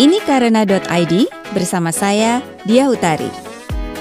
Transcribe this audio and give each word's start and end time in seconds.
Ini 0.00 0.24
karena.id 0.24 1.28
bersama 1.52 1.92
saya, 1.92 2.40
Dia 2.64 2.88
Utari. 2.88 3.28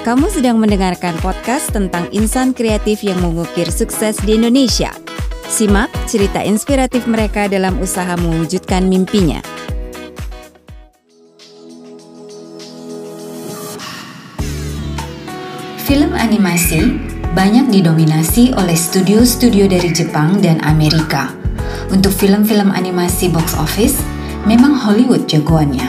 Kamu 0.08 0.32
sedang 0.32 0.56
mendengarkan 0.56 1.20
podcast 1.20 1.76
tentang 1.76 2.08
insan 2.16 2.56
kreatif 2.56 3.04
yang 3.04 3.20
mengukir 3.20 3.68
sukses 3.68 4.16
di 4.24 4.40
Indonesia. 4.40 4.96
Simak 5.52 5.92
cerita 6.08 6.40
inspiratif 6.48 7.04
mereka 7.12 7.52
dalam 7.52 7.76
usaha 7.84 8.16
mewujudkan 8.16 8.88
mimpinya. 8.88 9.44
Film 15.84 16.16
animasi 16.16 16.88
banyak 17.36 17.68
didominasi 17.68 18.56
oleh 18.56 18.80
studio-studio 18.80 19.68
dari 19.68 19.92
Jepang 19.92 20.40
dan 20.40 20.64
Amerika. 20.64 21.36
Untuk 21.92 22.16
film-film 22.16 22.72
animasi 22.72 23.28
box 23.28 23.60
office, 23.60 24.00
memang 24.46 24.74
Hollywood 24.74 25.30
jagoannya. 25.30 25.86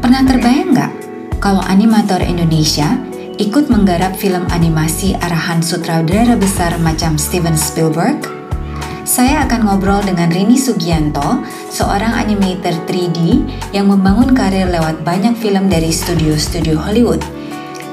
Pernah 0.00 0.22
terbayang 0.24 0.76
nggak 0.76 0.92
kalau 1.40 1.60
animator 1.64 2.20
Indonesia 2.20 2.96
ikut 3.36 3.68
menggarap 3.68 4.14
film 4.16 4.46
animasi 4.52 5.16
arahan 5.18 5.60
sutradara 5.60 6.36
besar 6.38 6.76
macam 6.80 7.16
Steven 7.20 7.56
Spielberg? 7.56 8.20
Saya 9.04 9.44
akan 9.44 9.68
ngobrol 9.68 10.00
dengan 10.00 10.32
Rini 10.32 10.56
Sugianto, 10.56 11.44
seorang 11.68 12.16
animator 12.16 12.72
3D 12.88 13.44
yang 13.76 13.92
membangun 13.92 14.32
karir 14.32 14.64
lewat 14.64 15.04
banyak 15.04 15.36
film 15.36 15.68
dari 15.68 15.92
studio-studio 15.92 16.80
Hollywood. 16.80 17.20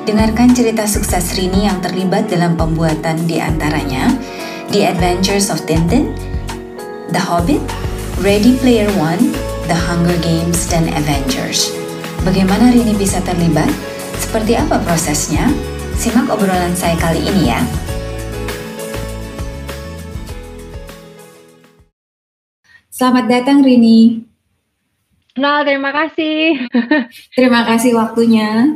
Dengarkan 0.08 0.56
cerita 0.56 0.88
sukses 0.88 1.36
Rini 1.36 1.68
yang 1.68 1.84
terlibat 1.84 2.32
dalam 2.32 2.56
pembuatan 2.56 3.28
di 3.28 3.44
antaranya 3.44 4.08
The 4.72 4.88
Adventures 4.88 5.52
of 5.52 5.60
Tintin, 5.68 6.16
The 7.12 7.20
Hobbit, 7.20 7.60
Ready 8.24 8.56
Player 8.56 8.88
One, 8.96 9.36
The 9.72 9.80
Hunger 9.88 10.20
Games, 10.20 10.68
dan 10.68 10.92
Avengers. 10.92 11.72
Bagaimana 12.28 12.76
Rini 12.76 12.92
bisa 12.92 13.24
terlibat? 13.24 13.72
Seperti 14.20 14.60
apa 14.60 14.76
prosesnya? 14.84 15.48
Simak 15.96 16.28
obrolan 16.28 16.76
saya 16.76 17.00
kali 17.00 17.24
ini 17.24 17.56
ya. 17.56 17.64
Selamat 22.92 23.32
datang 23.32 23.64
Rini. 23.64 24.28
Nah, 25.40 25.64
terima 25.64 25.96
kasih. 25.96 26.68
terima 27.40 27.64
kasih 27.64 27.96
waktunya. 27.96 28.76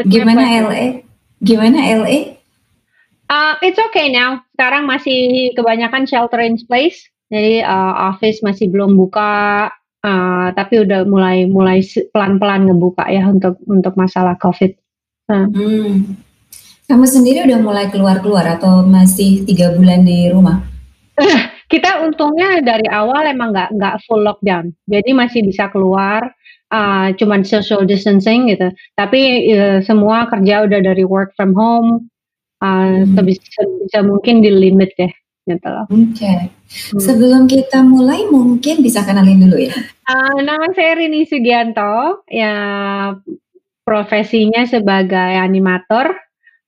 Gimana 0.00 0.64
LA? 0.64 1.04
Gimana 1.44 1.76
LA? 1.76 2.40
Uh, 3.28 3.52
it's 3.60 3.76
okay 3.92 4.08
now. 4.08 4.40
Sekarang 4.56 4.88
masih 4.88 5.52
kebanyakan 5.52 6.08
shelter 6.08 6.40
in 6.40 6.56
place. 6.64 7.04
Jadi 7.28 7.60
uh, 7.60 8.16
office 8.16 8.40
masih 8.40 8.72
belum 8.72 8.96
buka, 8.96 9.68
uh, 10.04 10.48
tapi 10.56 10.82
udah 10.84 11.04
mulai 11.04 11.44
mulai 11.46 11.84
pelan-pelan 12.12 12.68
ngebuka 12.68 13.04
ya 13.08 13.28
untuk 13.28 13.60
untuk 13.68 13.94
masalah 13.96 14.36
COVID. 14.40 14.72
Uh. 15.30 15.46
Hmm. 15.52 15.94
Kamu 16.90 17.06
sendiri 17.06 17.46
udah 17.46 17.60
mulai 17.62 17.86
keluar-keluar 17.86 18.58
atau 18.58 18.82
masih 18.82 19.46
tiga 19.46 19.70
bulan 19.78 20.02
di 20.02 20.26
rumah? 20.26 20.58
kita 21.72 22.02
untungnya 22.02 22.58
dari 22.66 22.90
awal 22.90 23.30
emang 23.30 23.54
nggak 23.54 23.70
nggak 23.78 23.96
full 24.08 24.26
lockdown, 24.26 24.74
jadi 24.90 25.10
masih 25.14 25.46
bisa 25.46 25.70
keluar, 25.70 26.34
uh, 26.74 27.14
cuman 27.14 27.46
social 27.46 27.86
distancing 27.86 28.50
gitu. 28.50 28.74
Tapi 28.98 29.52
uh, 29.54 29.78
semua 29.86 30.26
kerja 30.26 30.66
udah 30.66 30.80
dari 30.82 31.06
work 31.06 31.30
from 31.38 31.54
home, 31.54 32.10
uh, 32.58 33.06
hmm. 33.06 33.14
sebisa, 33.14 33.62
bisa 33.86 33.98
mungkin 34.02 34.42
di 34.42 34.50
limit 34.50 34.90
deh 34.98 35.12
gitu 35.46 35.68
loh. 35.68 35.86
Oke. 35.88 36.16
Okay. 36.16 36.40
Hmm. 36.50 37.00
Sebelum 37.00 37.42
kita 37.48 37.82
mulai 37.82 38.28
mungkin 38.28 38.84
bisa 38.84 39.02
kenalin 39.02 39.42
dulu 39.46 39.56
ya. 39.58 39.74
Uh, 40.06 40.38
nama 40.44 40.70
saya 40.76 40.98
Rini 41.00 41.24
Sugianto, 41.24 42.24
ya 42.28 42.54
profesinya 43.82 44.68
sebagai 44.68 45.34
animator 45.40 46.14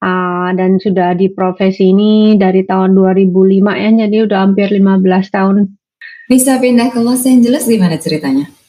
uh, 0.02 0.50
dan 0.56 0.80
sudah 0.82 1.14
di 1.14 1.30
profesi 1.30 1.94
ini 1.94 2.34
dari 2.34 2.66
tahun 2.66 2.96
2005 2.96 3.82
ya, 3.82 3.90
jadi 4.06 4.16
udah 4.26 4.38
hampir 4.42 4.68
15 4.72 5.04
tahun. 5.30 5.56
Bisa 6.26 6.56
pindah 6.58 6.88
ke 6.90 6.98
Los 7.02 7.28
Angeles 7.28 7.68
gimana 7.68 8.00
ceritanya? 8.00 8.61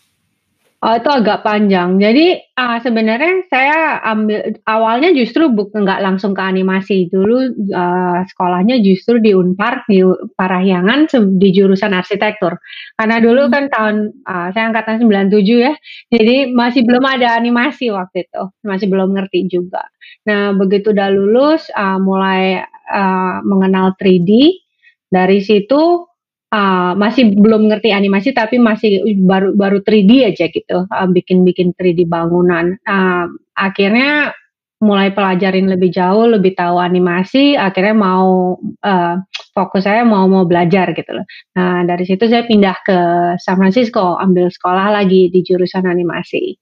Oh, 0.83 0.99
itu 0.99 1.07
agak 1.07 1.47
panjang. 1.47 1.95
Jadi 1.95 2.35
uh, 2.59 2.75
sebenarnya 2.83 3.47
saya 3.47 4.03
ambil 4.03 4.51
awalnya 4.67 5.15
justru 5.15 5.47
bukan 5.47 5.87
nggak 5.87 6.03
langsung 6.03 6.35
ke 6.35 6.43
animasi 6.43 7.07
dulu 7.07 7.55
uh, 7.71 8.19
sekolahnya 8.27 8.83
justru 8.83 9.23
di 9.23 9.31
Unpar 9.31 9.87
di 9.87 10.03
Parahyangan 10.35 11.07
di 11.39 11.49
jurusan 11.55 11.95
arsitektur. 11.95 12.59
Karena 12.99 13.23
dulu 13.23 13.47
hmm. 13.47 13.53
kan 13.55 13.63
tahun 13.71 13.95
uh, 14.27 14.51
saya 14.51 14.75
angkatan 14.75 15.07
97 15.07 15.39
ya. 15.55 15.71
Jadi 16.11 16.51
masih 16.51 16.83
belum 16.83 17.03
ada 17.07 17.31
animasi 17.31 17.87
waktu 17.87 18.27
itu. 18.27 18.43
Masih 18.67 18.91
belum 18.91 19.15
ngerti 19.15 19.47
juga. 19.47 19.87
Nah, 20.27 20.51
begitu 20.51 20.91
udah 20.91 21.07
lulus 21.15 21.71
uh, 21.71 21.95
mulai 21.95 22.59
uh, 22.91 23.39
mengenal 23.47 23.95
3D 23.95 24.59
dari 25.07 25.39
situ 25.39 26.11
uh, 26.53 26.93
masih 26.93 27.33
belum 27.33 27.67
ngerti 27.67 27.89
animasi 27.89 28.31
tapi 28.31 28.61
masih 28.61 29.01
baru 29.25 29.57
baru 29.57 29.81
3D 29.81 30.11
aja 30.29 30.45
gitu 30.53 30.85
uh, 30.85 31.09
bikin-bikin 31.09 31.73
3D 31.73 32.05
bangunan. 32.05 32.77
Uh, 32.85 33.33
akhirnya 33.57 34.37
mulai 34.83 35.15
pelajarin 35.15 35.71
lebih 35.71 35.95
jauh 35.95 36.27
lebih 36.27 36.59
tahu 36.59 36.75
animasi 36.75 37.55
akhirnya 37.55 37.95
mau 37.95 38.59
uh, 38.83 39.15
fokus 39.55 39.87
saya 39.87 40.03
mau 40.03 40.27
mau 40.27 40.45
belajar 40.45 40.91
gitu 40.93 41.11
loh. 41.15 41.25
Nah 41.57 41.87
dari 41.87 42.03
situ 42.03 42.27
saya 42.27 42.43
pindah 42.45 42.77
ke 42.83 42.99
San 43.39 43.57
Francisco 43.57 44.19
ambil 44.19 44.51
sekolah 44.51 44.93
lagi 44.93 45.33
di 45.33 45.39
jurusan 45.41 45.87
animasi. 45.87 46.59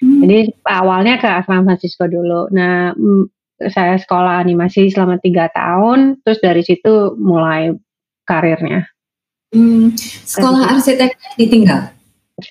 Hmm. 0.00 0.24
jadi 0.24 0.48
awalnya 0.64 1.20
ke 1.20 1.28
San 1.44 1.68
Francisco 1.68 2.08
dulu. 2.08 2.48
Nah 2.56 2.96
saya 3.68 4.00
sekolah 4.00 4.40
animasi 4.40 4.88
selama 4.88 5.20
tiga 5.20 5.52
tahun 5.52 6.24
terus 6.24 6.40
dari 6.40 6.64
situ 6.64 7.12
mulai 7.20 7.76
karirnya 8.24 8.88
Hmm, 9.50 9.98
sekolah 9.98 10.78
arsitek 10.78 11.18
ditinggal? 11.34 11.90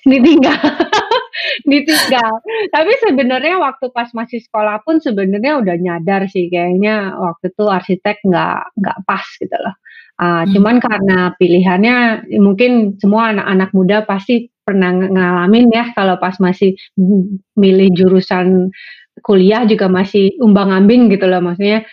Ditinggal. 0.04 0.60
ditinggal. 1.72 2.34
Tapi 2.70 2.92
sebenarnya 3.00 3.56
waktu 3.58 3.88
pas 3.96 4.12
masih 4.12 4.44
sekolah 4.44 4.84
pun 4.84 5.00
sebenarnya 5.00 5.64
udah 5.64 5.76
nyadar 5.80 6.28
sih 6.28 6.52
kayaknya 6.52 7.16
waktu 7.16 7.56
itu 7.56 7.64
arsitek 7.66 8.18
nggak 8.28 8.59
nggak 8.76 8.98
pas 9.08 9.26
gitu 9.40 9.58
loh. 9.58 9.76
Uh, 10.20 10.44
hmm. 10.44 10.52
Cuman 10.52 10.76
karena 10.84 11.18
pilihannya 11.40 11.96
mungkin 12.44 13.00
semua 13.00 13.32
anak-anak 13.32 13.70
muda 13.72 13.98
pasti 14.04 14.52
pernah 14.68 14.92
ngalamin 14.94 15.72
ya 15.72 15.96
kalau 15.96 16.20
pas 16.20 16.36
masih 16.38 16.76
milih 17.58 17.90
jurusan 17.96 18.70
kuliah 19.24 19.66
juga 19.66 19.88
masih 19.88 20.36
umbang 20.44 20.70
ambing 20.70 21.09
gitu 21.09 21.26
loh 21.26 21.42
maksudnya 21.42 21.88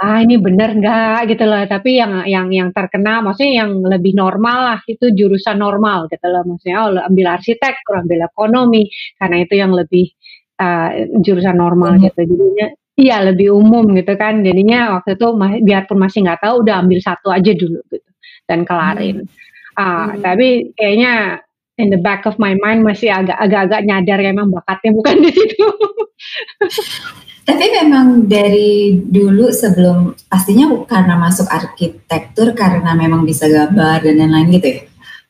ah 0.00 0.18
ini 0.24 0.40
bener 0.40 0.80
nggak? 0.80 1.28
Gitu 1.28 1.44
loh. 1.44 1.60
Tapi 1.68 1.90
yang 2.00 2.12
yang 2.24 2.48
yang 2.48 2.68
terkena 2.72 3.20
maksudnya 3.20 3.64
yang 3.64 3.70
lebih 3.84 4.16
normal 4.16 4.58
lah 4.64 4.80
itu 4.88 5.12
jurusan 5.12 5.60
normal 5.60 6.08
gitu 6.08 6.26
loh. 6.26 6.42
Maksudnya 6.48 6.76
oh 6.80 6.90
ambil 7.04 7.26
arsitek 7.36 7.84
ambil 7.84 8.20
ekonomi. 8.24 8.88
Karena 9.20 9.36
itu 9.44 9.54
yang 9.60 9.72
lebih 9.76 10.08
uh, 10.56 10.90
jurusan 11.20 11.56
normal 11.60 12.00
hmm. 12.00 12.02
gitu. 12.08 12.20
Jadinya 12.24 12.66
iya 12.96 13.16
lebih 13.20 13.52
umum 13.52 13.92
gitu 13.92 14.16
kan. 14.16 14.40
Jadinya 14.40 14.96
waktu 14.98 15.20
itu 15.20 15.26
biarpun 15.68 15.98
masih 16.00 16.24
nggak 16.24 16.40
tahu 16.40 16.64
udah 16.64 16.80
ambil 16.80 16.98
satu 17.04 17.28
aja 17.28 17.52
dulu 17.52 17.84
gitu 17.92 18.10
dan 18.48 18.64
kelarin. 18.64 19.28
Hmm. 19.28 19.38
Uh, 19.70 19.86
hmm. 19.86 20.08
tapi 20.26 20.48
kayaknya 20.74 21.44
in 21.80 21.88
the 21.88 22.00
back 22.00 22.28
of 22.28 22.36
my 22.36 22.52
mind 22.60 22.84
masih 22.84 23.08
agak 23.08 23.40
agak-agak 23.40 23.80
nyadar 23.88 24.18
ya 24.20 24.30
emang 24.30 24.52
bakatnya 24.52 24.92
bukan 24.92 25.16
di 25.24 25.30
situ 25.32 25.66
Tapi 27.50 27.66
memang 27.82 28.30
dari 28.30 28.94
dulu 28.94 29.50
sebelum 29.50 30.14
pastinya 30.30 30.70
karena 30.86 31.18
masuk 31.18 31.50
arsitektur 31.50 32.54
karena 32.54 32.94
memang 32.94 33.26
bisa 33.26 33.50
gambar 33.50 34.06
dan 34.06 34.22
lain-lain 34.22 34.54
gitu 34.54 34.66
ya? 34.70 34.80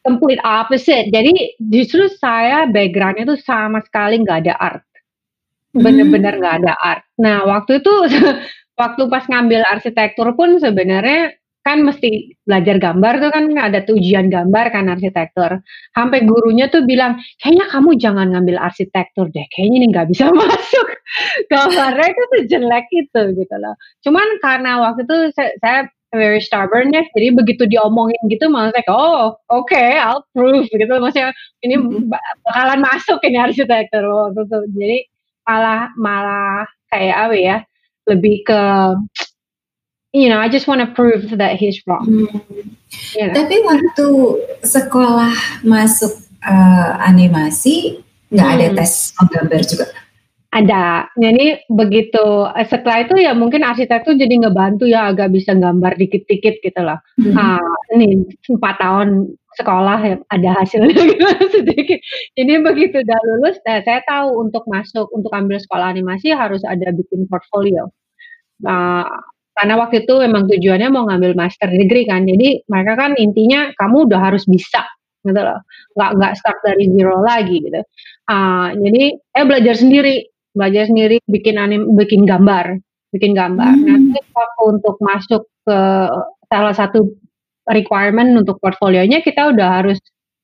Complete 0.05 0.43
opposite. 0.45 1.09
Jadi 1.09 1.57
justru 1.57 2.13
saya 2.13 2.69
backgroundnya 2.69 3.25
tuh 3.25 3.41
sama 3.41 3.81
sekali 3.81 4.21
nggak 4.21 4.39
ada 4.45 4.55
art. 4.61 4.85
Bener-bener 5.73 6.37
nggak 6.37 6.57
-bener 6.61 6.73
ada 6.75 6.75
art. 6.77 7.05
Nah 7.17 7.47
waktu 7.49 7.81
itu 7.81 7.95
waktu 8.81 9.03
pas 9.09 9.25
ngambil 9.25 9.65
arsitektur 9.65 10.29
pun 10.37 10.61
sebenarnya 10.61 11.40
kan 11.71 11.87
mesti 11.87 12.35
belajar 12.43 12.83
gambar 12.83 13.13
tuh 13.23 13.31
kan 13.31 13.45
ada 13.55 13.81
tujuan 13.87 14.27
gambar 14.27 14.75
kan 14.75 14.91
arsitektur. 14.91 15.63
Sampai 15.95 16.27
gurunya 16.27 16.67
tuh 16.67 16.83
bilang, 16.83 17.23
kayaknya 17.39 17.71
kamu 17.71 17.95
jangan 17.95 18.35
ngambil 18.35 18.59
arsitektur 18.59 19.31
deh, 19.31 19.47
kayaknya 19.55 19.77
ini 19.79 19.87
nggak 19.95 20.11
bisa 20.11 20.27
masuk. 20.35 20.89
Gambarnya 21.47 22.07
itu 22.11 22.23
tuh 22.27 22.43
jelek 22.51 22.87
itu 22.91 23.23
gitu 23.39 23.55
loh. 23.63 23.75
Cuman 24.03 24.27
karena 24.43 24.83
waktu 24.83 25.07
itu 25.07 25.17
saya, 25.39 25.55
saya 25.63 25.81
very 26.11 26.43
stubborn 26.43 26.91
ya, 26.91 27.07
jadi 27.15 27.39
begitu 27.39 27.71
diomongin 27.71 28.19
gitu 28.27 28.51
malah 28.51 28.75
saya, 28.75 28.83
oh 28.91 29.39
oke, 29.47 29.71
okay, 29.71 29.95
I'll 29.95 30.27
prove 30.35 30.67
gitu. 30.67 30.91
Maksudnya 30.91 31.31
ini 31.63 31.79
mm-hmm. 31.79 32.11
bakalan 32.51 32.83
masuk 32.83 33.23
ini 33.23 33.39
arsitektur 33.39 34.03
waktu 34.11 34.43
itu. 34.43 34.59
Jadi 34.75 34.99
malah 35.47 35.95
malah 35.95 36.67
kayak 36.91 37.17
apa 37.31 37.37
ya, 37.39 37.57
lebih 38.11 38.43
ke 38.43 38.61
you 40.13 40.29
know, 40.29 40.39
I 40.39 40.49
just 40.49 40.67
want 40.67 40.81
to 40.81 40.89
prove 40.95 41.31
that 41.39 41.57
he's 41.57 41.81
wrong. 41.87 42.07
Hmm. 42.07 42.27
You 43.15 43.27
know? 43.31 43.35
Tapi 43.35 43.55
waktu 43.63 44.07
sekolah 44.67 45.63
masuk 45.63 46.13
uh, 46.43 46.99
animasi, 47.03 48.03
Nggak 48.31 48.47
hmm. 48.47 48.57
ada 48.57 48.67
tes 48.79 48.93
gambar 49.19 49.61
juga? 49.67 49.87
Ada. 50.51 50.87
Jadi 51.15 51.47
begitu 51.71 52.27
eh, 52.59 52.67
setelah 52.67 53.07
itu 53.07 53.15
ya 53.23 53.35
mungkin 53.39 53.63
arsitek 53.63 54.03
tuh 54.03 54.19
jadi 54.19 54.35
ngebantu 54.47 54.87
ya 54.91 55.15
agak 55.15 55.31
bisa 55.31 55.55
gambar 55.55 55.95
dikit-dikit 55.99 56.63
gitu 56.63 56.81
loh. 56.83 56.99
Hmm. 57.19 57.35
Uh, 57.35 57.75
ini 57.95 58.27
empat 58.51 58.75
tahun 58.83 59.35
sekolah 59.59 59.99
ya 60.07 60.17
ada 60.31 60.51
hasilnya 60.63 60.95
gitu 61.11 61.27
sedikit. 61.55 61.99
Jadi 62.39 62.53
begitu 62.63 63.03
udah 63.03 63.21
lulus, 63.35 63.59
nah 63.67 63.83
saya 63.83 64.03
tahu 64.07 64.47
untuk 64.47 64.63
masuk 64.71 65.11
untuk 65.11 65.31
ambil 65.35 65.59
sekolah 65.59 65.91
animasi 65.91 66.31
harus 66.31 66.63
ada 66.63 66.95
bikin 66.95 67.27
portfolio. 67.27 67.91
Nah, 68.63 69.07
karena 69.57 69.75
waktu 69.77 70.07
itu 70.07 70.15
memang 70.21 70.47
tujuannya 70.49 70.89
mau 70.89 71.05
ngambil 71.11 71.37
master 71.37 71.69
degree 71.69 72.07
kan. 72.07 72.25
Jadi 72.25 72.65
mereka 72.71 72.97
kan 72.97 73.13
intinya 73.19 73.75
kamu 73.77 74.09
udah 74.09 74.21
harus 74.31 74.47
bisa 74.47 74.87
gitu 75.27 75.37
loh. 75.37 75.61
Nggak 75.99 76.11
nggak 76.17 76.33
start 76.39 76.59
dari 76.65 76.85
zero 76.95 77.19
lagi 77.21 77.57
gitu. 77.61 77.81
Uh, 78.31 78.73
jadi 78.79 79.03
saya 79.35 79.45
belajar 79.45 79.75
sendiri 79.75 80.31
belajar 80.55 80.91
sendiri 80.91 81.23
bikin 81.31 81.57
anim 81.59 81.83
bikin 81.95 82.27
gambar 82.27 82.79
bikin 83.15 83.35
gambar 83.35 83.75
hmm. 83.75 83.87
nah 83.87 83.99
waktu 84.35 84.63
untuk 84.67 84.97
masuk 85.03 85.43
ke 85.67 85.79
salah 86.51 86.75
satu 86.75 87.07
requirement 87.71 88.35
untuk 88.35 88.59
portfolionya 88.59 89.23
kita 89.23 89.55
udah 89.55 89.83
harus 89.83 89.99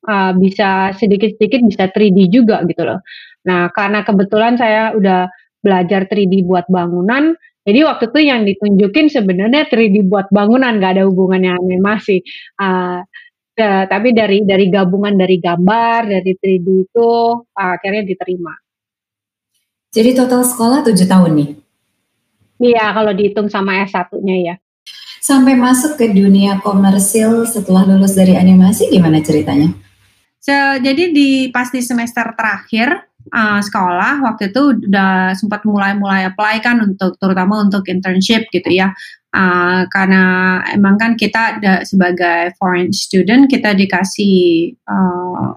uh, 0.07 0.31
bisa 0.39 0.95
sedikit-sedikit 0.95 1.63
bisa 1.67 1.91
3D 1.91 2.31
juga 2.31 2.63
gitu 2.67 2.87
loh 2.87 3.03
nah 3.47 3.71
karena 3.75 4.03
kebetulan 4.07 4.55
saya 4.59 4.95
udah 4.95 5.31
belajar 5.63 6.07
3D 6.07 6.47
buat 6.47 6.67
bangunan 6.71 7.35
jadi 7.67 7.83
waktu 7.83 8.05
itu 8.15 8.21
yang 8.23 8.47
ditunjukin 8.47 9.11
sebenarnya 9.11 9.67
3D 9.67 10.07
buat 10.07 10.31
bangunan 10.31 10.79
gak 10.79 11.03
ada 11.03 11.05
hubungannya 11.11 11.59
animasi 11.59 12.23
uh, 12.63 13.03
Ya, 13.57 13.89
tapi 13.89 14.13
dari 14.13 14.45
dari 14.45 14.69
gabungan 14.69 15.17
dari 15.17 15.41
gambar 15.41 16.13
dari 16.13 16.37
3D 16.37 16.69
itu 16.93 17.11
uh, 17.41 17.73
akhirnya 17.73 18.05
diterima. 18.05 18.53
Jadi 19.89 20.13
total 20.13 20.45
sekolah 20.45 20.85
tujuh 20.85 21.09
tahun 21.09 21.33
nih? 21.41 21.51
Iya, 22.61 22.93
kalau 22.93 23.17
dihitung 23.17 23.49
sama 23.49 23.81
S1-nya 23.89 24.37
ya. 24.45 24.55
Sampai 25.25 25.57
masuk 25.57 25.97
ke 25.97 26.13
dunia 26.13 26.61
komersil 26.61 27.49
setelah 27.49 27.89
lulus 27.89 28.13
dari 28.13 28.37
animasi 28.37 28.93
gimana 28.93 29.25
ceritanya? 29.25 29.73
So, 30.37 30.53
jadi 30.53 31.17
di 31.17 31.49
pasti 31.49 31.81
semester 31.81 32.37
terakhir 32.37 33.09
uh, 33.33 33.61
sekolah 33.63 34.23
waktu 34.23 34.55
itu 34.55 34.87
udah 34.91 35.35
sempat 35.35 35.67
mulai-mulai 35.67 36.29
apply 36.31 36.63
kan 36.63 36.79
untuk 36.83 37.19
terutama 37.19 37.63
untuk 37.63 37.87
internship 37.89 38.47
gitu 38.53 38.71
ya. 38.71 38.93
Uh, 39.37 39.85
karena 39.93 40.65
emang 40.73 40.97
kan 40.97 41.13
kita 41.13 41.61
sebagai 41.85 42.57
foreign 42.57 42.89
student 42.89 43.51
kita 43.53 43.77
dikasih 43.77 44.73
uh, 44.89 45.53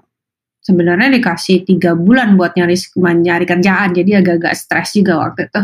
sebenarnya 0.70 1.10
dikasih 1.18 1.66
tiga 1.66 1.98
bulan 1.98 2.38
buat 2.38 2.54
nyari 2.54 2.78
nyari 2.94 3.46
kerjaan 3.50 3.90
jadi 3.98 4.22
agak-agak 4.22 4.54
stres 4.54 4.94
juga 4.94 5.18
waktu 5.18 5.50
itu. 5.50 5.62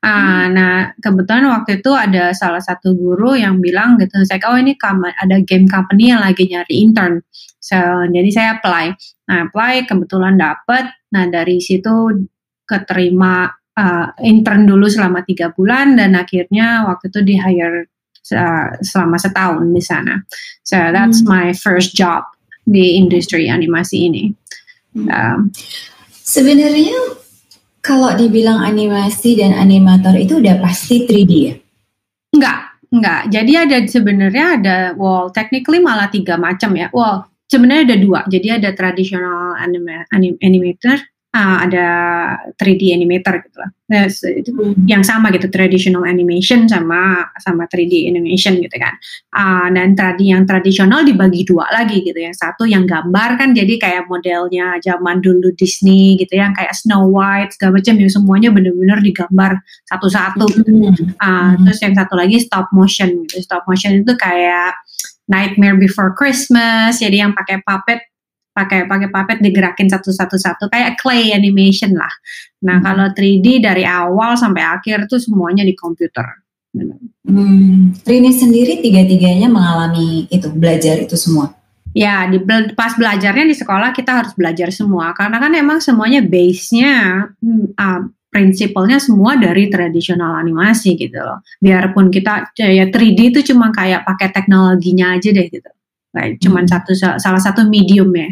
Uh, 0.00 0.08
hmm. 0.08 0.44
Nah 0.56 0.74
kebetulan 0.96 1.44
waktu 1.52 1.84
itu 1.84 1.92
ada 1.92 2.32
salah 2.32 2.64
satu 2.64 2.96
guru 2.96 3.36
yang 3.36 3.60
bilang 3.60 4.00
gitu 4.00 4.16
saya 4.24 4.40
oh 4.48 4.56
ini 4.56 4.72
ada 5.20 5.36
game 5.44 5.68
company 5.68 6.08
yang 6.08 6.24
lagi 6.24 6.48
nyari 6.48 6.74
intern. 6.80 7.20
So, 7.60 7.76
jadi 8.08 8.30
saya 8.32 8.48
apply. 8.56 8.94
Nah 9.28 9.38
apply 9.50 9.84
kebetulan 9.84 10.40
dapet. 10.40 10.88
Nah 11.12 11.24
dari 11.28 11.60
situ 11.60 12.24
keterima 12.64 13.50
uh, 13.76 14.08
intern 14.24 14.64
dulu 14.64 14.88
selama 14.88 15.20
tiga 15.26 15.52
bulan 15.52 16.00
dan 16.00 16.16
akhirnya 16.16 16.88
waktu 16.88 17.12
itu 17.12 17.20
di 17.26 17.34
hire 17.36 17.92
uh, 18.32 18.78
selama 18.80 19.20
setahun 19.20 19.68
di 19.68 19.82
sana. 19.84 20.24
So 20.64 20.80
that's 20.80 21.20
hmm. 21.20 21.28
my 21.28 21.46
first 21.52 21.92
job 21.92 22.24
di 22.66 22.98
industri 22.98 23.46
animasi 23.46 23.96
ini. 24.10 24.24
Um, 25.06 25.54
Sebenarnya 26.26 27.22
kalau 27.78 28.10
dibilang 28.18 28.58
animasi 28.66 29.38
dan 29.38 29.54
animator 29.54 30.18
itu 30.18 30.42
udah 30.42 30.58
pasti 30.58 31.06
3D 31.06 31.32
ya? 31.38 31.54
Enggak, 32.34 32.60
enggak. 32.90 33.22
Jadi 33.30 33.52
ada 33.54 33.76
sebenarnya 33.86 34.46
ada 34.58 34.76
wall 34.98 35.30
technically 35.30 35.78
malah 35.78 36.10
tiga 36.10 36.34
macam 36.34 36.74
ya. 36.74 36.90
Wall 36.90 37.22
sebenarnya 37.46 37.94
ada 37.94 37.96
dua. 38.02 38.20
Jadi 38.26 38.48
ada 38.50 38.74
tradisional 38.74 39.54
anima, 39.54 40.02
anim, 40.10 40.34
animator 40.42 40.98
uh, 41.36 41.56
ada 41.68 41.86
3D 42.56 42.96
animator 42.96 43.44
gitu 43.44 43.60
lah. 43.60 43.70
Nah, 43.86 44.10
itu 44.10 44.50
hmm. 44.50 44.88
yang 44.90 45.06
sama 45.06 45.30
gitu 45.30 45.46
traditional 45.46 46.02
animation 46.08 46.66
sama 46.66 47.28
sama 47.38 47.68
3D 47.68 48.08
animation 48.10 48.58
gitu 48.58 48.72
kan. 48.80 48.96
Uh, 49.30 49.68
dan 49.70 49.92
tradi 49.94 50.32
yang 50.32 50.48
tradisional 50.48 51.04
dibagi 51.04 51.44
dua 51.44 51.68
lagi 51.70 52.00
gitu. 52.02 52.16
Yang 52.16 52.40
satu 52.40 52.64
yang 52.64 52.88
gambar 52.88 53.36
kan 53.36 53.52
jadi 53.52 53.76
kayak 53.76 54.08
modelnya 54.08 54.80
zaman 54.80 55.20
dulu 55.20 55.52
Disney 55.54 56.16
gitu 56.16 56.40
ya, 56.40 56.50
kayak 56.56 56.72
Snow 56.74 57.12
White 57.12 57.60
segala 57.60 57.78
macam 57.78 57.94
yang 58.00 58.10
semuanya 58.10 58.48
benar-benar 58.50 58.98
digambar 59.04 59.60
satu-satu. 59.92 60.46
Hmm. 60.66 60.90
Uh, 61.20 61.52
terus 61.68 61.78
yang 61.84 61.94
satu 61.94 62.16
lagi 62.16 62.40
stop 62.40 62.72
motion 62.72 63.28
gitu. 63.28 63.44
Stop 63.44 63.68
motion 63.68 64.02
itu 64.02 64.12
kayak 64.16 64.74
Nightmare 65.26 65.74
Before 65.74 66.14
Christmas, 66.14 67.02
jadi 67.02 67.26
yang 67.26 67.34
pakai 67.34 67.58
puppet 67.66 68.05
pakai 68.56 68.88
pakai 68.88 69.12
puppet 69.12 69.44
digerakin 69.44 69.92
satu-satu 69.92 70.40
satu 70.40 70.64
kayak 70.72 70.96
clay 70.96 71.36
animation 71.36 71.92
lah. 71.92 72.10
Nah, 72.64 72.80
hmm. 72.80 72.84
kalau 72.88 73.06
3D 73.12 73.60
dari 73.60 73.84
awal 73.84 74.40
sampai 74.40 74.64
akhir 74.64 75.04
tuh 75.12 75.20
semuanya 75.20 75.60
di 75.60 75.76
komputer. 75.76 76.24
Hmm. 77.26 77.92
Rini 78.04 78.32
sendiri 78.32 78.80
tiga-tiganya 78.80 79.52
mengalami 79.52 80.24
itu 80.32 80.48
belajar 80.52 80.96
itu 81.00 81.16
semua. 81.16 81.52
Ya, 81.96 82.28
di 82.28 82.36
pas 82.76 82.92
belajarnya 82.92 83.48
di 83.48 83.56
sekolah 83.56 83.96
kita 83.96 84.20
harus 84.20 84.32
belajar 84.36 84.68
semua 84.68 85.16
karena 85.16 85.40
kan 85.40 85.52
emang 85.56 85.80
semuanya 85.80 86.20
base-nya 86.20 87.24
uh, 87.80 88.00
prinsipalnya 88.28 89.00
semua 89.00 89.40
dari 89.40 89.72
tradisional 89.72 90.36
animasi 90.36 90.92
gitu 91.00 91.16
loh. 91.16 91.40
Biarpun 91.56 92.12
kita 92.12 92.52
ya 92.52 92.84
3D 92.92 93.32
itu 93.32 93.40
cuma 93.52 93.72
kayak 93.72 94.04
pakai 94.04 94.28
teknologinya 94.28 95.16
aja 95.16 95.32
deh 95.32 95.48
gitu. 95.48 95.70
Kayak 96.12 96.36
cuman 96.44 96.68
hmm. 96.68 96.72
satu 96.76 96.92
salah 97.16 97.40
satu 97.40 97.64
medium 97.64 98.12
ya. 98.12 98.28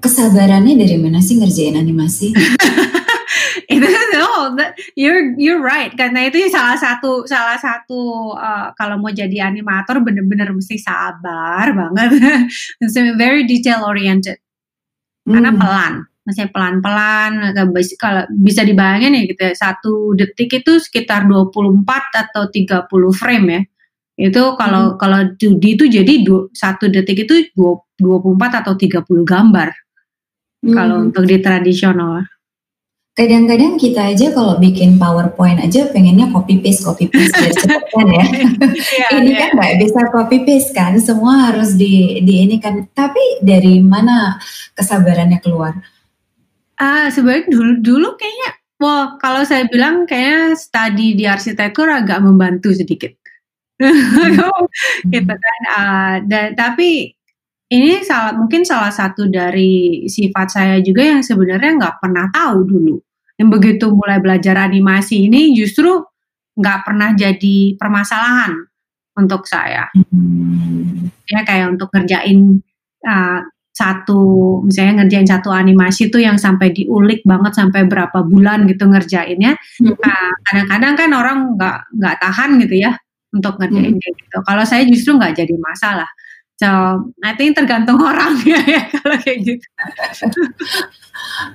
Kesabarannya 0.00 0.80
dari 0.80 0.96
mana 0.96 1.20
sih 1.20 1.36
ngerjain 1.36 1.76
animasi? 1.76 2.32
itu 3.74 3.86
no, 4.16 4.56
you're 4.96 5.36
you're 5.36 5.60
right 5.60 5.92
karena 5.94 6.26
itu 6.26 6.48
salah 6.48 6.74
satu 6.74 7.28
salah 7.28 7.60
satu 7.60 8.32
uh, 8.34 8.72
kalau 8.74 8.96
mau 8.98 9.12
jadi 9.12 9.46
animator 9.46 10.00
bener-bener 10.00 10.50
mesti 10.56 10.80
sabar 10.80 11.70
banget, 11.76 12.16
very 13.20 13.44
detail 13.44 13.84
oriented. 13.84 14.40
Hmm. 15.28 15.36
Karena 15.36 15.50
pelan, 15.52 15.94
masih 16.24 16.48
pelan-pelan. 16.48 17.52
Kalau 18.00 18.24
bisa 18.40 18.64
dibayangin 18.64 19.20
ya 19.20 19.22
gitu, 19.28 19.42
ya, 19.52 19.52
satu 19.52 20.16
detik 20.16 20.64
itu 20.64 20.80
sekitar 20.80 21.28
24 21.28 21.60
atau 22.16 22.48
30 22.48 22.88
frame 23.12 23.48
ya 23.52 23.62
itu 24.20 24.42
kalau 24.60 24.94
hmm. 24.94 24.96
kalau 25.00 25.20
2D 25.40 25.64
itu 25.80 25.84
jadi 25.88 26.14
satu 26.52 26.92
detik 26.92 27.24
itu 27.24 27.48
24 28.00 28.60
atau 28.64 28.74
30 28.74 29.04
gambar. 29.22 29.68
Hmm. 30.60 30.74
Kalau 30.74 30.96
untuk 31.08 31.24
di 31.24 31.38
tradisional. 31.40 32.24
Kadang-kadang 33.10 33.76
kita 33.76 34.16
aja 34.16 34.32
kalau 34.32 34.56
bikin 34.56 34.96
PowerPoint 34.96 35.60
aja 35.60 35.92
pengennya 35.92 36.30
copy 36.32 36.62
paste 36.62 36.86
copy 36.86 37.10
paste 37.10 37.36
biar 37.36 37.52
cepet 37.52 37.82
kan 37.90 38.06
ya. 38.08 38.24
yeah, 38.96 39.08
ini 39.20 39.34
yeah. 39.34 39.40
kan 39.44 39.50
nggak 39.60 39.76
bisa 39.82 40.00
copy 40.08 40.36
paste 40.46 40.72
kan, 40.72 40.96
semua 40.96 41.50
harus 41.50 41.76
di 41.76 42.22
di 42.24 42.48
ini 42.48 42.56
kan. 42.62 42.88
Tapi 42.96 43.44
dari 43.44 43.82
mana 43.82 44.40
kesabarannya 44.72 45.36
keluar? 45.42 45.76
Ah, 46.80 46.86
uh, 46.86 47.06
sebenarnya 47.12 47.52
dulu 47.52 47.72
dulu 47.84 48.08
kayaknya, 48.16 48.50
wah 48.80 49.20
kalau 49.20 49.44
saya 49.44 49.68
bilang 49.68 50.08
kayaknya 50.08 50.56
studi 50.56 51.12
di 51.12 51.28
arsitektur 51.28 51.92
agak 51.92 52.24
membantu 52.24 52.72
sedikit 52.72 53.12
gitu 55.12 55.34
kan 55.36 55.60
uh, 55.76 56.14
dan 56.24 56.56
tapi 56.56 57.12
ini 57.70 58.02
salah 58.02 58.34
mungkin 58.34 58.66
salah 58.66 58.90
satu 58.90 59.30
dari 59.30 60.04
sifat 60.10 60.46
saya 60.50 60.76
juga 60.82 61.06
yang 61.06 61.22
sebenarnya 61.22 61.78
nggak 61.78 61.96
pernah 62.02 62.26
tahu 62.34 62.66
dulu 62.66 62.96
yang 63.38 63.48
begitu 63.48 63.88
mulai 63.94 64.18
belajar 64.18 64.58
animasi 64.58 65.30
ini 65.30 65.54
justru 65.54 66.02
nggak 66.58 66.82
pernah 66.84 67.14
jadi 67.14 67.78
permasalahan 67.78 68.52
untuk 69.16 69.46
saya 69.46 69.86
hmm. 69.94 71.30
ya 71.30 71.40
kayak 71.46 71.78
untuk 71.78 71.88
ngerjain 71.94 72.58
uh, 73.06 73.40
satu 73.70 74.60
misalnya 74.66 75.02
ngerjain 75.06 75.30
satu 75.30 75.54
animasi 75.54 76.12
tuh 76.12 76.20
yang 76.20 76.36
sampai 76.36 76.74
diulik 76.74 77.24
banget 77.24 77.56
sampai 77.56 77.86
berapa 77.86 78.26
bulan 78.26 78.66
gitu 78.68 78.90
ngerjainnya 78.90 79.56
hmm. 79.56 79.94
nah, 79.94 80.30
kadang-kadang 80.50 80.94
kan 80.98 81.10
orang 81.16 81.38
nggak 81.56 81.78
nggak 81.96 82.16
tahan 82.18 82.50
gitu 82.60 82.76
ya 82.76 82.92
untuk 83.30 83.62
ngerjain 83.62 83.94
hmm. 83.94 84.02
gitu. 84.02 84.38
Kalau 84.42 84.64
saya 84.66 84.82
justru 84.86 85.14
nggak 85.16 85.34
jadi 85.38 85.54
masalah. 85.58 86.10
So, 86.60 86.68
I 87.24 87.32
think 87.40 87.56
tergantung 87.56 88.04
orangnya 88.12 88.60
ya 88.68 88.82
kalau 88.92 89.16
kayak 89.16 89.38
gitu. 89.48 89.66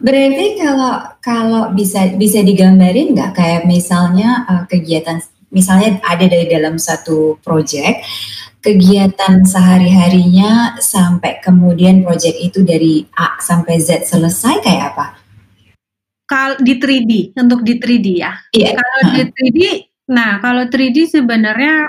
Berarti 0.02 0.46
kalau 0.58 0.94
kalau 1.22 1.64
bisa 1.78 2.10
bisa 2.18 2.42
digambarin 2.42 3.14
nggak 3.14 3.38
kayak 3.38 3.62
misalnya 3.70 4.50
uh, 4.50 4.64
kegiatan 4.66 5.22
misalnya 5.54 6.02
ada 6.02 6.26
dari 6.26 6.50
dalam 6.50 6.82
satu 6.82 7.38
project 7.46 8.02
kegiatan 8.66 9.46
sehari-harinya 9.46 10.82
sampai 10.82 11.38
kemudian 11.38 12.02
project 12.02 12.42
itu 12.42 12.66
dari 12.66 13.06
A 13.14 13.38
sampai 13.38 13.78
Z 13.78 14.10
selesai 14.10 14.66
kayak 14.66 14.98
apa? 14.98 15.22
Kalau 16.26 16.58
di 16.58 16.82
3D, 16.82 17.38
untuk 17.38 17.62
di 17.62 17.78
3D 17.78 18.08
ya. 18.18 18.34
Iya. 18.50 18.74
Kalau 18.74 19.02
di 19.14 19.24
3D, 19.30 19.60
nah 20.10 20.42
kalau 20.42 20.66
3D 20.66 21.14
sebenarnya 21.14 21.86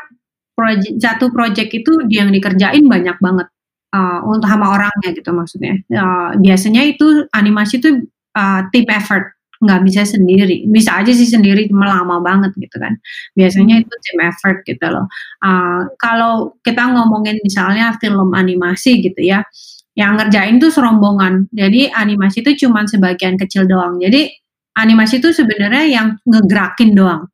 project, 0.56 0.96
satu 0.98 1.28
project 1.30 1.70
itu 1.70 1.92
yang 2.08 2.32
dikerjain 2.32 2.88
banyak 2.88 3.14
banget 3.20 3.46
uh, 3.92 4.24
untuk 4.24 4.48
sama 4.48 4.74
orangnya 4.74 5.12
gitu 5.12 5.30
maksudnya. 5.30 5.76
Uh, 5.92 6.34
biasanya 6.40 6.82
itu 6.88 7.28
animasi 7.36 7.78
itu 7.78 8.08
uh, 8.34 8.64
team 8.72 8.88
effort 8.90 9.36
nggak 9.60 9.80
bisa 9.88 10.02
sendiri. 10.04 10.64
Bisa 10.68 11.00
aja 11.00 11.12
sih 11.12 11.28
sendiri 11.28 11.68
cuma 11.68 11.88
lama 11.88 12.20
banget 12.24 12.52
gitu 12.56 12.76
kan. 12.80 12.96
Biasanya 13.36 13.84
itu 13.84 13.94
team 14.04 14.18
effort 14.24 14.64
gitu 14.64 14.86
loh. 14.88 15.06
Uh, 15.44 15.88
kalau 16.00 16.56
kita 16.64 16.82
ngomongin 16.88 17.36
misalnya 17.44 17.96
film 18.00 18.32
animasi 18.32 19.04
gitu 19.04 19.20
ya 19.20 19.44
yang 19.96 20.20
ngerjain 20.20 20.60
tuh 20.60 20.72
serombongan. 20.72 21.48
Jadi 21.52 21.88
animasi 21.88 22.44
itu 22.44 22.66
cuma 22.66 22.84
sebagian 22.84 23.40
kecil 23.40 23.64
doang. 23.64 23.96
Jadi 23.96 24.28
animasi 24.76 25.24
itu 25.24 25.32
sebenarnya 25.32 25.84
yang 25.88 26.08
ngegerakin 26.28 26.92
doang 26.92 27.24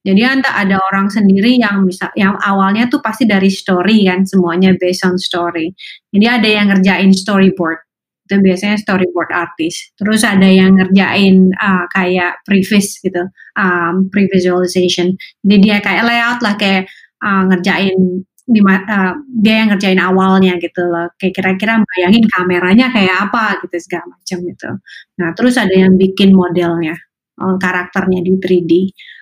jadi 0.00 0.22
anda 0.38 0.50
ada 0.52 0.80
orang 0.80 1.12
sendiri 1.12 1.60
yang 1.60 1.84
bisa 1.84 2.08
yang 2.16 2.36
awalnya 2.40 2.88
tuh 2.88 3.04
pasti 3.04 3.28
dari 3.28 3.52
story 3.52 4.08
kan 4.08 4.24
semuanya 4.24 4.72
based 4.80 5.04
on 5.04 5.20
story 5.20 5.72
jadi 6.10 6.40
ada 6.40 6.48
yang 6.48 6.66
ngerjain 6.72 7.12
storyboard 7.12 7.84
itu 8.30 8.38
biasanya 8.38 8.78
storyboard 8.78 9.34
artist. 9.34 9.90
Terus 9.98 10.22
ada 10.22 10.46
yang 10.46 10.78
ngerjain 10.78 11.50
uh, 11.58 11.90
kayak 11.90 12.46
previs 12.46 13.02
gitu, 13.02 13.26
um, 13.58 14.06
pre-visualization. 14.06 15.18
Jadi 15.42 15.56
dia 15.58 15.82
kayak 15.82 16.06
layout 16.06 16.38
lah 16.38 16.54
kayak 16.54 16.86
uh, 17.26 17.50
ngerjain 17.50 18.22
di 18.50 18.60
uh, 18.62 19.14
dia 19.42 19.54
yang 19.66 19.74
ngerjain 19.74 19.98
awalnya 19.98 20.54
gitu 20.62 20.86
loh. 20.86 21.10
Kayak 21.18 21.42
kira-kira 21.42 21.82
bayangin 21.82 22.24
kameranya 22.30 22.86
kayak 22.94 23.14
apa 23.30 23.58
gitu 23.66 23.76
segala 23.82 24.14
macam 24.14 24.38
gitu. 24.46 24.70
Nah, 25.18 25.28
terus 25.34 25.58
ada 25.58 25.74
yang 25.74 25.98
bikin 25.98 26.30
modelnya, 26.30 26.94
uh, 27.42 27.58
karakternya 27.58 28.22
di 28.22 28.38
3D. 28.38 28.72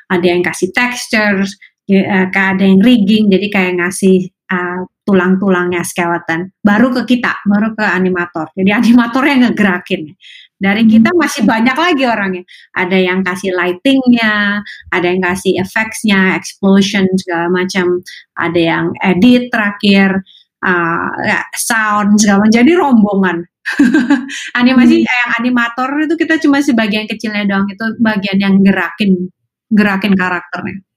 Ada 0.09 0.27
yang 0.27 0.43
kasih 0.45 0.73
textures, 0.73 1.57
ya, 1.85 2.27
uh, 2.27 2.27
ada 2.33 2.65
yang 2.65 2.81
rigging, 2.81 3.29
jadi 3.29 3.47
kayak 3.53 3.73
ngasih 3.81 4.33
uh, 4.49 4.89
tulang-tulangnya 5.09 5.81
skeleton. 5.89 6.53
Baru 6.61 6.93
ke 6.93 7.17
kita 7.17 7.41
baru 7.49 7.73
ke 7.73 7.81
animator. 7.81 8.53
Jadi 8.53 8.71
animator 8.77 9.25
yang 9.25 9.49
ngegerakin. 9.49 10.13
Dari 10.59 10.85
hmm. 10.85 10.91
kita 10.91 11.11
masih 11.17 11.43
banyak 11.49 11.77
lagi 11.77 12.05
orangnya. 12.05 12.45
Ada 12.77 12.99
yang 12.99 13.25
kasih 13.25 13.57
lightingnya 13.57 14.61
ada 14.93 15.07
yang 15.07 15.23
kasih 15.25 15.57
effectsnya 15.57 16.37
explosion 16.37 17.09
segala 17.17 17.49
macam. 17.49 18.05
Ada 18.37 18.61
yang 18.61 18.85
edit 19.01 19.49
terakhir 19.49 20.21
uh, 20.61 21.09
sound 21.57 22.21
segala 22.21 22.45
macam. 22.45 22.57
Jadi 22.61 22.73
rombongan. 22.77 23.39
Animasi 24.61 25.05
hmm. 25.05 25.09
yang 25.09 25.31
animator 25.41 25.89
itu 26.05 26.15
kita 26.21 26.37
cuma 26.41 26.61
sebagian 26.61 27.09
kecilnya 27.09 27.49
doang. 27.49 27.65
Itu 27.73 27.97
bagian 27.97 28.37
yang 28.37 28.61
gerakin 28.61 29.33
gerakin 29.69 30.17
karakternya 30.17 30.89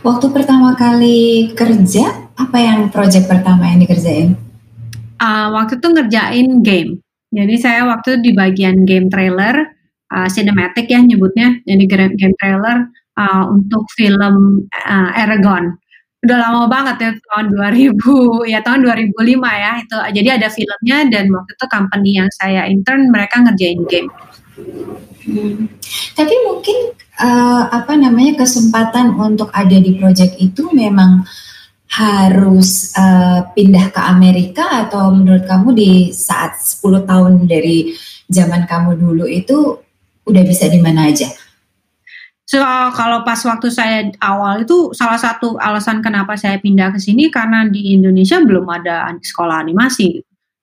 Waktu 0.00 0.26
pertama 0.32 0.72
kali 0.74 1.52
kerja, 1.52 2.32
apa 2.34 2.56
yang 2.58 2.88
project 2.88 3.28
pertama 3.28 3.68
yang 3.68 3.84
dikerjain? 3.84 4.34
Uh, 5.20 5.52
waktu 5.52 5.76
itu 5.76 5.88
ngerjain 5.92 6.48
game. 6.64 6.90
Jadi 7.30 7.54
saya 7.60 7.84
waktu 7.86 8.24
di 8.24 8.32
bagian 8.32 8.88
game 8.88 9.12
trailer, 9.12 9.70
uh, 10.10 10.28
cinematic 10.32 10.88
ya 10.88 10.98
nyebutnya, 11.04 11.60
jadi 11.68 11.84
game 12.16 12.34
trailer 12.40 12.88
uh, 13.20 13.44
untuk 13.52 13.84
film 13.94 14.66
uh, 14.72 15.10
Aragon. 15.14 15.76
Udah 16.20 16.36
lama 16.36 16.68
banget 16.68 16.96
ya 17.00 17.10
tahun 17.32 17.46
2000 17.56 18.52
ya 18.52 18.60
tahun 18.60 18.80
2005 18.84 19.16
ya 19.40 19.72
itu. 19.80 19.96
Jadi 20.20 20.28
ada 20.28 20.48
filmnya 20.52 20.98
dan 21.08 21.32
waktu 21.32 21.52
itu 21.56 21.66
company 21.68 22.10
yang 22.20 22.28
saya 22.36 22.68
intern 22.68 23.08
mereka 23.08 23.40
ngerjain 23.40 23.80
game. 23.88 24.08
Hmm. 25.24 25.68
Tapi 26.16 26.34
mungkin 26.44 26.76
uh, 27.20 27.62
apa 27.68 27.92
namanya 27.94 28.42
kesempatan 28.42 29.14
untuk 29.14 29.52
ada 29.52 29.76
di 29.76 29.94
project 30.00 30.40
itu 30.40 30.72
memang 30.72 31.22
harus 31.90 32.94
uh, 32.94 33.50
pindah 33.52 33.90
ke 33.92 34.00
Amerika 34.00 34.86
atau 34.86 35.12
menurut 35.12 35.44
kamu 35.44 35.68
di 35.74 35.92
saat 36.14 36.56
10 36.56 37.04
tahun 37.04 37.32
dari 37.50 37.92
zaman 38.30 38.64
kamu 38.64 38.96
dulu 38.96 39.26
itu 39.26 39.76
udah 40.24 40.42
bisa 40.46 40.70
di 40.70 40.78
mana 40.78 41.10
aja? 41.10 41.28
So, 42.46 42.58
kalau 42.98 43.22
pas 43.22 43.38
waktu 43.46 43.70
saya 43.70 44.10
awal 44.18 44.66
itu 44.66 44.90
salah 44.90 45.18
satu 45.18 45.54
alasan 45.62 46.02
kenapa 46.02 46.34
saya 46.34 46.58
pindah 46.58 46.90
ke 46.90 46.98
sini 46.98 47.30
karena 47.30 47.66
di 47.70 47.94
Indonesia 47.94 48.42
belum 48.42 48.66
ada 48.66 49.06
sekolah 49.22 49.62
animasi 49.62 50.18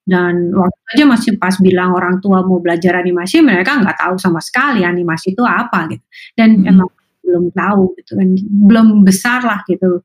dan 0.07 0.55
waktu 0.55 0.79
aja 0.95 1.03
masih 1.03 1.31
pas 1.35 1.51
bilang 1.59 1.91
orang 1.91 2.23
tua 2.23 2.39
mau 2.39 2.63
belajar 2.63 2.95
animasi 2.95 3.43
mereka 3.43 3.75
nggak 3.75 3.99
tahu 3.99 4.15
sama 4.15 4.39
sekali 4.39 4.87
animasi 4.87 5.35
itu 5.35 5.43
apa 5.43 5.91
gitu. 5.91 6.05
Dan 6.31 6.63
hmm. 6.63 6.71
emang 6.71 6.89
belum 7.19 7.45
tahu 7.51 7.83
gitu. 7.99 8.15
Kan 8.15 8.29
belum 8.39 8.87
besar 9.03 9.43
lah 9.43 9.67
gitu. 9.67 9.99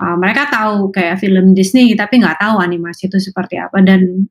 Uh, 0.00 0.16
mereka 0.16 0.46
tahu 0.48 0.94
kayak 0.94 1.18
film 1.18 1.52
Disney 1.52 1.92
tapi 1.98 2.22
nggak 2.22 2.38
tahu 2.38 2.62
animasi 2.62 3.10
itu 3.10 3.18
seperti 3.18 3.58
apa. 3.58 3.82
Dan 3.82 4.30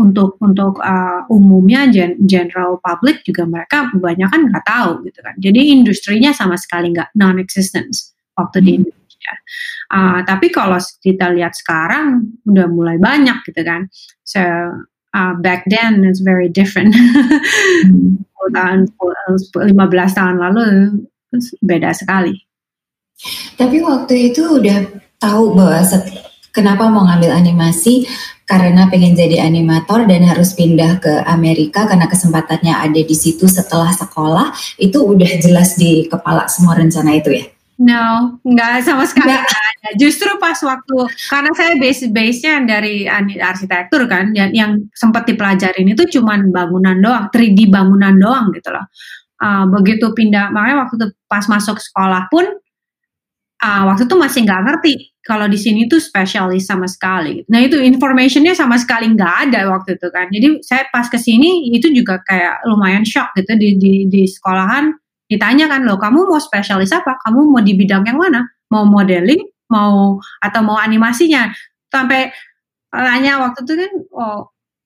untuk 0.00 0.40
untuk 0.40 0.80
uh, 0.80 1.28
umumnya 1.28 1.92
gen, 1.92 2.16
general 2.24 2.80
public 2.80 3.20
juga 3.28 3.44
mereka 3.44 3.92
kebanyakan 3.92 4.48
nggak 4.48 4.64
tahu 4.64 5.04
gitu 5.04 5.20
kan. 5.20 5.36
Jadi 5.36 5.60
industrinya 5.68 6.32
sama 6.32 6.56
sekali 6.56 6.96
nggak 6.96 7.12
non 7.12 7.36
existence 7.36 8.16
waktu 8.40 8.64
hmm. 8.64 8.64
di 8.64 8.70
Indonesia 8.80 9.34
Uh, 9.86 10.22
tapi 10.26 10.50
kalau 10.50 10.78
kita 11.02 11.30
lihat 11.30 11.54
sekarang 11.54 12.36
udah 12.46 12.66
mulai 12.66 12.98
banyak 12.98 13.42
gitu 13.46 13.62
kan. 13.62 13.86
So 14.26 14.42
uh, 15.14 15.34
back 15.38 15.66
then 15.70 16.02
it's 16.02 16.20
very 16.20 16.50
different. 16.50 16.94
hmm. 16.94 18.26
tahun 18.46 18.86
15 18.94 19.66
tahun 20.14 20.36
lalu 20.38 20.64
beda 21.62 21.90
sekali. 21.90 22.46
Tapi 23.56 23.80
waktu 23.80 24.30
itu 24.30 24.60
udah 24.60 24.86
tahu 25.16 25.56
bahwa 25.56 25.80
kenapa 26.52 26.86
mau 26.92 27.08
ngambil 27.08 27.32
animasi 27.32 28.04
karena 28.46 28.86
pengen 28.86 29.18
jadi 29.18 29.42
animator 29.42 30.06
dan 30.06 30.22
harus 30.22 30.54
pindah 30.54 31.02
ke 31.02 31.10
Amerika 31.26 31.88
karena 31.90 32.06
kesempatannya 32.06 32.70
ada 32.70 33.00
di 33.02 33.16
situ 33.16 33.50
setelah 33.50 33.90
sekolah 33.90 34.54
itu 34.78 35.02
udah 35.02 35.30
jelas 35.42 35.74
di 35.74 36.06
kepala 36.06 36.46
semua 36.46 36.78
rencana 36.78 37.18
itu 37.18 37.34
ya? 37.34 37.44
No, 37.76 38.40
nggak 38.40 38.88
sama 38.88 39.04
sekali. 39.04 39.36
Nggak. 39.36 40.00
Justru 40.00 40.32
pas 40.40 40.56
waktu 40.56 40.96
karena 41.28 41.52
saya 41.52 41.76
base 41.76 42.08
base-nya 42.08 42.64
dari 42.64 43.04
arsitektur 43.36 44.08
kan, 44.08 44.32
yang, 44.32 44.50
yang 44.56 44.72
sempat 44.96 45.28
dipelajarin 45.28 45.92
itu 45.92 46.08
cuma 46.16 46.40
bangunan 46.40 46.96
doang, 46.96 47.28
3D 47.28 47.68
bangunan 47.68 48.16
doang 48.16 48.48
gitu 48.56 48.72
loh. 48.72 48.88
Uh, 49.36 49.68
begitu 49.68 50.08
pindah, 50.16 50.48
makanya 50.48 50.88
waktu 50.88 50.96
itu 50.96 51.06
pas 51.28 51.44
masuk 51.44 51.76
sekolah 51.76 52.32
pun 52.32 52.48
uh, 53.60 53.82
waktu 53.92 54.08
itu 54.08 54.16
masih 54.16 54.40
nggak 54.48 54.62
ngerti 54.64 54.94
kalau 55.20 55.44
di 55.44 55.60
sini 55.60 55.84
tuh 55.84 56.00
spesialis 56.00 56.64
sama 56.64 56.88
sekali. 56.88 57.44
Nah 57.52 57.60
itu 57.60 57.76
informationnya 57.76 58.56
sama 58.56 58.80
sekali 58.80 59.12
nggak 59.12 59.52
ada 59.52 59.68
waktu 59.68 60.00
itu 60.00 60.08
kan. 60.08 60.32
Jadi 60.32 60.48
saya 60.64 60.88
pas 60.88 61.04
ke 61.12 61.20
sini 61.20 61.68
itu 61.76 61.92
juga 61.92 62.24
kayak 62.24 62.64
lumayan 62.64 63.04
shock 63.04 63.36
gitu 63.36 63.52
di 63.60 63.76
di, 63.76 63.92
di 64.08 64.22
sekolahan 64.24 64.96
ditanya 65.26 65.66
kan 65.66 65.82
loh 65.82 65.98
kamu 65.98 66.26
mau 66.30 66.40
spesialis 66.40 66.94
apa? 66.94 67.18
Kamu 67.26 67.50
mau 67.50 67.62
di 67.62 67.74
bidang 67.74 68.06
yang 68.06 68.18
mana? 68.18 68.46
Mau 68.70 68.86
modeling? 68.86 69.42
Mau 69.70 70.22
atau 70.42 70.60
mau 70.62 70.78
animasinya? 70.78 71.50
Sampai 71.90 72.30
tanya 72.90 73.42
waktu 73.42 73.60
itu 73.66 73.74
kan 73.76 73.92
oh 74.14 74.40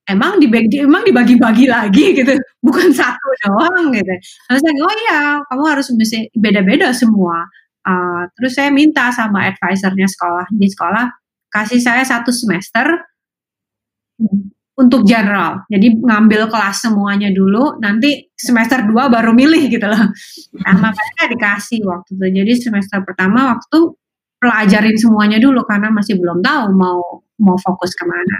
emang 0.08 0.42
dibagi 0.42 0.82
emang 0.82 1.02
dibagi-bagi 1.04 1.66
lagi? 1.68 2.04
Gitu. 2.18 2.34
Bukan 2.60 2.92
satu 2.92 3.28
doang 3.46 3.92
gitu. 3.96 4.12
Terus 4.48 4.60
saya 4.60 4.80
oh 4.84 4.94
iya 5.08 5.20
kamu 5.48 5.64
harus 5.64 5.86
mesti 5.96 6.28
beda-beda 6.36 6.92
semua. 6.92 7.48
Uh, 7.80 8.28
terus 8.36 8.52
saya 8.60 8.68
minta 8.68 9.08
sama 9.08 9.48
advisernya 9.48 10.04
sekolah 10.04 10.44
di 10.52 10.68
sekolah 10.68 11.08
kasih 11.48 11.80
saya 11.80 12.04
satu 12.04 12.28
semester 12.28 12.86
untuk 14.80 15.04
general. 15.04 15.60
Jadi 15.68 16.00
ngambil 16.00 16.48
kelas 16.48 16.88
semuanya 16.88 17.28
dulu, 17.28 17.76
nanti 17.84 18.32
semester 18.32 18.80
2 18.88 19.12
baru 19.12 19.36
milih 19.36 19.68
gitu 19.68 19.84
loh. 19.84 20.08
Nah, 20.64 20.74
makanya 20.80 21.24
dikasih 21.28 21.84
waktu 21.84 22.16
itu. 22.16 22.26
Jadi 22.40 22.52
semester 22.56 23.04
pertama 23.04 23.52
waktu 23.52 23.92
pelajarin 24.40 24.96
semuanya 24.96 25.36
dulu 25.36 25.60
karena 25.68 25.92
masih 25.92 26.16
belum 26.16 26.40
tahu 26.40 26.72
mau 26.72 27.20
mau 27.36 27.56
fokus 27.60 27.92
ke 27.92 28.04
mana. 28.08 28.36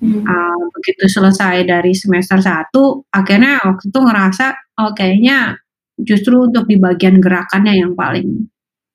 Hmm. 0.00 0.24
Uh, 0.24 0.64
begitu 0.76 1.08
selesai 1.08 1.64
dari 1.64 1.92
semester 1.92 2.40
1, 2.40 2.72
akhirnya 3.12 3.60
waktu 3.64 3.84
itu 3.88 3.98
ngerasa 4.00 4.46
oh 4.80 4.92
kayaknya 4.96 5.60
justru 6.00 6.48
untuk 6.48 6.64
di 6.64 6.80
bagian 6.80 7.20
gerakannya 7.20 7.76
yang 7.76 7.92
paling 7.92 8.48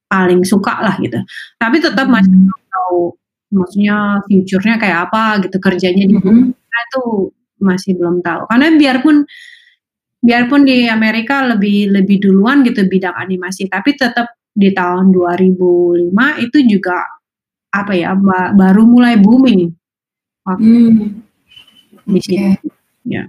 paling 0.05 0.41
suka 0.45 0.81
lah 0.81 0.97
gitu. 1.01 1.17
Tapi 1.57 1.77
tetap 1.81 2.05
masih 2.09 2.33
hmm. 2.33 2.69
tahu 2.69 3.13
maksudnya 3.53 4.19
future-nya 4.25 4.75
kayak 4.81 4.99
apa 5.09 5.45
gitu 5.45 5.57
kerjanya 5.61 6.05
di 6.09 6.17
-hmm 6.17 6.64
itu 6.91 7.31
masih 7.59 7.95
belum 7.95 8.19
tahu. 8.19 8.47
Karena 8.51 8.67
biarpun 8.75 9.25
biarpun 10.25 10.61
di 10.65 10.89
Amerika 10.89 11.45
lebih 11.45 11.93
lebih 11.93 12.17
duluan 12.21 12.65
gitu 12.65 12.85
bidang 12.89 13.13
animasi, 13.15 13.69
tapi 13.69 13.93
tetap 13.95 14.35
di 14.55 14.71
tahun 14.71 15.11
2005 15.11 16.45
itu 16.45 16.57
juga 16.65 16.97
apa 17.75 17.91
ya 17.91 18.15
baru 18.55 18.87
mulai 18.87 19.19
booming 19.19 19.67
hmm. 20.47 21.11
di 22.07 22.19
sini. 22.23 22.55
Ya. 23.05 23.27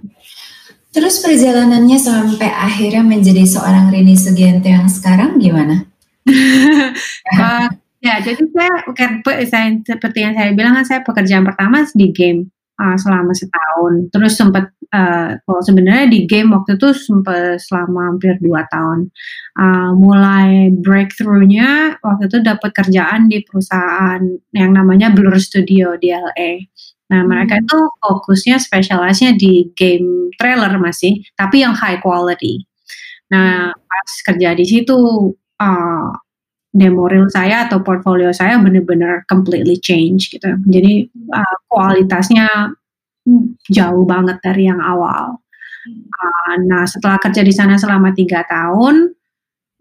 Terus 0.89 1.21
perjalanannya 1.21 1.99
sampai 2.01 2.49
akhirnya 2.49 3.05
menjadi 3.05 3.45
seorang 3.45 3.93
Rini 3.93 4.17
Sugianto 4.17 4.65
yang 4.65 4.89
sekarang 4.89 5.37
gimana? 5.37 5.85
uh, 7.37 7.69
ya, 8.01 8.15
jadi 8.25 8.41
saya, 8.49 8.73
saya 9.45 9.67
seperti 9.85 10.25
yang 10.25 10.33
saya 10.33 10.51
bilang 10.57 10.73
kan 10.73 10.85
saya 10.89 11.05
pekerjaan 11.05 11.45
pertama 11.45 11.85
di 11.93 12.09
game 12.09 12.49
uh, 12.77 12.97
selama 12.97 13.33
setahun. 13.33 14.09
Terus 14.13 14.33
sempat 14.37 14.71
uh, 14.93 15.35
oh, 15.49 15.61
sebenarnya 15.61 16.07
di 16.07 16.29
game 16.29 16.53
waktu 16.53 16.77
itu 16.77 16.93
sempat 16.93 17.59
selama 17.61 18.13
hampir 18.13 18.37
dua 18.39 18.63
tahun. 18.69 19.09
Uh, 19.57 19.91
mulai 19.97 20.69
breakthroughnya 20.71 21.97
waktu 22.05 22.29
itu 22.29 22.37
dapat 22.45 22.71
kerjaan 22.77 23.27
di 23.27 23.41
perusahaan 23.43 24.21
yang 24.53 24.71
namanya 24.73 25.09
Blur 25.09 25.35
Studio 25.41 25.97
di 25.97 26.13
LA. 26.13 26.69
Nah, 27.07 27.23
hmm. 27.23 27.27
mereka 27.27 27.59
itu 27.63 27.79
fokusnya 28.03 28.59
spesialisnya 28.59 29.33
di 29.39 29.71
game 29.73 30.29
trailer 30.35 30.75
masih, 30.77 31.23
tapi 31.39 31.63
yang 31.63 31.73
high 31.73 31.99
quality. 32.03 32.67
Nah, 33.31 33.71
pas 33.75 34.11
kerja 34.23 34.55
di 34.55 34.65
situ 34.67 34.95
uh, 35.35 36.09
demo 36.77 37.09
reel 37.09 37.25
saya 37.33 37.65
atau 37.65 37.81
portfolio 37.81 38.29
saya 38.29 38.61
benar-benar 38.61 39.25
completely 39.25 39.81
change 39.81 40.29
gitu. 40.29 40.45
Jadi 40.69 41.09
uh, 41.33 41.57
kualitasnya 41.65 42.77
jauh 43.73 44.05
banget 44.05 44.37
dari 44.45 44.69
yang 44.69 44.79
awal. 44.79 45.41
Uh, 45.89 46.53
nah 46.69 46.85
setelah 46.85 47.17
kerja 47.17 47.41
di 47.41 47.51
sana 47.51 47.81
selama 47.81 48.13
tiga 48.13 48.45
tahun, 48.45 49.09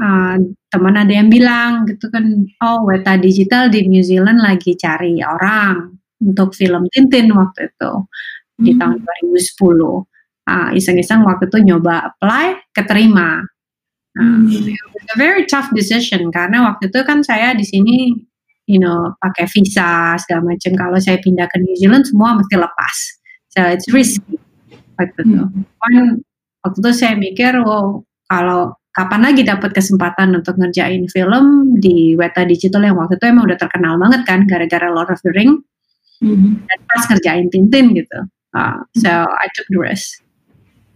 uh, 0.01 0.37
teman 0.73 0.97
ada 0.97 1.13
yang 1.13 1.29
bilang 1.29 1.85
gitu 1.85 2.09
kan, 2.09 2.49
oh 2.65 2.89
Weta 2.89 3.21
Digital 3.21 3.69
di 3.69 3.85
New 3.87 4.03
Zealand 4.03 4.41
lagi 4.41 4.73
cari 4.75 5.21
orang 5.21 6.01
untuk 6.25 6.57
film 6.57 6.89
Tintin 6.89 7.29
waktu 7.37 7.69
itu 7.69 7.93
di 8.57 8.73
hmm. 8.73 8.81
tahun 8.81 8.97
2010. 9.05 10.09
Uh, 10.47 10.71
iseng-iseng 10.79 11.27
waktu 11.27 11.51
itu 11.51 11.59
nyoba 11.59 12.15
apply, 12.15 12.71
keterima. 12.71 13.43
Uh, 14.17 14.49
a 15.13 15.17
very 15.21 15.45
tough 15.45 15.69
decision 15.77 16.33
karena 16.33 16.65
waktu 16.65 16.89
itu 16.89 17.01
kan 17.05 17.21
saya 17.21 17.53
di 17.53 17.63
sini, 17.63 18.17
you 18.65 18.81
know, 18.81 19.13
pakai 19.23 19.47
visa 19.53 20.17
segala 20.19 20.57
macam. 20.57 20.73
Kalau 20.75 20.99
saya 20.99 21.21
pindah 21.21 21.47
ke 21.53 21.57
New 21.63 21.77
Zealand 21.79 22.09
semua 22.09 22.35
mesti 22.35 22.57
lepas. 22.57 22.97
So 23.55 23.61
it's 23.65 23.87
risky 23.93 24.41
waktu 24.97 25.21
itu. 25.23 25.45
Hmm. 25.45 26.25
waktu 26.65 26.79
itu 26.83 26.91
saya 26.97 27.15
mikir, 27.15 27.63
wow, 27.63 28.03
kalau 28.27 28.75
kapan 28.97 29.23
lagi 29.29 29.47
dapat 29.47 29.71
kesempatan 29.77 30.35
untuk 30.35 30.59
ngerjain 30.59 31.07
film 31.13 31.77
di 31.79 32.19
Weta 32.19 32.43
Digital 32.43 32.83
yang 32.83 32.97
waktu 32.99 33.21
itu 33.21 33.25
emang 33.29 33.47
udah 33.47 33.61
terkenal 33.61 34.01
banget 34.01 34.25
kan 34.27 34.49
gara-gara 34.49 34.89
Lord 34.91 35.13
of 35.13 35.21
the 35.23 35.31
Ring. 35.31 35.63
Hmm. 36.25 36.65
Dan 36.65 36.79
pas 36.89 37.05
ngerjain 37.13 37.53
Tintin 37.53 37.93
gitu. 37.93 38.19
Uh, 38.57 38.81
so 38.97 39.13
I 39.13 39.53
took 39.53 39.69
the 39.69 39.77
risk. 39.77 40.25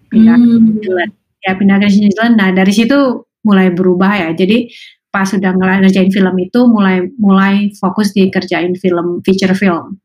Pindah 0.08 0.40
hmm. 0.40 0.80
ke 0.80 1.19
ya 1.44 1.56
pindah 1.56 1.80
ke 1.80 1.88
New 1.88 2.12
Zealand. 2.12 2.36
Nah 2.36 2.52
dari 2.52 2.72
situ 2.72 3.24
mulai 3.44 3.72
berubah 3.72 4.12
ya. 4.16 4.28
Jadi 4.36 4.70
pas 5.10 5.26
sudah 5.26 5.50
ngerjain 5.56 6.12
film 6.14 6.34
itu 6.38 6.60
mulai 6.70 7.10
mulai 7.18 7.74
fokus 7.74 8.14
di 8.14 8.30
kerjain 8.30 8.78
film 8.78 9.20
feature 9.26 9.56
film. 9.58 9.98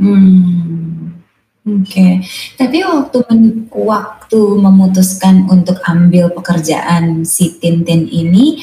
Hmm. 0.00 1.18
Oke, 1.68 1.84
okay. 1.84 2.12
tapi 2.56 2.80
waktu 2.80 3.18
men, 3.28 3.68
waktu 3.68 4.40
memutuskan 4.40 5.44
untuk 5.52 5.76
ambil 5.84 6.32
pekerjaan 6.32 7.28
si 7.28 7.60
Tintin 7.60 8.08
ini 8.08 8.56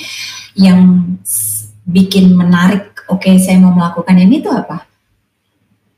yang 0.58 1.14
bikin 1.86 2.34
menarik, 2.34 3.06
oke 3.06 3.22
okay, 3.22 3.38
saya 3.38 3.62
mau 3.62 3.78
melakukan 3.78 4.18
ini 4.18 4.42
tuh 4.42 4.58
apa? 4.58 4.90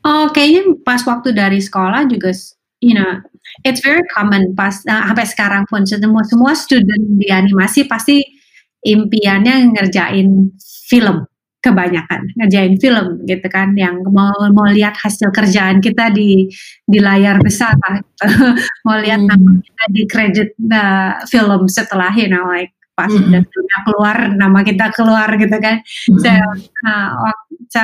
Oh, 0.04 0.28
kayaknya 0.36 0.76
pas 0.84 1.00
waktu 1.08 1.32
dari 1.32 1.64
sekolah 1.64 2.12
juga, 2.12 2.36
you 2.84 2.92
know, 2.92 3.24
it's 3.64 3.82
very 3.82 4.04
common 4.14 4.54
pas 4.54 4.74
uh, 4.86 5.04
sampai 5.10 5.26
sekarang 5.26 5.64
pun 5.66 5.86
semua 5.86 6.22
semua 6.28 6.54
student 6.54 7.04
di 7.18 7.30
animasi 7.32 7.88
pasti 7.88 8.22
impiannya 8.86 9.74
ngerjain 9.74 10.54
film 10.88 11.26
kebanyakan 11.68 12.32
ngerjain 12.38 12.78
film 12.78 13.26
gitu 13.26 13.48
kan 13.50 13.74
yang 13.74 14.00
mau 14.14 14.32
mau 14.54 14.70
lihat 14.70 14.94
hasil 14.96 15.34
kerjaan 15.34 15.82
kita 15.82 16.14
di 16.14 16.48
di 16.86 17.00
layar 17.02 17.42
besar 17.42 17.74
lah 17.82 17.98
gitu. 18.00 18.26
mau 18.86 18.98
lihat 19.02 19.26
hmm. 19.26 19.30
nama 19.30 19.52
kita 19.60 19.84
di 19.92 20.04
kredit 20.06 20.50
uh, 20.70 21.18
film 21.26 21.66
setelah 21.68 22.14
you 22.14 22.30
know 22.30 22.46
like 22.48 22.72
pas 22.94 23.10
hmm. 23.10 23.42
udah 23.42 23.82
keluar 23.86 24.18
nama 24.34 24.60
kita 24.62 24.90
keluar 24.94 25.30
gitu 25.38 25.58
kan 25.58 25.82
hmm. 25.82 26.20
so, 26.22 26.32
uh, 26.88 27.10
so 27.74 27.84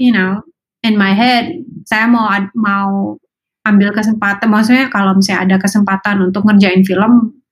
you 0.00 0.10
know 0.10 0.40
in 0.82 0.98
my 0.98 1.14
head 1.14 1.52
saya 1.84 2.08
mau 2.08 2.26
mau 2.56 3.16
ambil 3.62 3.94
kesempatan 3.94 4.50
maksudnya 4.50 4.90
kalau 4.90 5.14
misalnya 5.14 5.54
ada 5.54 5.56
kesempatan 5.62 6.16
untuk 6.30 6.42
ngerjain 6.46 6.82
film 6.82 7.42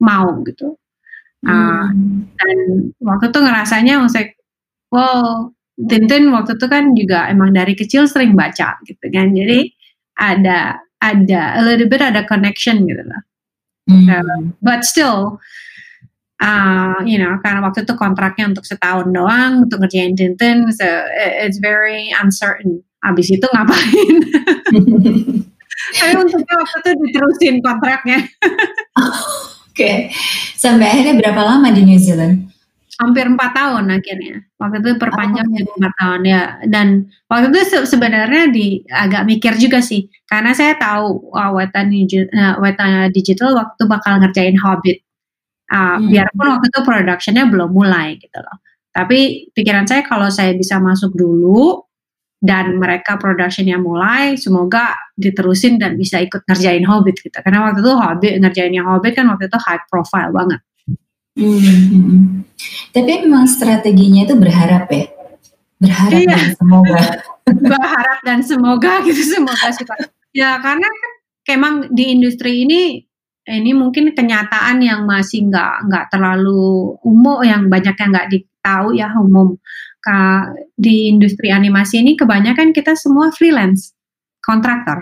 mau 0.00 0.28
gitu. 0.44 0.76
Uh, 1.44 1.92
hmm. 1.92 2.24
dan 2.40 2.58
waktu 3.04 3.28
itu 3.28 3.38
ngerasanya 3.44 4.00
maksudnya 4.00 4.32
wow 4.88 5.52
Tintin 5.74 6.32
waktu 6.32 6.56
itu 6.56 6.66
kan 6.72 6.96
juga 6.96 7.28
emang 7.28 7.52
dari 7.52 7.74
kecil 7.76 8.06
sering 8.06 8.32
baca 8.38 8.78
gitu 8.86 9.04
kan. 9.10 9.34
Jadi 9.34 9.74
ada 10.16 10.78
ada 11.02 11.42
a 11.58 11.60
little 11.66 11.90
bit 11.90 12.00
ada 12.00 12.22
connection 12.24 12.86
gitu 12.86 13.02
lah. 13.04 13.22
Hmm. 13.84 14.08
uh, 14.08 14.40
but 14.64 14.80
still 14.86 15.36
uh, 16.40 16.96
you 17.04 17.20
know 17.20 17.36
karena 17.44 17.60
waktu 17.60 17.84
itu 17.84 17.92
kontraknya 18.00 18.48
untuk 18.48 18.64
setahun 18.64 19.12
doang 19.12 19.68
untuk 19.68 19.84
ngerjain 19.84 20.16
Tintin 20.16 20.70
so 20.72 20.86
it's 21.42 21.58
very 21.58 22.08
uncertain. 22.16 22.80
Abis 23.04 23.28
itu 23.28 23.44
ngapain 23.44 24.16
Tapi 25.92 26.12
untungnya 26.16 26.54
waktu 26.56 26.76
itu 26.80 26.90
diterusin 27.04 27.54
kontraknya. 27.60 28.18
Oke, 28.24 29.74
okay. 29.74 29.96
sampai 30.54 30.86
akhirnya 30.86 31.14
berapa 31.18 31.42
lama 31.42 31.68
di 31.74 31.82
New 31.82 31.98
Zealand? 31.98 32.46
Hampir 32.94 33.26
empat 33.26 33.58
tahun 33.58 33.90
akhirnya. 33.90 34.46
Waktu 34.54 34.76
itu 34.86 34.90
perpanjang 35.02 35.50
oh, 35.50 35.54
jadi 35.58 35.70
empat 35.74 35.94
tahun 35.98 36.20
ya. 36.22 36.42
Dan 36.70 36.86
waktu 37.26 37.46
itu 37.50 37.60
se 37.66 37.78
sebenarnya 37.90 38.54
di 38.54 38.86
agak 38.86 39.26
mikir 39.26 39.58
juga 39.58 39.82
sih, 39.82 40.06
karena 40.30 40.54
saya 40.54 40.78
tahu 40.78 41.34
uh, 41.34 41.50
Weta, 41.58 41.82
uh, 41.82 42.54
Weta 42.62 43.10
Digital 43.10 43.58
waktu 43.58 43.82
bakal 43.90 44.22
ngerjain 44.22 44.54
Hobbit. 44.62 45.02
Uh, 45.64 45.98
hmm. 45.98 46.12
Biarpun 46.12 46.46
waktu 46.54 46.66
itu 46.70 46.80
productionnya 46.86 47.44
belum 47.50 47.74
mulai 47.74 48.14
gitu 48.20 48.38
loh. 48.38 48.62
Tapi 48.94 49.50
pikiran 49.50 49.90
saya 49.90 50.06
kalau 50.06 50.30
saya 50.30 50.54
bisa 50.54 50.78
masuk 50.78 51.18
dulu, 51.18 51.82
dan 52.44 52.76
mereka 52.76 53.16
productionnya 53.16 53.80
mulai 53.80 54.36
semoga 54.36 54.92
diterusin 55.16 55.80
dan 55.80 55.96
bisa 55.96 56.20
ikut 56.20 56.44
ngerjain 56.44 56.84
Hobbit 56.84 57.24
gitu 57.24 57.32
karena 57.40 57.64
waktu 57.64 57.80
itu 57.80 57.92
Hobbit 57.96 58.32
ngerjain 58.44 58.72
yang 58.76 58.84
Hobbit 58.84 59.16
kan 59.16 59.32
waktu 59.32 59.48
itu 59.48 59.56
high 59.64 59.80
profile 59.88 60.28
banget. 60.28 60.60
Hmm. 61.34 62.44
Tapi 62.92 63.26
memang 63.26 63.48
strateginya 63.48 64.28
itu 64.28 64.36
berharap 64.36 64.86
ya, 64.92 65.08
berharap 65.80 66.20
iya. 66.20 66.36
dan 66.36 66.48
semoga. 66.52 67.02
berharap 67.74 68.18
dan 68.22 68.38
semoga 68.44 68.92
gitu 69.08 69.22
semoga 69.24 69.68
suka. 69.72 69.94
Ya 70.36 70.60
karena 70.60 70.84
kan 70.84 71.10
emang 71.48 71.74
di 71.96 72.12
industri 72.12 72.68
ini 72.68 73.02
ini 73.48 73.72
mungkin 73.72 74.12
kenyataan 74.12 74.84
yang 74.84 75.08
masih 75.08 75.48
nggak 75.48 75.88
nggak 75.88 76.04
terlalu 76.12 76.96
umum 77.04 77.40
yang 77.40 77.72
banyak 77.72 77.96
yang 77.96 78.10
nggak 78.12 78.30
ditahu 78.32 78.96
ya 78.96 79.08
umum 79.16 79.56
di 80.76 81.08
industri 81.08 81.48
animasi 81.48 82.04
ini 82.04 82.12
kebanyakan 82.12 82.76
kita 82.76 82.92
semua 82.92 83.32
freelance, 83.32 83.96
kontraktor. 84.44 85.00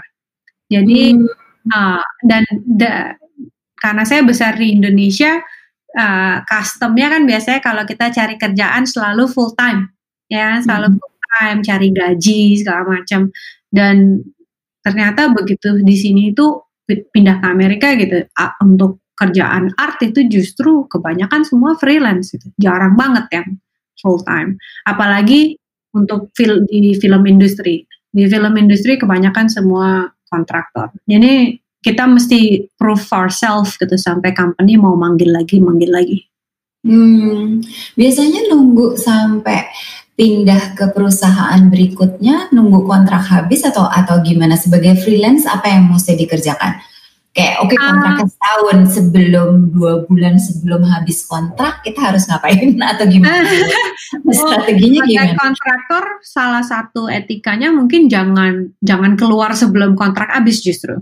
Jadi 0.71 1.19
hmm. 1.19 1.27
uh, 1.69 2.05
dan 2.23 2.45
da, 2.65 3.19
karena 3.77 4.07
saya 4.07 4.23
besar 4.23 4.55
di 4.55 4.79
Indonesia, 4.79 5.43
uh, 5.99 6.37
customnya 6.47 7.11
kan 7.11 7.27
biasanya 7.27 7.61
kalau 7.61 7.83
kita 7.83 8.15
cari 8.15 8.39
kerjaan 8.39 8.87
selalu 8.87 9.27
full 9.27 9.53
time, 9.59 9.91
ya 10.31 10.63
selalu 10.63 10.95
hmm. 10.95 10.99
full 11.03 11.17
time, 11.19 11.59
cari 11.67 11.89
gaji 11.91 12.43
segala 12.63 12.83
macam. 12.87 13.29
Dan 13.67 14.23
ternyata 14.87 15.35
begitu 15.35 15.83
di 15.83 15.97
sini 15.99 16.31
itu 16.31 16.63
pindah 16.87 17.43
ke 17.43 17.47
Amerika 17.51 17.95
gitu 17.99 18.23
uh, 18.23 18.53
untuk 18.63 19.03
kerjaan 19.19 19.71
art 19.79 20.03
itu 20.03 20.27
justru 20.27 20.89
kebanyakan 20.89 21.47
semua 21.47 21.75
freelance 21.79 22.35
gitu, 22.35 22.49
jarang 22.59 22.95
banget 22.99 23.29
yang 23.31 23.49
full 24.01 24.23
time. 24.25 24.57
Apalagi 24.89 25.57
untuk 25.93 26.33
film 26.33 26.65
di 26.69 26.97
film 26.97 27.23
industri. 27.29 27.85
Di 28.13 28.29
film 28.29 28.57
industri 28.57 28.97
kebanyakan 28.97 29.49
semua 29.49 30.09
kontraktor. 30.29 30.93
Jadi 31.05 31.61
kita 31.83 32.07
mesti 32.07 32.71
prove 32.79 33.05
ourselves 33.13 33.75
gitu 33.77 33.99
sampai 33.99 34.33
company 34.33 34.79
mau 34.79 34.95
manggil 34.95 35.35
lagi, 35.35 35.59
manggil 35.59 35.91
lagi. 35.91 36.19
Hmm, 36.83 37.63
biasanya 37.95 38.51
nunggu 38.51 38.99
sampai 38.99 39.71
pindah 40.19 40.75
ke 40.79 40.91
perusahaan 40.91 41.59
berikutnya, 41.71 42.51
nunggu 42.55 42.87
kontrak 42.87 43.23
habis 43.27 43.63
atau 43.67 43.87
atau 43.87 44.19
gimana 44.23 44.59
sebagai 44.59 44.99
freelance 44.99 45.47
apa 45.47 45.71
yang 45.71 45.91
mesti 45.91 46.19
dikerjakan? 46.19 46.79
Kayak 47.33 47.65
oke 47.65 47.73
okay, 47.73 47.79
kontraknya 47.81 48.21
uh, 48.21 48.29
setahun 48.29 48.79
sebelum 48.93 49.51
dua 49.73 49.93
bulan 50.05 50.37
sebelum 50.37 50.85
habis 50.85 51.25
kontrak 51.25 51.81
kita 51.81 52.13
harus 52.13 52.29
ngapain 52.29 52.77
atau 52.93 53.05
gimana? 53.09 53.49
Oh, 54.13 54.29
Strateginya 54.29 55.09
gimana? 55.09 55.33
Kontraktor 55.41 56.21
salah 56.21 56.61
satu 56.61 57.09
etikanya 57.09 57.73
mungkin 57.73 58.13
jangan 58.13 58.77
jangan 58.85 59.17
keluar 59.17 59.57
sebelum 59.57 59.97
kontrak 59.97 60.29
habis 60.29 60.61
justru. 60.61 61.01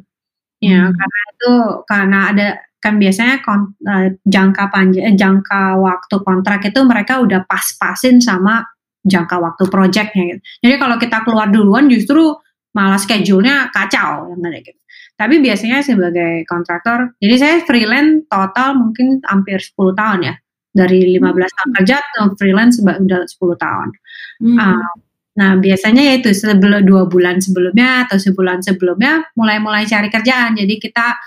Ya 0.62 0.86
hmm. 0.86 0.94
karena 0.94 1.20
itu 1.34 1.52
karena 1.90 2.18
ada 2.30 2.48
kan 2.78 2.94
biasanya 3.02 3.42
kon, 3.42 3.74
uh, 3.82 4.08
jangka 4.22 4.70
panjang 4.70 5.04
eh, 5.10 5.14
jangka 5.18 5.82
waktu 5.82 6.16
kontrak 6.22 6.60
itu 6.70 6.80
mereka 6.86 7.18
udah 7.18 7.42
pas-pasin 7.44 8.22
sama 8.22 8.62
jangka 9.02 9.36
waktu 9.42 9.64
proyeknya 9.66 10.22
gitu. 10.38 10.40
Jadi 10.64 10.74
kalau 10.78 10.96
kita 11.02 11.18
keluar 11.26 11.50
duluan 11.50 11.90
justru 11.90 12.38
malah 12.70 12.96
schedule-nya 12.96 13.74
kacau 13.74 14.30
yang 14.30 14.40
gitu. 14.62 14.79
Tapi 15.20 15.36
biasanya 15.44 15.84
sebagai 15.84 16.48
kontraktor, 16.48 17.12
jadi 17.20 17.34
saya 17.36 17.56
freelance 17.68 18.24
total 18.32 18.80
mungkin 18.80 19.20
hampir 19.28 19.60
10 19.60 19.92
tahun 19.92 20.20
ya. 20.24 20.34
Dari 20.72 21.20
15 21.20 21.28
tahun 21.28 21.70
kerja 21.76 21.96
ke 22.00 22.20
freelance 22.40 22.80
udah 22.80 23.20
10 23.28 23.36
tahun. 23.60 23.88
Hmm. 24.40 24.56
Uh, 24.56 24.92
nah 25.36 25.60
biasanya 25.60 26.00
ya 26.00 26.14
itu 26.24 26.32
sebelum 26.32 26.88
dua 26.88 27.04
bulan 27.04 27.36
sebelumnya 27.36 28.08
atau 28.08 28.16
sebulan 28.16 28.64
sebelumnya 28.64 29.28
mulai-mulai 29.36 29.84
cari 29.84 30.08
kerjaan. 30.08 30.56
Jadi 30.56 30.80
kita 30.80 31.20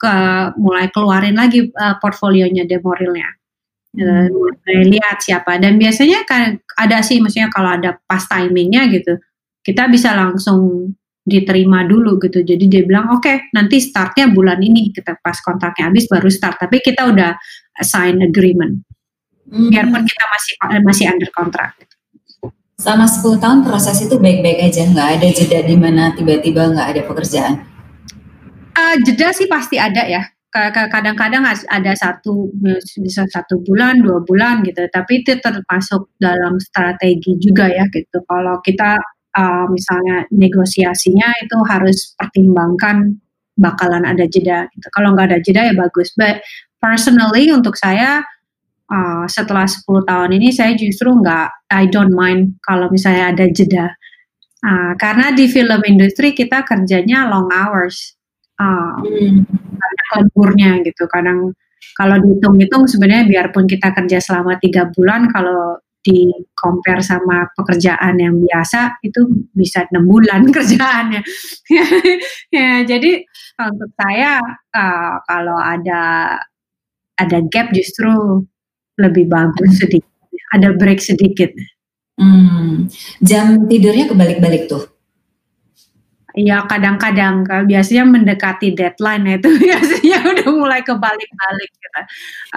ke 0.00 0.14
mulai 0.56 0.88
keluarin 0.88 1.36
lagi 1.36 1.68
uh, 1.68 2.00
portfolionya 2.00 2.64
demorilnya. 2.64 3.28
Hmm. 3.92 4.32
Uh, 4.32 4.88
lihat 4.88 5.20
siapa 5.20 5.60
dan 5.60 5.76
biasanya 5.76 6.24
kan 6.24 6.56
ada 6.80 7.04
sih 7.04 7.20
maksudnya 7.20 7.52
kalau 7.52 7.76
ada 7.76 8.00
pas 8.08 8.24
timingnya 8.26 8.88
gitu 8.90 9.20
kita 9.62 9.86
bisa 9.86 10.18
langsung 10.18 10.90
diterima 11.24 11.88
dulu 11.88 12.20
gitu. 12.20 12.44
Jadi 12.44 12.64
dia 12.68 12.82
bilang 12.84 13.16
oke 13.16 13.24
okay, 13.24 13.48
nanti 13.56 13.80
startnya 13.80 14.28
bulan 14.28 14.60
ini 14.60 14.92
kita 14.92 15.16
pas 15.24 15.40
kontraknya 15.40 15.88
habis 15.88 16.04
baru 16.06 16.28
start. 16.28 16.60
Tapi 16.60 16.84
kita 16.84 17.08
udah 17.08 17.32
sign 17.80 18.20
agreement. 18.20 18.84
Hmm. 19.48 19.72
Biarpun 19.72 20.04
kita 20.04 20.24
masih 20.28 20.54
masih 20.84 21.04
under 21.08 21.30
kontrak. 21.32 21.72
Sama 22.74 23.08
10 23.08 23.40
tahun 23.40 23.64
proses 23.64 23.96
itu 24.04 24.18
baik-baik 24.20 24.68
aja, 24.68 24.84
nggak 24.84 25.08
ada 25.16 25.28
jeda 25.32 25.60
di 25.64 25.76
mana 25.78 26.12
tiba-tiba 26.12 26.68
nggak 26.74 26.88
ada 26.92 27.02
pekerjaan. 27.06 27.54
Uh, 28.74 28.98
jeda 29.06 29.32
sih 29.32 29.48
pasti 29.48 29.80
ada 29.80 30.04
ya. 30.04 30.26
Kadang-kadang 30.54 31.42
ada 31.50 31.92
satu 31.98 32.46
bisa 33.02 33.26
satu 33.26 33.58
bulan, 33.66 33.98
dua 33.98 34.22
bulan 34.22 34.62
gitu. 34.62 34.86
Tapi 34.86 35.26
itu 35.26 35.34
termasuk 35.42 36.14
dalam 36.18 36.62
strategi 36.62 37.34
juga 37.42 37.66
ya 37.66 37.90
gitu. 37.90 38.22
Kalau 38.22 38.62
kita 38.62 38.94
uh, 39.34 39.66
misalnya 39.68 40.24
negosiasinya 40.30 41.28
itu 41.42 41.56
harus 41.66 42.14
pertimbangkan 42.16 43.18
bakalan 43.54 44.02
ada 44.06 44.26
jeda 44.26 44.66
gitu. 44.74 44.86
Kalau 44.90 45.14
nggak 45.14 45.26
ada 45.30 45.38
jeda 45.42 45.60
ya 45.70 45.74
bagus. 45.74 46.14
But 46.14 46.42
personally 46.82 47.50
untuk 47.50 47.78
saya 47.78 48.22
uh, 48.90 49.24
setelah 49.30 49.66
10 49.66 49.86
tahun 50.06 50.30
ini 50.38 50.48
saya 50.50 50.72
justru 50.74 51.10
nggak 51.14 51.70
I 51.70 51.86
don't 51.90 52.14
mind 52.14 52.58
kalau 52.62 52.90
misalnya 52.90 53.34
ada 53.34 53.46
jeda. 53.50 53.94
Uh, 54.64 54.96
karena 54.96 55.28
di 55.36 55.44
film 55.44 55.84
industri 55.84 56.32
kita 56.32 56.64
kerjanya 56.64 57.28
long 57.28 57.52
hours. 57.52 58.16
Uh, 58.54 59.02
hmm. 59.02 59.44
Banyak 59.50 60.08
lemburnya 60.14 60.70
gitu. 60.86 61.04
Kadang 61.10 61.52
kalau 61.94 62.16
dihitung-hitung 62.18 62.88
sebenarnya 62.90 63.28
biarpun 63.28 63.68
kita 63.70 63.92
kerja 63.94 64.18
selama 64.18 64.58
tiga 64.58 64.88
bulan, 64.90 65.30
kalau 65.30 65.78
di 66.04 66.28
compare 66.52 67.00
sama 67.00 67.48
pekerjaan 67.56 68.20
yang 68.20 68.36
biasa 68.36 69.00
itu 69.00 69.24
bisa 69.56 69.88
enam 69.88 70.04
bulan 70.04 70.44
kerjaannya. 70.54 71.24
ya, 72.56 72.84
jadi 72.84 73.24
untuk 73.56 73.90
saya 73.96 74.44
uh, 74.76 75.14
kalau 75.24 75.56
ada 75.56 76.36
ada 77.16 77.38
gap 77.48 77.72
justru 77.72 78.44
lebih 79.00 79.26
bagus 79.26 79.80
sedikit, 79.80 80.12
ada 80.52 80.76
break 80.76 81.00
sedikit. 81.00 81.50
Hmm, 82.14 82.86
jam 83.18 83.66
tidurnya 83.66 84.06
kebalik-balik 84.06 84.70
tuh. 84.70 84.93
Ya 86.34 86.66
kadang-kadang 86.66 87.46
biasanya 87.70 88.10
mendekati 88.10 88.74
deadline 88.74 89.38
itu 89.38 89.54
biasanya 89.64 90.18
udah 90.34 90.50
mulai 90.50 90.82
kebalik-balik 90.82 91.70
gitu. 91.78 92.00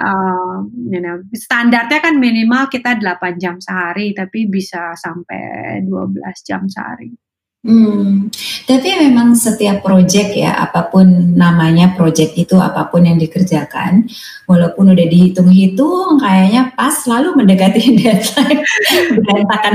Uh, 0.02 0.66
you 0.90 0.98
know, 0.98 1.22
standarnya 1.30 2.02
kan 2.02 2.18
minimal 2.18 2.66
kita 2.66 2.98
8 2.98 3.38
jam 3.38 3.62
sehari 3.62 4.10
tapi 4.18 4.50
bisa 4.50 4.98
sampai 4.98 5.78
12 5.86 6.18
jam 6.42 6.66
sehari. 6.66 7.14
Hmm, 7.58 8.30
tapi 8.70 8.88
memang 9.02 9.34
setiap 9.34 9.82
proyek 9.82 10.30
ya, 10.30 10.62
apa 10.62 10.86
pun 10.94 11.34
namanya 11.34 11.90
proyek 11.98 12.38
itu, 12.38 12.54
apa 12.54 12.86
pun 12.86 13.02
yang 13.02 13.18
dikerjakan, 13.18 14.06
walaupun 14.46 14.94
udah 14.94 15.06
dihitung-hitung, 15.10 16.22
kayaknya 16.22 16.70
pas 16.78 16.94
selalu 17.02 17.34
mendekati 17.34 17.82
deadline 17.98 18.62
berantakan. 19.26 19.74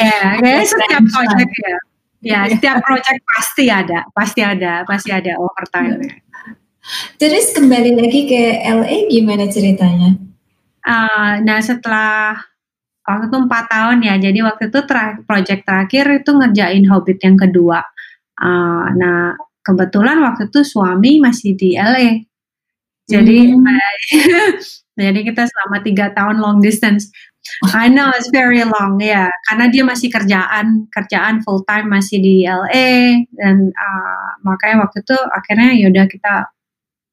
ya, 0.00 0.40
kayak 0.40 0.64
setiap 0.64 1.04
proyek 1.12 1.50
ya. 1.52 1.76
Ya, 2.20 2.44
setiap 2.44 2.84
project 2.84 3.20
pasti 3.24 3.64
ada, 3.72 4.04
pasti 4.12 4.40
ada, 4.44 4.84
pasti 4.84 5.08
ada 5.08 5.40
overtime. 5.40 6.04
Terus 7.16 7.56
kembali 7.56 7.96
lagi 7.96 8.20
ke 8.28 8.60
LA 8.60 9.08
gimana 9.08 9.48
ceritanya? 9.48 10.20
Uh, 10.84 11.40
nah 11.44 11.60
setelah 11.64 12.36
waktu 13.08 13.28
itu 13.28 13.36
empat 13.40 13.64
tahun 13.72 13.98
ya, 14.04 14.14
jadi 14.20 14.38
waktu 14.44 14.68
itu 14.68 14.80
ter 14.84 15.24
project 15.24 15.62
terakhir 15.64 16.04
itu 16.20 16.30
ngerjain 16.32 16.84
Hobbit 16.88 17.24
yang 17.24 17.40
kedua. 17.40 17.80
Uh, 18.36 18.84
nah 18.96 19.36
kebetulan 19.64 20.20
waktu 20.20 20.48
itu 20.52 20.60
suami 20.64 21.20
masih 21.20 21.56
di 21.56 21.76
LA, 21.76 22.24
jadi 23.10 23.38
hmm. 23.50 23.66
jadi 25.02 25.20
kita 25.26 25.42
selama 25.50 25.82
tiga 25.82 26.14
tahun 26.14 26.38
long 26.38 26.62
distance. 26.62 27.10
I 27.74 27.88
know 27.88 28.12
it's 28.14 28.28
very 28.30 28.62
long 28.62 29.00
ya, 29.00 29.26
yeah. 29.26 29.28
karena 29.48 29.72
dia 29.72 29.82
masih 29.84 30.08
kerjaan 30.12 30.86
kerjaan 30.92 31.40
full 31.40 31.64
time 31.64 31.88
masih 31.88 32.20
di 32.20 32.44
LA 32.44 33.24
dan 33.36 33.72
uh, 33.72 34.28
makanya 34.44 34.86
waktu 34.86 35.00
itu 35.02 35.16
akhirnya 35.32 35.70
yaudah 35.76 36.06
kita 36.08 36.34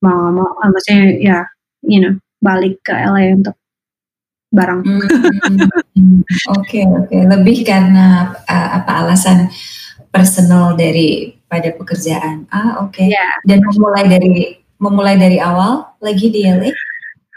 mau 0.04 0.30
mau 0.30 0.48
uh, 0.48 0.70
maksudnya 0.70 1.04
ya 1.18 1.24
yeah, 1.24 1.44
you 1.84 2.00
know 2.00 2.13
balik 2.44 2.80
ke 2.84 2.94
LA 2.94 3.34
untuk 3.34 3.56
barang. 4.52 4.80
Hmm, 4.84 5.04
hmm, 5.04 5.68
hmm. 5.96 6.20
Oke 6.56 6.86
oke, 6.88 7.12
okay, 7.12 7.22
lebih 7.28 7.58
karena 7.68 8.32
uh, 8.48 8.70
apa 8.80 8.92
alasan 9.04 9.52
personal 10.12 10.76
dari 10.80 11.36
pada 11.48 11.72
pekerjaan. 11.76 12.48
Ah 12.52 12.84
oke. 12.84 12.96
Okay. 12.96 13.12
Yeah. 13.12 13.36
Dan 13.44 13.63
memulai 13.63 14.06
dari 14.08 14.36
memulai 14.78 15.16
dari 15.18 15.38
awal 15.42 15.98
lagi 16.00 16.32
di 16.32 16.46
LA. 16.48 16.72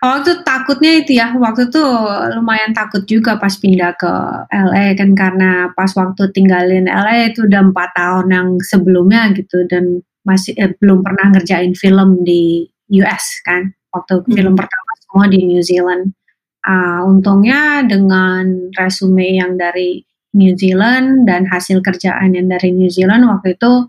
Waktu 0.00 0.40
takutnya 0.48 0.96
itu 0.96 1.20
ya, 1.20 1.36
waktu 1.36 1.68
itu 1.68 1.84
lumayan 2.32 2.72
takut 2.72 3.04
juga 3.04 3.36
pas 3.36 3.52
pindah 3.52 3.92
ke 4.00 4.12
LA 4.48 4.96
kan 4.96 5.12
karena 5.12 5.50
pas 5.76 5.92
waktu 5.92 6.32
tinggalin 6.32 6.88
LA 6.88 7.36
itu 7.36 7.44
udah 7.44 7.60
empat 7.68 7.92
tahun 7.92 8.26
yang 8.32 8.48
sebelumnya 8.64 9.28
gitu 9.36 9.68
dan 9.68 10.00
masih 10.24 10.56
eh, 10.56 10.72
belum 10.80 11.04
pernah 11.04 11.36
ngerjain 11.36 11.76
film 11.76 12.24
di 12.24 12.64
US 12.96 13.44
kan 13.44 13.76
waktu 13.92 14.24
hmm. 14.24 14.32
film 14.32 14.54
pertama 14.56 14.90
semua 15.04 15.24
di 15.28 15.40
New 15.44 15.60
Zealand. 15.60 16.16
Uh, 16.60 17.08
untungnya 17.08 17.84
dengan 17.88 18.72
resume 18.76 19.36
yang 19.36 19.56
dari 19.56 20.04
New 20.36 20.52
Zealand 20.56 21.24
dan 21.24 21.48
hasil 21.48 21.80
kerjaan 21.80 22.36
yang 22.36 22.52
dari 22.52 22.72
New 22.72 22.92
Zealand 22.92 23.24
waktu 23.24 23.56
itu 23.56 23.88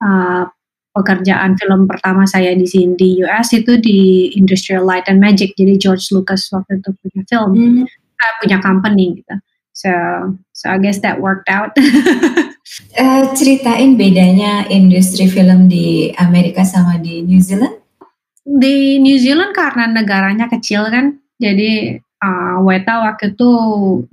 uh, 0.00 0.44
pekerjaan 0.96 1.60
film 1.60 1.84
pertama 1.84 2.24
saya 2.24 2.56
di 2.56 2.64
sini 2.64 2.96
di 2.96 3.08
US 3.28 3.52
itu 3.52 3.76
di 3.76 4.32
Industrial 4.32 4.80
Light 4.80 5.04
and 5.12 5.20
Magic. 5.20 5.52
Jadi 5.52 5.76
George 5.76 6.08
Lucas 6.16 6.48
waktu 6.48 6.80
itu 6.80 6.90
punya 6.96 7.22
film. 7.28 7.52
Mm. 7.52 7.84
uh, 8.16 8.32
punya 8.40 8.58
company 8.60 9.20
gitu. 9.20 9.34
So 9.76 9.92
so 10.56 10.72
I 10.72 10.80
guess 10.80 11.04
that 11.04 11.20
worked 11.20 11.52
out. 11.52 11.76
Uh, 12.96 13.28
ceritain 13.38 14.00
bedanya 14.00 14.64
industri 14.72 15.28
film 15.28 15.68
di 15.68 16.16
Amerika 16.16 16.64
sama 16.64 16.96
di 16.96 17.20
New 17.20 17.40
Zealand. 17.44 17.76
Di 18.46 18.96
New 18.96 19.20
Zealand 19.20 19.52
karena 19.52 19.84
negaranya 19.90 20.48
kecil 20.48 20.88
kan. 20.88 21.20
Jadi 21.36 22.00
uh, 22.24 22.56
Weta 22.64 23.04
waktu 23.04 23.36
itu 23.36 23.50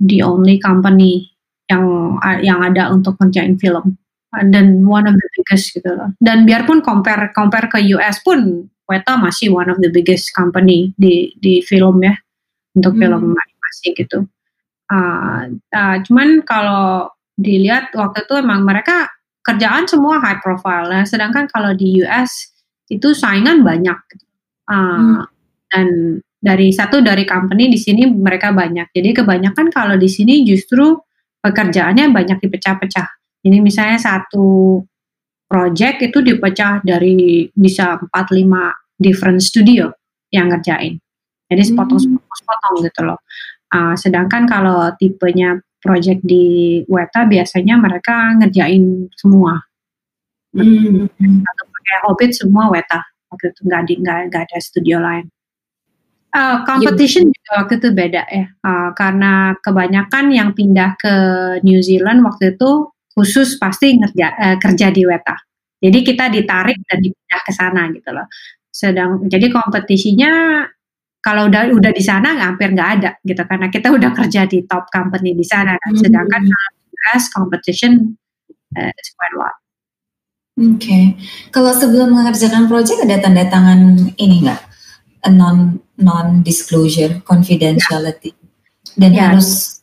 the 0.04 0.20
only 0.20 0.60
company 0.60 1.32
yang 1.64 2.20
yang 2.44 2.60
ada 2.60 2.92
untuk 2.92 3.16
kerjain 3.16 3.56
film 3.56 3.96
dan 4.42 4.82
one 4.84 5.06
of 5.06 5.14
the 5.14 5.28
biggest 5.38 5.74
gitu 5.74 5.90
loh. 5.94 6.10
Dan 6.18 6.48
biarpun 6.48 6.82
compare 6.82 7.30
compare 7.30 7.70
ke 7.70 7.78
US 7.94 8.18
pun 8.24 8.68
Weta 8.84 9.16
masih 9.16 9.48
one 9.48 9.72
of 9.72 9.80
the 9.80 9.88
biggest 9.88 10.36
company 10.36 10.92
di 11.00 11.32
di 11.40 11.64
film 11.64 12.04
ya 12.04 12.12
untuk 12.76 12.96
hmm. 12.96 13.00
film 13.00 13.22
animasi 13.32 13.88
gitu. 13.96 14.28
Uh, 14.92 15.56
uh, 15.72 15.96
cuman 16.04 16.44
kalau 16.44 17.08
dilihat 17.40 17.90
waktu 17.96 18.28
itu 18.28 18.34
emang 18.36 18.62
mereka 18.62 19.08
kerjaan 19.40 19.88
semua 19.88 20.20
high 20.20 20.40
profile 20.44 20.92
ya. 20.92 21.02
Sedangkan 21.08 21.48
kalau 21.48 21.72
di 21.72 22.04
US 22.04 22.52
itu 22.92 23.16
saingan 23.16 23.64
banyak. 23.64 23.98
Uh, 24.68 24.76
hmm. 24.76 25.16
Dan 25.72 25.88
dari 26.44 26.68
satu 26.68 27.00
dari 27.00 27.24
company 27.24 27.72
di 27.72 27.80
sini 27.80 28.04
mereka 28.04 28.52
banyak. 28.52 28.92
Jadi 28.92 29.16
kebanyakan 29.16 29.72
kalau 29.72 29.96
di 29.96 30.12
sini 30.12 30.44
justru 30.44 30.92
pekerjaannya 31.40 32.12
banyak 32.12 32.36
dipecah-pecah 32.44 33.23
jadi 33.44 33.60
misalnya 33.60 34.00
satu 34.00 34.80
project 35.44 36.00
itu 36.00 36.18
dipecah 36.24 36.80
dari 36.80 37.46
bisa 37.52 38.00
4-5 38.00 38.10
different 38.96 39.44
studio 39.44 39.92
yang 40.32 40.48
ngerjain. 40.48 40.96
Jadi 41.52 41.62
sepotong-sepotong 41.62 42.74
gitu 42.82 43.00
loh. 43.04 43.20
Uh, 43.68 43.92
sedangkan 43.94 44.48
kalau 44.48 44.88
tipenya 44.96 45.60
project 45.84 46.24
di 46.24 46.80
Weta 46.88 47.28
biasanya 47.28 47.76
mereka 47.76 48.32
ngerjain 48.40 49.12
semua. 49.12 49.60
Hmm. 50.56 51.04
Atau 51.44 51.64
pakai 51.68 51.96
Hobbit 52.08 52.32
semua 52.32 52.72
Weta 52.72 53.04
waktu 53.28 53.52
itu 53.52 53.60
nggak 53.68 53.82
di 53.84 53.94
nggak 54.00 54.18
nggak 54.32 54.42
ada 54.48 54.58
studio 54.64 54.96
lain. 55.04 55.28
Uh, 56.34 56.66
competition 56.66 57.30
juga 57.30 57.62
waktu 57.62 57.78
itu 57.78 57.88
beda 57.94 58.26
ya, 58.26 58.50
uh, 58.66 58.90
karena 58.98 59.54
kebanyakan 59.62 60.34
yang 60.34 60.50
pindah 60.50 60.98
ke 60.98 61.14
New 61.62 61.78
Zealand 61.78 62.26
waktu 62.26 62.58
itu 62.58 62.90
khusus 63.14 63.56
pasti 63.56 63.94
ngerja, 63.94 64.28
uh, 64.34 64.56
kerja 64.58 64.90
di 64.90 65.06
Weta. 65.06 65.38
Jadi 65.78 65.98
kita 66.02 66.32
ditarik 66.32 66.78
dan 66.84 66.98
dipindah 66.98 67.40
ke 67.44 67.52
sana 67.54 67.82
gitu 67.94 68.10
loh. 68.10 68.26
Sedang 68.74 69.22
jadi 69.30 69.46
kompetisinya 69.52 70.64
kalau 71.24 71.48
udah 71.48 71.72
udah 71.72 71.92
di 71.94 72.04
sana 72.04 72.36
hampir 72.36 72.72
nggak 72.74 72.90
ada 73.00 73.10
gitu 73.24 73.40
karena 73.48 73.72
kita 73.72 73.88
udah 73.88 74.10
kerja 74.12 74.44
di 74.44 74.64
top 74.66 74.90
company 74.90 75.32
di 75.32 75.44
sana 75.46 75.76
kan. 75.78 75.92
Sedangkan 75.96 76.42
hmm. 76.44 76.50
kalau 76.50 76.70
US 76.92 77.24
competition 77.30 78.16
uh, 78.76 78.92
is 78.92 79.08
quite 79.16 79.34
a 79.36 79.38
lot. 79.38 79.56
Oke, 80.54 80.78
okay. 80.78 81.04
kalau 81.50 81.74
sebelum 81.74 82.14
mengerjakan 82.14 82.70
project 82.70 83.02
ada 83.02 83.18
tanda 83.18 83.42
tangan 83.50 84.14
ini 84.14 84.46
nggak 84.46 84.62
non 85.34 85.82
non 85.98 86.46
disclosure 86.46 87.18
confidentiality 87.26 88.30
ya. 88.30 88.38
dan 88.94 89.10
ya. 89.10 89.22
harus 89.30 89.73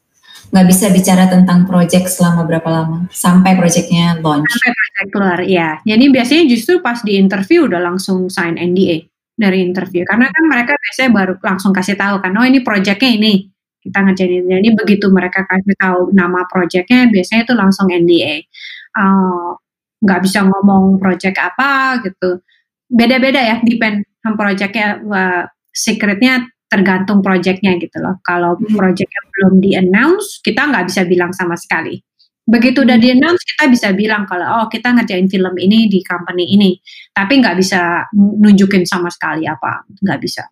nggak 0.52 0.68
bisa 0.68 0.92
bicara 0.92 1.32
tentang 1.32 1.64
project 1.64 2.12
selama 2.12 2.44
berapa 2.44 2.68
lama. 2.68 3.08
Sampai 3.08 3.56
projectnya 3.56 4.20
launch. 4.20 4.52
Sampai 4.52 4.72
project 4.76 5.08
keluar, 5.16 5.40
ya. 5.48 5.80
Jadi 5.88 6.06
biasanya 6.12 6.44
justru 6.52 6.84
pas 6.84 7.00
di 7.00 7.16
interview 7.16 7.72
udah 7.72 7.80
langsung 7.80 8.28
sign 8.28 8.60
NDA 8.60 9.08
dari 9.40 9.64
interview. 9.64 10.04
Karena 10.04 10.28
kan 10.28 10.44
mereka 10.52 10.76
biasanya 10.76 11.12
baru 11.16 11.34
langsung 11.40 11.72
kasih 11.72 11.96
tahu 11.96 12.20
kan 12.20 12.36
oh 12.36 12.46
ini 12.46 12.60
proyeknya 12.62 13.10
ini. 13.16 13.48
Kita 13.82 13.98
ngerjain 14.06 14.46
jadi 14.46 14.70
begitu 14.78 15.10
mereka 15.10 15.42
kasih 15.50 15.74
tahu 15.74 16.14
nama 16.14 16.46
proyeknya 16.46 17.10
biasanya 17.10 17.50
itu 17.50 17.54
langsung 17.58 17.90
NDA 17.90 18.46
uh, 18.94 19.58
nggak 20.06 20.20
uh, 20.20 20.24
bisa 20.24 20.46
ngomong 20.46 21.02
proyek 21.02 21.34
apa 21.42 21.98
gitu. 22.06 22.44
Beda-beda 22.92 23.42
ya 23.42 23.58
depend 23.64 24.06
sama 24.22 24.36
proyeknya 24.38 25.02
uh, 25.02 25.44
secretnya 25.74 26.46
tergantung 26.72 27.20
proyeknya 27.20 27.76
gitu 27.76 28.00
loh. 28.00 28.24
Kalau 28.24 28.56
hmm. 28.56 28.80
proyeknya 28.80 29.22
belum 29.36 29.54
di 29.60 29.76
announce 29.76 30.40
kita 30.40 30.72
nggak 30.72 30.88
bisa 30.88 31.04
bilang 31.04 31.36
sama 31.36 31.60
sekali. 31.60 32.00
Begitu 32.48 32.88
udah 32.88 32.96
hmm. 32.96 33.04
di 33.04 33.10
announce 33.12 33.44
kita 33.44 33.68
bisa 33.68 33.92
bilang 33.92 34.24
kalau 34.24 34.64
oh 34.64 34.66
kita 34.72 34.96
ngerjain 34.96 35.28
film 35.28 35.52
ini 35.60 35.92
di 35.92 36.00
company 36.00 36.56
ini. 36.56 36.80
Tapi 37.12 37.44
nggak 37.44 37.60
bisa 37.60 38.08
nunjukin 38.16 38.88
sama 38.88 39.12
sekali 39.12 39.44
apa 39.44 39.84
nggak 40.00 40.20
bisa. 40.24 40.48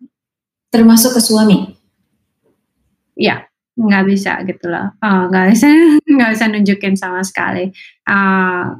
Termasuk 0.68 1.16
ke 1.16 1.20
suami? 1.24 1.56
Ya 3.16 3.48
nggak 3.80 4.04
bisa 4.12 4.44
gitu 4.44 4.68
loh. 4.68 4.92
Oh, 5.00 5.32
nggak 5.32 5.56
bisa 5.56 5.72
nggak 6.20 6.30
bisa 6.36 6.44
nunjukin 6.52 6.94
sama 7.00 7.24
sekali. 7.24 7.72
Uh, 8.04 8.76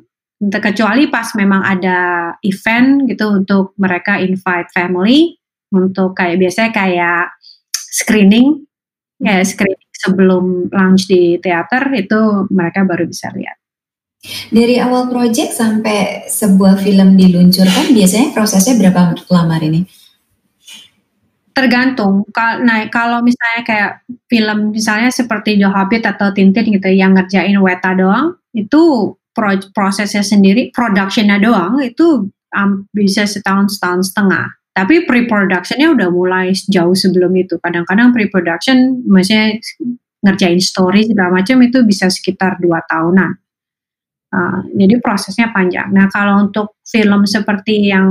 kecuali 0.61 1.09
pas 1.09 1.33
memang 1.37 1.65
ada 1.65 2.33
event 2.45 3.09
gitu 3.09 3.45
untuk 3.45 3.73
mereka 3.81 4.21
invite 4.21 4.69
family 4.73 5.40
untuk 5.71 6.19
kayak 6.19 6.39
biasanya 6.39 6.71
kayak 6.75 7.35
screening 7.75 8.67
kayak 9.21 9.47
screening 9.47 9.91
sebelum 9.93 10.73
launch 10.73 11.07
di 11.07 11.37
teater 11.39 11.93
itu 11.93 12.49
mereka 12.49 12.89
baru 12.89 13.05
bisa 13.05 13.29
lihat. 13.37 13.61
Dari 14.53 14.77
awal 14.77 15.09
project 15.09 15.57
sampai 15.57 16.29
sebuah 16.29 16.77
film 16.81 17.17
diluncurkan 17.17 17.93
biasanya 17.93 18.37
prosesnya 18.37 18.77
berapa 18.77 19.17
lama 19.33 19.57
ini? 19.65 19.81
Tergantung. 21.57 22.29
Nah, 22.37 22.89
kalau 22.93 23.25
misalnya 23.25 23.63
kayak 23.65 23.93
film 24.29 24.77
misalnya 24.77 25.09
seperti 25.09 25.57
The 25.57 25.69
Hobbit 25.73 26.05
atau 26.05 26.33
Tintin 26.37 26.69
gitu 26.69 26.89
yang 26.93 27.17
ngerjain 27.17 27.57
Weta 27.61 27.97
doang, 27.97 28.37
itu 28.53 29.17
prosesnya 29.73 30.21
sendiri, 30.21 30.69
productionnya 30.69 31.41
doang 31.41 31.81
itu 31.81 32.29
um, 32.53 32.85
bisa 32.93 33.25
setahun 33.25 33.77
setahun 33.77 34.13
setengah. 34.13 34.60
Tapi 34.71 35.03
pre-productionnya 35.03 35.91
udah 35.91 36.09
mulai 36.15 36.55
jauh 36.55 36.95
sebelum 36.95 37.35
itu. 37.35 37.59
Kadang-kadang 37.59 38.15
pre-production, 38.15 39.03
maksudnya 39.03 39.59
ngerjain 40.21 40.61
story 40.63 41.09
segala 41.09 41.43
macam 41.43 41.59
itu 41.65 41.83
bisa 41.83 42.07
sekitar 42.07 42.61
dua 42.63 42.85
tahunan. 42.87 43.31
Uh, 44.31 44.63
jadi 44.79 45.03
prosesnya 45.03 45.51
panjang. 45.51 45.91
Nah 45.91 46.07
kalau 46.07 46.47
untuk 46.47 46.79
film 46.87 47.27
seperti 47.27 47.91
yang 47.91 48.07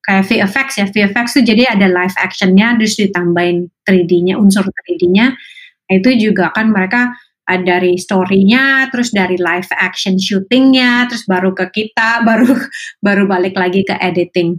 kayak 0.00 0.24
VFX 0.24 0.68
ya, 0.80 0.86
VFX 0.88 1.26
itu 1.36 1.52
jadi 1.52 1.76
ada 1.76 1.84
live 1.84 2.16
actionnya, 2.16 2.80
terus 2.80 2.96
ditambahin 2.96 3.68
3D-nya, 3.84 4.40
unsur 4.40 4.64
3D-nya. 4.64 5.36
Nah, 5.36 5.94
itu 5.98 6.10
juga 6.16 6.48
kan 6.56 6.72
mereka 6.72 7.12
dari 7.44 7.98
story-nya, 7.98 8.88
terus 8.94 9.10
dari 9.10 9.34
live 9.34 9.68
action 9.74 10.16
shooting-nya, 10.16 11.10
terus 11.10 11.26
baru 11.26 11.52
ke 11.52 11.66
kita, 11.68 12.20
baru 12.28 12.56
baru 13.04 13.28
balik 13.28 13.58
lagi 13.58 13.84
ke 13.84 13.98
editing. 14.00 14.56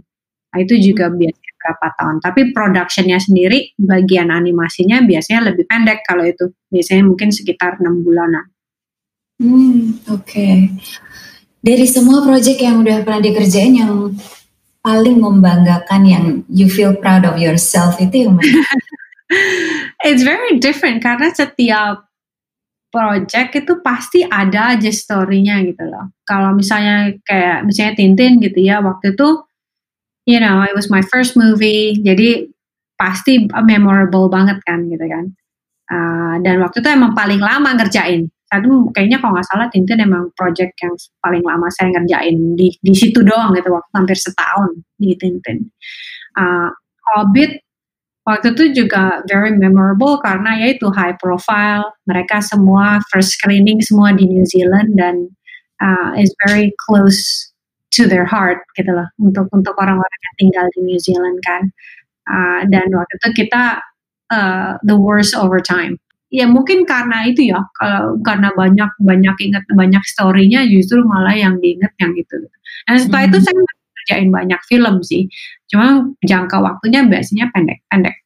Nah, 0.52 0.58
itu 0.60 0.76
juga 0.76 1.08
hmm. 1.08 1.16
biasanya 1.16 1.52
berapa 1.56 1.86
tahun. 1.96 2.16
Tapi 2.20 2.40
productionnya 2.52 3.18
sendiri, 3.18 3.72
bagian 3.80 4.28
animasinya 4.28 5.00
biasanya 5.00 5.52
lebih 5.52 5.64
pendek 5.64 6.04
kalau 6.04 6.28
itu. 6.28 6.52
Biasanya 6.68 7.02
mungkin 7.08 7.32
sekitar 7.32 7.80
enam 7.80 8.04
bulanan. 8.04 8.44
Hmm, 9.40 9.96
oke. 10.12 10.28
Okay. 10.28 10.68
Dari 11.62 11.86
semua 11.88 12.20
project 12.20 12.58
yang 12.60 12.84
udah 12.84 13.00
pernah 13.00 13.22
dikerjain 13.22 13.74
yang 13.80 14.12
paling 14.82 15.16
membanggakan 15.22 16.02
yang 16.04 16.24
you 16.50 16.66
feel 16.66 16.92
proud 16.92 17.22
of 17.22 17.38
yourself 17.38 17.96
itu 18.02 18.28
yang 18.28 18.36
mana? 18.36 18.60
It's 20.06 20.26
very 20.26 20.60
different 20.60 21.00
karena 21.00 21.32
setiap 21.32 22.04
project 22.92 23.56
itu 23.56 23.80
pasti 23.80 24.20
ada 24.26 24.76
aja 24.76 24.90
story-nya 24.92 25.64
gitu 25.64 25.88
loh. 25.88 26.12
Kalau 26.28 26.52
misalnya 26.52 27.16
kayak 27.24 27.64
misalnya 27.64 27.96
Tintin 27.96 28.42
gitu 28.42 28.60
ya, 28.60 28.84
waktu 28.84 29.16
itu 29.16 29.28
you 30.26 30.38
know, 30.38 30.62
it 30.62 30.74
was 30.74 30.90
my 30.90 31.02
first 31.02 31.34
movie, 31.34 31.98
jadi 32.02 32.46
pasti 32.94 33.50
memorable 33.50 34.30
banget 34.30 34.62
kan 34.62 34.86
gitu 34.86 35.02
kan. 35.02 35.34
Uh, 35.90 36.34
dan 36.46 36.62
waktu 36.62 36.80
itu 36.80 36.88
emang 36.88 37.12
paling 37.12 37.42
lama 37.42 37.74
ngerjain. 37.74 38.30
Satu 38.46 38.92
kayaknya 38.92 39.18
kalau 39.18 39.34
nggak 39.34 39.48
salah 39.48 39.66
Tintin 39.72 40.00
emang 40.00 40.28
project 40.36 40.76
yang 40.84 40.94
paling 41.24 41.42
lama 41.42 41.66
saya 41.72 41.88
ngerjain 41.96 42.36
di 42.54 42.68
di 42.84 42.94
situ 42.94 43.24
doang 43.24 43.56
gitu 43.56 43.72
waktu 43.72 43.92
hampir 43.96 44.16
setahun 44.16 44.70
di 45.00 45.16
Tintin. 45.18 45.66
Uh, 46.38 46.70
Hobbit 47.12 47.58
waktu 48.22 48.54
itu 48.54 48.84
juga 48.84 49.26
very 49.26 49.50
memorable 49.50 50.22
karena 50.22 50.54
ya 50.62 50.78
itu 50.78 50.86
high 50.94 51.16
profile. 51.18 51.90
Mereka 52.06 52.38
semua 52.44 53.02
first 53.10 53.34
screening 53.34 53.82
semua 53.82 54.14
di 54.14 54.28
New 54.28 54.46
Zealand 54.46 54.94
dan 54.94 55.26
uh, 55.82 56.14
is 56.14 56.30
very 56.46 56.70
close 56.78 57.51
to 57.92 58.08
their 58.08 58.24
heart 58.24 58.64
gitu 58.74 58.90
loh 58.90 59.06
untuk 59.20 59.46
untuk 59.52 59.76
orang-orang 59.76 60.20
yang 60.24 60.36
tinggal 60.40 60.66
di 60.74 60.80
New 60.84 61.00
Zealand 61.00 61.38
kan. 61.44 61.62
Uh, 62.22 62.62
dan 62.70 62.86
waktu 62.94 63.14
itu 63.18 63.28
kita 63.44 63.82
uh, 64.30 64.78
the 64.86 64.94
worst 64.94 65.34
over 65.34 65.58
time 65.58 65.98
ya 66.30 66.46
mungkin 66.46 66.86
karena 66.86 67.26
itu 67.26 67.50
ya 67.50 67.60
kalau 67.76 68.16
karena 68.22 68.54
banyak 68.54 68.88
banyak 69.02 69.36
ingat 69.42 69.66
banyak 69.74 70.00
storynya 70.06 70.64
justru 70.64 71.04
malah 71.04 71.36
yang 71.36 71.60
diingat 71.60 71.92
yang 72.00 72.16
itu. 72.16 72.48
Dan 72.88 72.96
setelah 72.98 73.26
hmm. 73.26 73.30
itu 73.30 73.38
saya 73.44 73.60
kerjain 74.02 74.30
banyak 74.32 74.60
film 74.66 74.94
sih. 75.04 75.28
Cuma 75.68 76.08
jangka 76.24 76.58
waktunya 76.58 77.04
biasanya 77.06 77.52
pendek-pendek 77.52 78.22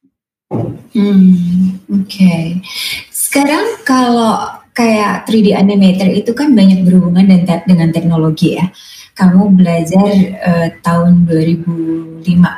hmm, 0.95 1.91
oke. 1.91 2.07
Okay. 2.07 2.63
sekarang 3.11 3.83
kalau 3.83 4.39
kayak 4.77 5.27
3D 5.27 5.57
animator 5.57 6.07
itu 6.13 6.31
kan 6.37 6.53
banyak 6.53 6.85
berhubungan 6.85 7.27
dengan, 7.27 7.61
dengan 7.67 7.89
teknologi 7.91 8.55
ya 8.61 8.71
kamu 9.17 9.57
belajar 9.57 10.13
uh, 10.45 10.69
tahun 10.85 11.25
2005. 11.25 12.21
Iya. 12.23 12.53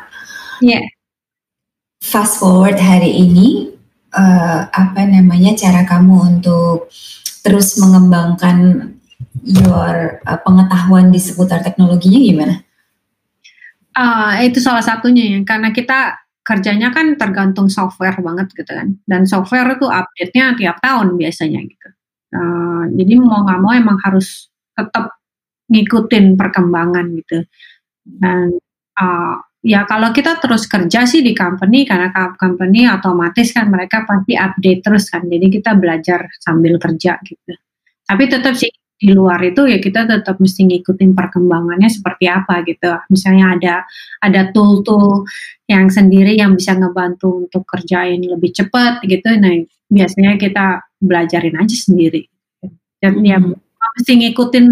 Yeah. 0.61 0.85
Fast 2.03 2.43
forward 2.43 2.79
hari 2.79 3.15
ini, 3.15 3.79
uh, 4.15 4.67
apa 4.67 5.07
namanya 5.07 5.55
cara 5.55 5.87
kamu 5.87 6.39
untuk 6.39 6.91
terus 7.47 7.79
mengembangkan 7.79 8.91
your 9.47 10.19
uh, 10.27 10.39
pengetahuan 10.43 11.15
di 11.15 11.23
seputar 11.23 11.63
teknologinya 11.63 12.21
gimana? 12.21 12.55
Uh, 13.99 14.43
itu 14.47 14.63
salah 14.63 14.83
satunya 14.83 15.39
ya, 15.39 15.39
karena 15.43 15.75
kita 15.75 16.19
kerjanya 16.47 16.95
kan 16.95 17.19
tergantung 17.19 17.69
software 17.69 18.19
banget 18.23 18.51
gitu 18.55 18.73
kan, 18.73 18.95
dan 19.11 19.27
software 19.27 19.75
itu 19.75 19.87
update-nya 19.91 20.55
tiap 20.55 20.79
tahun 20.81 21.19
biasanya 21.19 21.61
gitu. 21.67 21.89
Uh, 22.29 22.85
jadi 22.95 23.19
mau 23.19 23.43
nggak 23.43 23.61
mau 23.61 23.73
emang 23.75 23.99
harus 24.07 24.49
tetap 24.79 25.18
ngikutin 25.69 26.35
perkembangan 26.35 27.07
gitu. 27.21 27.39
Dan 28.05 28.57
uh, 28.97 29.37
ya 29.63 29.85
kalau 29.85 30.11
kita 30.17 30.41
terus 30.41 30.65
kerja 30.65 31.05
sih 31.05 31.21
di 31.21 31.37
company 31.37 31.85
karena 31.85 32.09
company 32.37 32.89
otomatis 32.89 33.53
kan 33.53 33.69
mereka 33.69 34.09
pasti 34.09 34.35
update 34.35 34.81
terus 34.83 35.09
kan. 35.13 35.25
Jadi 35.29 35.47
kita 35.61 35.77
belajar 35.77 36.29
sambil 36.41 36.81
kerja 36.81 37.21
gitu. 37.23 37.53
Tapi 38.09 38.25
tetap 38.27 38.57
sih 38.57 38.73
di 38.99 39.15
luar 39.15 39.39
itu 39.47 39.63
ya 39.63 39.79
kita 39.79 40.11
tetap 40.11 40.43
mesti 40.43 40.67
ngikutin 40.67 41.15
perkembangannya 41.15 41.87
seperti 41.87 42.27
apa 42.27 42.67
gitu. 42.67 42.91
Misalnya 43.13 43.55
ada 43.55 43.75
ada 44.19 44.51
tool-tool 44.51 45.23
yang 45.71 45.87
sendiri 45.87 46.35
yang 46.35 46.59
bisa 46.59 46.75
ngebantu 46.75 47.47
untuk 47.47 47.63
kerjain 47.69 48.19
lebih 48.25 48.51
cepat 48.51 49.05
gitu. 49.07 49.29
Nah, 49.39 49.55
biasanya 49.87 50.35
kita 50.41 50.83
belajarin 50.99 51.61
aja 51.63 51.77
sendiri. 51.79 52.27
Dan 52.99 53.23
ya 53.23 53.39
hmm. 53.39 53.55
ya 53.55 53.68
mesti 53.99 54.13
ngikutin 54.15 54.67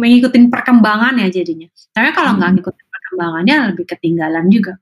mengikutin 0.00 0.48
perkembangan 0.48 1.20
ya 1.20 1.28
jadinya. 1.28 1.68
Tapi 1.92 2.16
kalau 2.16 2.40
nggak 2.40 2.48
hmm. 2.48 2.56
ngikutin 2.64 2.86
perkembangannya 2.88 3.56
lebih 3.76 3.84
ketinggalan 3.84 4.48
juga. 4.48 4.80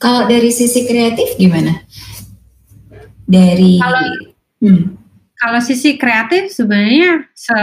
Kalau 0.00 0.24
dari 0.24 0.48
sisi 0.48 0.88
kreatif 0.88 1.36
gimana? 1.36 1.84
Dari 3.28 3.78
kalau 3.78 4.02
hmm 4.64 5.00
kalau 5.40 5.60
sisi 5.64 5.96
kreatif 5.96 6.52
sebenarnya 6.52 7.24
se, 7.32 7.56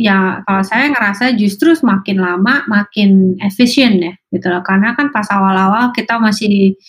ya 0.00 0.40
kalau 0.48 0.64
saya 0.64 0.88
ngerasa 0.88 1.36
justru 1.36 1.76
semakin 1.76 2.16
lama 2.16 2.64
makin 2.64 3.36
efisien 3.44 4.00
ya 4.00 4.14
gitu 4.32 4.48
loh 4.48 4.64
karena 4.64 4.96
kan 4.96 5.12
pas 5.12 5.28
awal-awal 5.28 5.92
kita 5.92 6.16
masih 6.16 6.80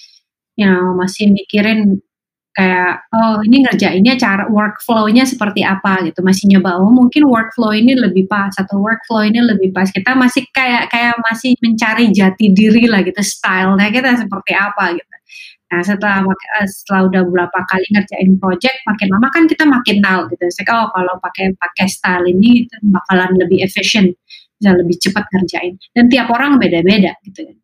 ya 0.55 0.71
masih 0.95 1.35
mikirin 1.35 1.99
kayak 2.53 3.09
oh 3.09 3.41
ini 3.41 3.65
ngerjainnya 3.65 4.13
cara 4.15 4.45
workflow-nya 4.45 5.25
seperti 5.25 5.65
apa 5.65 6.05
gitu 6.05 6.21
masih 6.21 6.53
nyoba 6.53 6.77
oh 6.77 6.93
mungkin 6.93 7.25
workflow 7.25 7.73
ini 7.73 7.97
lebih 7.97 8.29
pas 8.29 8.53
atau 8.53 8.77
workflow 8.77 9.25
ini 9.25 9.41
lebih 9.41 9.73
pas 9.73 9.89
kita 9.89 10.13
masih 10.13 10.45
kayak 10.53 10.93
kayak 10.93 11.17
masih 11.25 11.57
mencari 11.65 12.13
jati 12.13 12.53
diri 12.53 12.85
lah 12.85 13.01
gitu 13.01 13.17
stylenya 13.25 13.89
kita 13.89 14.21
seperti 14.21 14.53
apa 14.53 14.93
gitu 14.93 15.13
Nah 15.73 15.81
setelah 15.81 16.21
eh, 16.61 16.69
setelah 16.69 17.09
udah 17.09 17.21
beberapa 17.25 17.59
kali 17.65 17.87
ngerjain 17.97 18.37
project, 18.37 18.77
makin 18.85 19.09
lama 19.09 19.27
kan 19.33 19.49
kita 19.49 19.65
makin 19.65 20.05
tahu 20.05 20.29
gitu. 20.29 20.45
Saya 20.53 20.85
oh 20.85 20.93
kalau 20.93 21.17
pakai 21.17 21.49
pakai 21.57 21.89
style 21.89 22.29
ini 22.29 22.69
bakalan 22.93 23.33
lebih 23.41 23.65
efisien, 23.65 24.13
bisa 24.61 24.69
lebih 24.77 25.01
cepat 25.01 25.25
ngerjain. 25.33 25.73
Dan 25.97 26.13
tiap 26.13 26.29
orang 26.29 26.61
beda-beda 26.61 27.17
gitu 27.25 27.49
kan. 27.49 27.57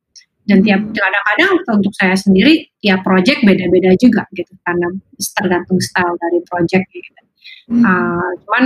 Dan 0.49 0.65
tiap 0.65 0.81
kadang-kadang 0.81 1.61
untuk 1.77 1.93
saya 1.93 2.17
sendiri 2.17 2.65
tiap 2.81 3.05
project 3.05 3.45
beda-beda 3.45 3.93
juga 4.01 4.25
gitu 4.33 4.49
karena 4.65 4.89
tergantung 5.37 5.77
style 5.77 6.17
dari 6.17 6.41
project 6.49 6.85
gitu. 6.89 7.21
Hmm. 7.69 7.85
Uh, 7.85 8.31
cuman 8.43 8.65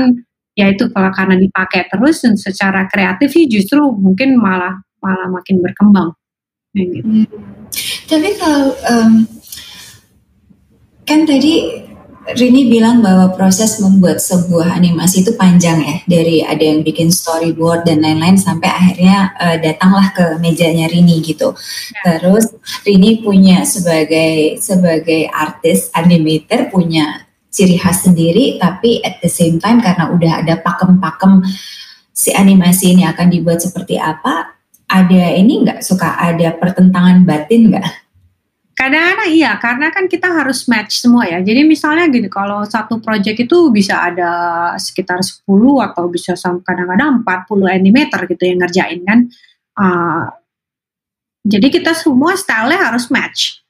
ya 0.55 0.71
itu 0.71 0.87
kalau 0.95 1.11
karena 1.11 1.35
dipakai 1.35 1.91
terus 1.91 2.23
dan 2.23 2.39
secara 2.39 2.87
kreatif 2.87 3.35
sih 3.35 3.51
justru 3.51 3.83
mungkin 3.91 4.39
malah 4.39 4.79
malah 5.03 5.27
makin 5.27 5.59
berkembang. 5.59 6.15
Gitu. 6.71 7.03
Hmm. 7.03 7.27
Tapi 8.07 8.29
kalau 8.39 8.71
um, 8.87 9.27
kan 11.03 11.27
tadi 11.27 11.83
Rini 12.23 12.71
bilang 12.71 13.03
bahwa 13.03 13.36
proses 13.36 13.83
membuat 13.83 14.23
sebuah 14.23 14.79
animasi 14.79 15.27
itu 15.27 15.36
panjang 15.36 15.83
ya 15.83 15.97
dari 16.07 16.39
ada 16.39 16.63
yang 16.63 16.79
bikin 16.79 17.12
storyboard 17.12 17.83
dan 17.83 17.99
lain-lain 17.99 18.39
sampai 18.39 18.71
akhirnya 18.71 19.36
uh, 19.36 19.59
datanglah 19.59 20.07
ke 20.15 20.25
mejanya 20.39 20.88
Rini 20.88 21.19
gitu. 21.19 21.51
Ya. 21.99 22.15
Terus 22.15 22.55
Rini 22.88 23.19
punya 23.19 23.67
sebagai 23.67 24.55
sebagai 24.63 25.27
artis 25.36 25.91
animator 25.91 26.71
punya 26.71 27.27
ciri 27.51 27.75
khas 27.75 28.07
sendiri 28.07 28.55
tapi 28.57 29.03
at 29.03 29.19
the 29.19 29.29
same 29.29 29.59
time 29.59 29.83
karena 29.83 30.09
udah 30.09 30.41
ada 30.41 30.57
pakem-pakem 30.63 31.43
si 32.15 32.31
animasi 32.31 32.95
ini 32.95 33.03
akan 33.03 33.27
dibuat 33.29 33.62
seperti 33.62 33.99
apa 33.99 34.57
ada 34.88 35.23
ini 35.33 35.65
nggak 35.65 35.83
suka 35.83 36.17
ada 36.17 36.55
pertentangan 36.55 37.25
batin 37.27 37.73
nggak? 37.73 38.02
Kadang-kadang 38.73 39.29
iya, 39.29 39.55
karena 39.62 39.93
kan 39.93 40.09
kita 40.09 40.33
harus 40.33 40.65
match 40.65 41.05
semua 41.05 41.29
ya. 41.29 41.39
Jadi 41.45 41.62
misalnya 41.62 42.09
gitu, 42.09 42.25
kalau 42.27 42.65
satu 42.65 42.97
project 42.97 43.45
itu 43.45 43.69
bisa 43.69 44.01
ada 44.01 44.31
sekitar 44.81 45.21
10 45.21 45.45
atau 45.79 46.09
bisa 46.09 46.33
kadang-kadang 46.65 47.21
40 47.21 47.69
animator 47.69 48.25
gitu 48.25 48.43
yang 48.49 48.59
ngerjain 48.65 49.01
kan. 49.05 49.19
Uh, 49.77 50.25
jadi 51.45 51.67
kita 51.69 51.91
semua 51.93 52.33
style-nya 52.33 52.79
harus 52.91 53.12
match 53.12 53.63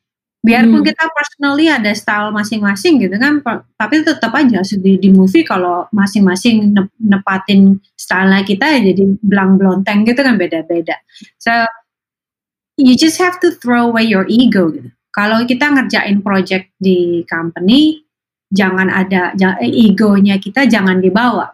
biarpun 0.43 0.83
hmm. 0.83 0.87
kita 0.91 1.03
personally 1.15 1.71
ada 1.71 1.91
style 1.95 2.35
masing-masing 2.35 2.99
gitu 2.99 3.15
kan 3.15 3.39
tapi 3.79 4.03
tetap 4.03 4.35
aja 4.35 4.59
di, 4.75 4.99
di 4.99 5.07
movie 5.07 5.47
kalau 5.47 5.87
masing-masing 5.95 6.75
nepatin 6.99 7.79
style 7.95 8.35
kita 8.43 8.75
ya 8.75 8.91
jadi 8.91 9.03
belang 9.23 9.55
blonteng 9.55 10.03
gitu 10.03 10.19
kan 10.19 10.35
beda-beda 10.35 10.99
so 11.39 11.47
you 12.79 12.93
just 12.97 13.17
have 13.21 13.37
to 13.39 13.53
throw 13.59 13.89
away 13.89 14.05
your 14.05 14.25
ego 14.29 14.71
gitu 14.73 14.89
kalau 15.13 15.45
kita 15.45 15.69
ngerjain 15.69 16.21
project 16.25 16.73
di 16.81 17.21
company 17.29 18.01
jangan 18.49 18.89
ada 18.89 19.33
eh, 19.61 19.73
egonya 19.89 20.41
kita 20.41 20.65
jangan 20.65 21.01
dibawa 21.01 21.53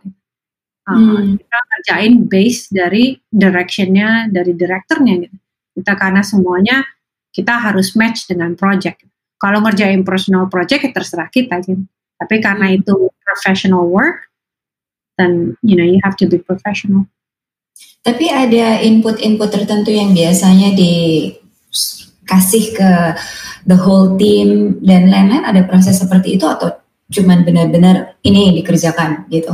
uh, 0.88 0.91
hmm. 0.95 1.39
kita 1.39 1.58
ngerjain 1.60 2.13
base 2.27 2.71
dari 2.71 3.19
directionnya 3.27 4.32
dari 4.32 4.55
direkturnya 4.55 5.27
gitu 5.27 5.38
kita 5.79 5.95
karena 5.95 6.21
semuanya 6.23 6.84
kita 7.29 7.53
harus 7.55 7.93
match 7.93 8.25
dengan 8.27 8.58
project. 8.58 9.05
Kalau 9.39 9.63
ngerjain 9.63 10.03
personal 10.03 10.51
project 10.51 10.84
ya 10.84 10.91
terserah 10.91 11.29
kita 11.32 11.62
gitu. 11.63 11.86
Tapi 12.19 12.36
karena 12.43 12.67
hmm. 12.67 12.77
itu 12.84 12.95
professional 13.23 13.88
work, 13.88 14.27
then 15.15 15.55
you 15.63 15.79
know 15.79 15.88
you 15.88 16.03
have 16.03 16.19
to 16.19 16.27
be 16.27 16.36
professional. 16.36 17.08
Tapi 17.99 18.31
ada 18.31 18.79
input-input 18.79 19.49
tertentu 19.51 19.91
yang 19.91 20.15
biasanya 20.15 20.71
dikasih 20.71 22.65
ke 22.73 22.91
the 23.67 23.75
whole 23.75 24.15
team 24.15 24.79
dan 24.79 25.12
lain-lain 25.12 25.43
ada 25.43 25.62
proses 25.67 25.99
seperti 25.99 26.39
itu 26.39 26.47
atau 26.47 26.79
cuman 27.12 27.43
benar-benar 27.43 28.15
ini 28.23 28.55
dikerjakan 28.62 29.27
gitu? 29.27 29.51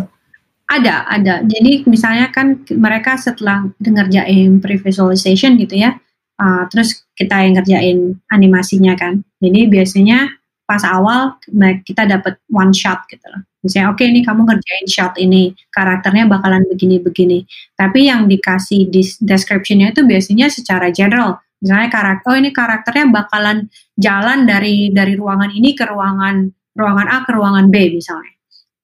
Ada, 0.66 1.06
ada. 1.10 1.34
Jadi 1.46 1.86
misalnya 1.86 2.34
kan 2.34 2.66
mereka 2.74 3.18
setelah 3.22 3.70
ngerjain 3.82 4.62
pre-visualization 4.62 5.62
gitu 5.62 5.78
ya, 5.78 5.94
uh, 6.42 6.64
terus 6.74 7.06
kita 7.14 7.46
yang 7.46 7.54
ngerjain 7.62 8.18
animasinya 8.34 8.98
kan. 8.98 9.22
Jadi 9.42 9.70
biasanya 9.70 10.26
pas 10.66 10.82
awal 10.82 11.38
kita 11.86 12.10
dapat 12.10 12.42
one 12.50 12.74
shot 12.74 13.06
gitu 13.10 13.26
loh. 13.30 13.46
Misalnya 13.66 13.90
oke 13.90 14.06
okay, 14.06 14.14
ini 14.14 14.22
kamu 14.22 14.46
ngerjain 14.46 14.86
shot 14.86 15.18
ini, 15.18 15.58
karakternya 15.74 16.30
bakalan 16.30 16.62
begini-begini. 16.70 17.50
Tapi 17.74 18.06
yang 18.06 18.30
dikasih 18.30 18.94
di 18.94 19.02
descriptionnya 19.26 19.90
itu 19.90 20.06
biasanya 20.06 20.54
secara 20.54 20.94
general. 20.94 21.42
Misalnya 21.58 21.90
karakter, 21.90 22.30
oh 22.30 22.38
ini 22.38 22.54
karakternya 22.54 23.10
bakalan 23.10 23.66
jalan 23.98 24.46
dari 24.46 24.94
dari 24.94 25.18
ruangan 25.18 25.50
ini 25.50 25.74
ke 25.74 25.90
ruangan 25.90 26.46
ruangan 26.78 27.08
A 27.10 27.18
ke 27.26 27.32
ruangan 27.34 27.66
B 27.74 27.76
misalnya. 27.98 28.34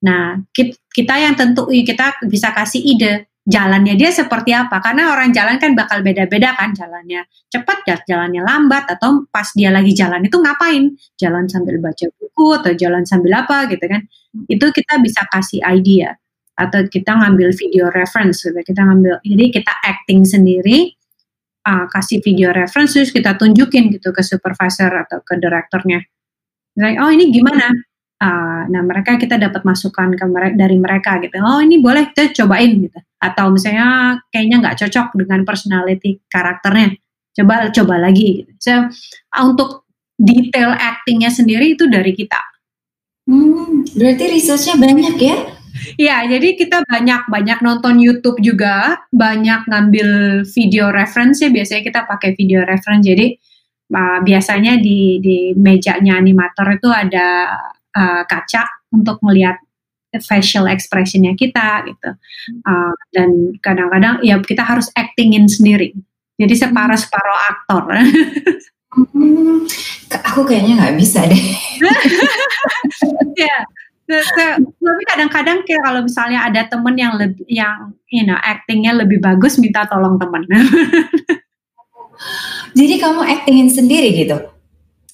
Nah, 0.01 0.41
kita 0.89 1.13
yang 1.21 1.37
tentu 1.37 1.69
kita 1.69 2.25
bisa 2.25 2.49
kasih 2.49 2.81
ide 2.81 3.30
jalannya 3.51 3.99
dia 3.99 4.09
seperti 4.09 4.55
apa. 4.55 4.79
Karena 4.79 5.11
orang 5.11 5.35
jalan 5.35 5.59
kan 5.59 5.75
bakal 5.75 5.99
beda-beda 5.99 6.55
kan 6.55 6.71
jalannya. 6.71 7.27
Cepat 7.51 7.83
ya 7.83 7.95
jalannya 8.07 8.41
lambat 8.41 8.87
atau 8.87 9.27
pas 9.27 9.51
dia 9.51 9.67
lagi 9.69 9.91
jalan 9.91 10.23
itu 10.23 10.39
ngapain? 10.39 10.95
Jalan 11.19 11.51
sambil 11.51 11.83
baca 11.83 12.07
buku 12.15 12.47
atau 12.55 12.71
jalan 12.71 13.03
sambil 13.03 13.43
apa 13.43 13.67
gitu 13.67 13.83
kan. 13.83 14.07
Itu 14.47 14.71
kita 14.71 15.03
bisa 15.03 15.27
kasih 15.27 15.59
idea 15.67 16.15
atau 16.55 16.87
kita 16.87 17.11
ngambil 17.11 17.51
video 17.51 17.91
reference 17.91 18.47
gitu. 18.47 18.55
Kita 18.55 18.87
ngambil 18.87 19.19
jadi 19.27 19.45
kita 19.51 19.73
acting 19.83 20.23
sendiri 20.23 20.95
uh, 21.67 21.85
kasih 21.91 22.23
video 22.23 22.55
reference 22.55 22.95
terus 22.95 23.11
kita 23.11 23.35
tunjukin 23.35 23.91
gitu 23.91 24.15
ke 24.15 24.23
supervisor 24.23 24.89
atau 24.89 25.19
ke 25.21 25.35
direkturnya. 25.37 25.99
Like, 26.79 26.97
oh 27.03 27.11
ini 27.11 27.35
gimana 27.35 27.67
Uh, 28.21 28.69
nah 28.69 28.85
mereka 28.85 29.17
kita 29.17 29.41
dapat 29.41 29.65
masukan 29.65 30.13
ke 30.13 30.25
mereka 30.29 30.53
dari 30.53 30.77
mereka 30.77 31.17
gitu. 31.25 31.41
Oh 31.41 31.57
ini 31.57 31.81
boleh 31.81 32.13
kita 32.13 32.45
cobain 32.45 32.77
gitu. 32.85 32.99
Atau 33.17 33.49
misalnya 33.49 34.21
kayaknya 34.29 34.61
nggak 34.61 34.77
cocok 34.85 35.07
dengan 35.17 35.41
personality 35.41 36.21
karakternya. 36.29 36.93
Coba 37.33 37.73
coba 37.73 37.95
lagi. 37.97 38.45
Gitu. 38.45 38.51
So, 38.61 38.73
untuk 39.41 39.89
detail 40.21 40.77
actingnya 40.77 41.33
sendiri 41.33 41.73
itu 41.73 41.89
dari 41.89 42.13
kita. 42.13 42.37
Hmm, 43.25 43.89
berarti 43.97 44.23
researchnya 44.37 44.77
banyak 44.77 45.17
ya? 45.17 45.37
Iya, 45.97 46.17
jadi 46.37 46.47
kita 46.61 46.83
banyak-banyak 46.85 47.59
nonton 47.63 47.97
YouTube 47.97 48.37
juga, 48.43 49.01
banyak 49.09 49.65
ngambil 49.65 50.09
video 50.45 50.93
reference 50.93 51.41
ya. 51.41 51.49
Biasanya 51.49 51.81
kita 51.81 52.05
pakai 52.05 52.37
video 52.37 52.61
reference. 52.61 53.01
Jadi 53.07 53.33
uh, 53.97 54.19
biasanya 54.21 54.77
di 54.77 55.17
di 55.17 55.37
mejanya 55.57 56.21
animator 56.21 56.77
itu 56.77 56.89
ada 56.91 57.57
uh, 57.95 58.23
kaca 58.27 58.67
untuk 58.91 59.23
melihat 59.23 59.55
facial 60.19 60.67
expressionnya 60.67 61.31
kita 61.39 61.87
gitu. 61.87 62.09
Uh, 62.67 62.93
dan 63.15 63.55
kadang-kadang 63.63 64.19
ya 64.23 64.39
kita 64.43 64.63
harus 64.63 64.91
actingin 64.95 65.47
sendiri. 65.47 65.95
Jadi 66.35 66.53
separuh 66.57 66.99
separuh 66.99 67.37
aktor. 67.47 67.83
Hmm, 68.91 69.63
aku 70.11 70.43
kayaknya 70.43 70.83
nggak 70.83 70.95
bisa 70.99 71.23
deh. 71.23 71.43
Ya 73.31 73.63
tapi 74.11 75.03
kadang-kadang 75.07 75.63
kayak 75.63 75.81
kalau 75.87 76.03
misalnya 76.03 76.43
ada 76.43 76.67
temen 76.67 76.95
yang 76.99 77.15
lebih 77.15 77.47
yang 77.47 77.95
you 78.11 78.27
know 78.27 78.35
actingnya 78.43 78.91
lebih 78.91 79.23
bagus 79.23 79.55
minta 79.61 79.87
tolong 79.87 80.19
temen. 80.19 80.43
Jadi 82.77 83.01
kamu 83.01 83.21
actingin 83.25 83.69
sendiri 83.71 84.13
gitu 84.13 84.37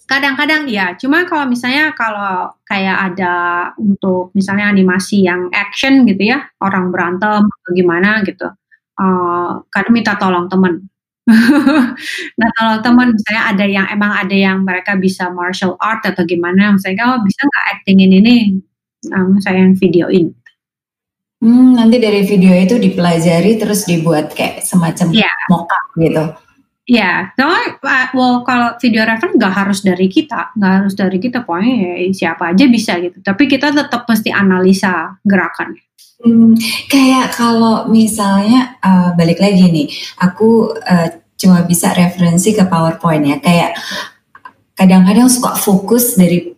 Kadang-kadang 0.08 0.72
ya, 0.72 0.96
cuma 0.96 1.28
kalau 1.28 1.44
misalnya 1.52 1.92
kalau 1.92 2.56
kayak 2.64 3.12
ada 3.12 3.34
untuk 3.76 4.32
misalnya 4.32 4.72
animasi 4.72 5.28
yang 5.28 5.52
action 5.52 6.08
gitu 6.08 6.32
ya, 6.32 6.48
orang 6.64 6.96
berantem 6.96 7.44
atau 7.44 7.70
gimana 7.76 8.24
gitu, 8.24 8.48
uh, 9.04 9.52
kadang 9.68 9.92
minta 9.92 10.16
tolong 10.16 10.48
temen. 10.48 10.88
nah 12.40 12.50
tolong 12.56 12.80
teman 12.80 13.08
misalnya 13.12 13.44
ada 13.52 13.66
yang 13.68 13.88
emang 13.92 14.16
ada 14.16 14.32
yang 14.32 14.64
mereka 14.64 14.96
bisa 14.96 15.28
martial 15.28 15.76
art 15.84 16.00
atau 16.08 16.24
gimana, 16.24 16.72
misalnya 16.72 17.04
oh 17.12 17.20
bisa 17.20 17.44
nggak 17.44 17.66
actingin 17.76 18.12
ini, 18.24 18.36
um, 19.12 19.36
saya 19.44 19.60
yang 19.60 19.76
videoin. 19.76 20.32
Hmm, 21.44 21.76
nanti 21.76 22.00
dari 22.00 22.24
video 22.24 22.56
itu 22.56 22.80
dipelajari 22.80 23.60
terus 23.60 23.84
dibuat 23.84 24.32
kayak 24.32 24.64
semacam 24.64 25.12
yeah. 25.14 25.36
mock 25.52 25.68
gitu. 26.00 26.47
Ya, 26.88 27.36
so, 27.36 27.44
uh, 27.44 28.08
well 28.16 28.48
kalau 28.48 28.80
video 28.80 29.04
reference 29.04 29.36
nggak 29.36 29.56
harus 29.60 29.80
dari 29.84 30.08
kita, 30.08 30.56
nggak 30.56 30.74
harus 30.80 30.94
dari 30.96 31.20
kita, 31.20 31.44
pokoknya 31.44 31.76
ya, 31.76 31.92
siapa 32.16 32.56
aja 32.56 32.64
bisa 32.72 32.96
gitu. 33.04 33.20
Tapi 33.20 33.44
kita 33.52 33.76
tetap 33.76 34.08
mesti 34.08 34.32
analisa 34.32 35.20
gerakan. 35.28 35.76
Hmm, 36.24 36.56
kayak 36.88 37.36
kalau 37.36 37.92
misalnya 37.92 38.80
uh, 38.80 39.12
balik 39.20 39.38
lagi 39.44 39.68
nih, 39.68 39.92
aku 40.18 40.80
uh, 40.80 41.12
cuma 41.36 41.68
bisa 41.68 41.92
referensi 41.92 42.56
ke 42.56 42.64
PowerPoint 42.66 43.36
ya. 43.36 43.38
Kayak 43.44 43.78
kadang-kadang 44.74 45.30
suka 45.30 45.60
fokus 45.60 46.18
dari 46.18 46.57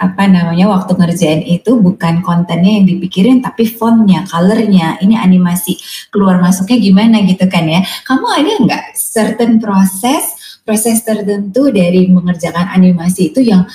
apa 0.00 0.24
namanya 0.24 0.64
waktu 0.72 0.96
ngerjain 0.96 1.44
itu 1.44 1.76
bukan 1.76 2.24
kontennya 2.24 2.80
yang 2.80 2.88
dipikirin 2.88 3.44
tapi 3.44 3.68
fontnya, 3.68 4.24
colornya, 4.24 4.96
ini 5.04 5.12
animasi 5.12 5.76
keluar 6.08 6.40
masuknya 6.40 6.80
gimana 6.80 7.20
gitu 7.28 7.44
kan 7.52 7.68
ya. 7.68 7.84
Kamu 8.08 8.24
ada 8.24 8.52
nggak 8.64 8.84
certain 8.96 9.60
proses 9.60 10.56
proses 10.64 11.04
tertentu 11.04 11.68
dari 11.68 12.08
mengerjakan 12.08 12.72
animasi 12.72 13.28
itu 13.28 13.44
yang 13.44 13.68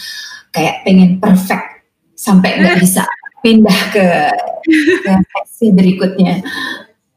kayak 0.49 0.81
pengen 0.81 1.21
perfect 1.21 1.85
sampai 2.17 2.57
nggak 2.57 2.81
bisa 2.85 3.05
pindah 3.45 3.79
ke, 3.93 4.05
ke 5.05 5.11
seksi 5.29 5.77
berikutnya? 5.77 6.41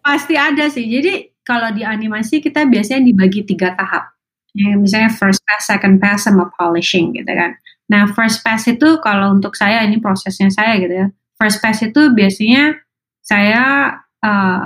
Pasti 0.05 0.37
ada 0.37 0.69
sih. 0.69 0.85
Jadi 0.85 1.33
kalau 1.41 1.73
di 1.73 1.81
animasi 1.81 2.45
kita 2.45 2.69
biasanya 2.69 3.09
dibagi 3.09 3.49
tiga 3.49 3.73
tahap. 3.73 4.13
Ya, 4.53 4.77
misalnya 4.77 5.09
first 5.13 5.41
pass, 5.49 5.65
second 5.71 5.97
pass, 5.97 6.29
sama 6.29 6.53
polishing 6.61 7.17
gitu 7.17 7.31
kan. 7.33 7.57
Nah, 7.89 8.13
first 8.13 8.45
pass 8.45 8.69
itu 8.69 9.01
kalau 9.01 9.33
untuk 9.33 9.57
saya 9.57 9.81
ini 9.85 9.97
prosesnya 9.97 10.53
saya 10.53 10.77
gitu 10.77 10.93
ya. 10.93 11.07
First 11.41 11.65
pass 11.65 11.81
itu 11.81 12.13
biasanya 12.13 12.77
saya 13.25 13.97
uh, 14.21 14.65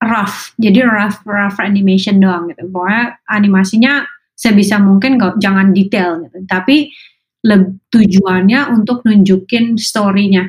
rough, 0.00 0.56
jadi 0.56 0.88
rough 0.88 1.20
rough 1.28 1.60
animation 1.60 2.20
doang 2.24 2.48
gitu. 2.48 2.64
Pokoknya 2.72 3.20
animasinya 3.28 4.08
sebisa 4.32 4.80
mungkin 4.80 5.20
gak, 5.20 5.36
jangan 5.40 5.76
detail 5.76 6.24
gitu. 6.24 6.40
Tapi 6.48 6.88
le, 7.44 7.80
tujuannya 7.92 8.72
untuk 8.72 9.04
nunjukin 9.04 9.76
story-nya 9.76 10.48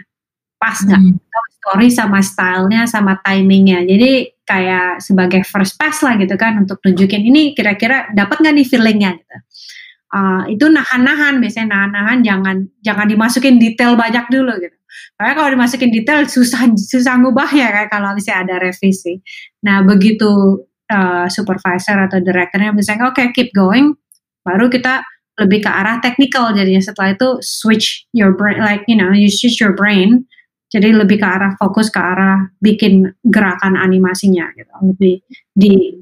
pas 0.56 0.80
nggak 0.80 0.98
hmm. 0.98 1.20
story 1.60 1.88
sama 1.92 2.24
stylenya 2.24 2.88
sama 2.88 3.20
timingnya. 3.20 3.84
Jadi 3.84 4.32
kayak 4.48 5.04
sebagai 5.04 5.44
first 5.44 5.76
pass 5.76 6.00
lah 6.06 6.16
gitu 6.16 6.38
kan 6.40 6.64
untuk 6.64 6.80
nunjukin 6.80 7.28
ini 7.28 7.52
kira-kira 7.58 8.08
dapat 8.16 8.40
nggak 8.40 8.56
nih 8.56 8.68
feelingnya 8.70 9.12
gitu 9.20 9.38
uh, 10.16 10.44
itu 10.48 10.66
nahan-nahan 10.72 11.44
biasanya 11.44 11.76
nahan-nahan 11.76 12.20
jangan 12.24 12.58
jangan 12.80 13.06
dimasukin 13.12 13.60
detail 13.60 14.00
banyak 14.00 14.24
dulu 14.32 14.56
gitu. 14.64 14.78
Karena 15.20 15.34
kalau 15.36 15.50
dimasukin 15.60 15.92
detail 15.92 16.24
susah 16.24 16.72
susah 16.72 17.20
ngubahnya 17.20 17.68
kayak 17.68 17.90
kalau 17.92 18.16
misalnya 18.16 18.48
ada 18.48 18.56
revisi. 18.72 19.20
Nah 19.68 19.84
begitu 19.84 20.64
uh, 20.88 21.28
supervisor 21.28 22.00
atau 22.08 22.24
direkturnya 22.24 22.72
misalnya 22.72 23.12
oke 23.12 23.20
okay, 23.20 23.36
keep 23.36 23.52
going, 23.52 23.92
baru 24.48 24.72
kita 24.72 25.04
lebih 25.36 25.68
ke 25.68 25.72
arah 25.72 26.00
technical 26.00 26.56
jadinya 26.56 26.80
setelah 26.80 27.12
itu 27.12 27.30
switch 27.44 28.08
your 28.16 28.32
brain 28.32 28.64
like 28.64 28.88
you 28.88 28.96
know 28.96 29.12
you 29.12 29.28
switch 29.28 29.60
your 29.60 29.76
brain 29.76 30.24
jadi 30.72 30.96
lebih 30.96 31.20
ke 31.20 31.28
arah 31.28 31.60
fokus 31.60 31.92
ke 31.92 32.00
arah 32.00 32.48
bikin 32.64 33.12
gerakan 33.28 33.76
animasinya 33.76 34.48
gitu 34.56 34.72
lebih 34.80 35.20
di 35.52 36.00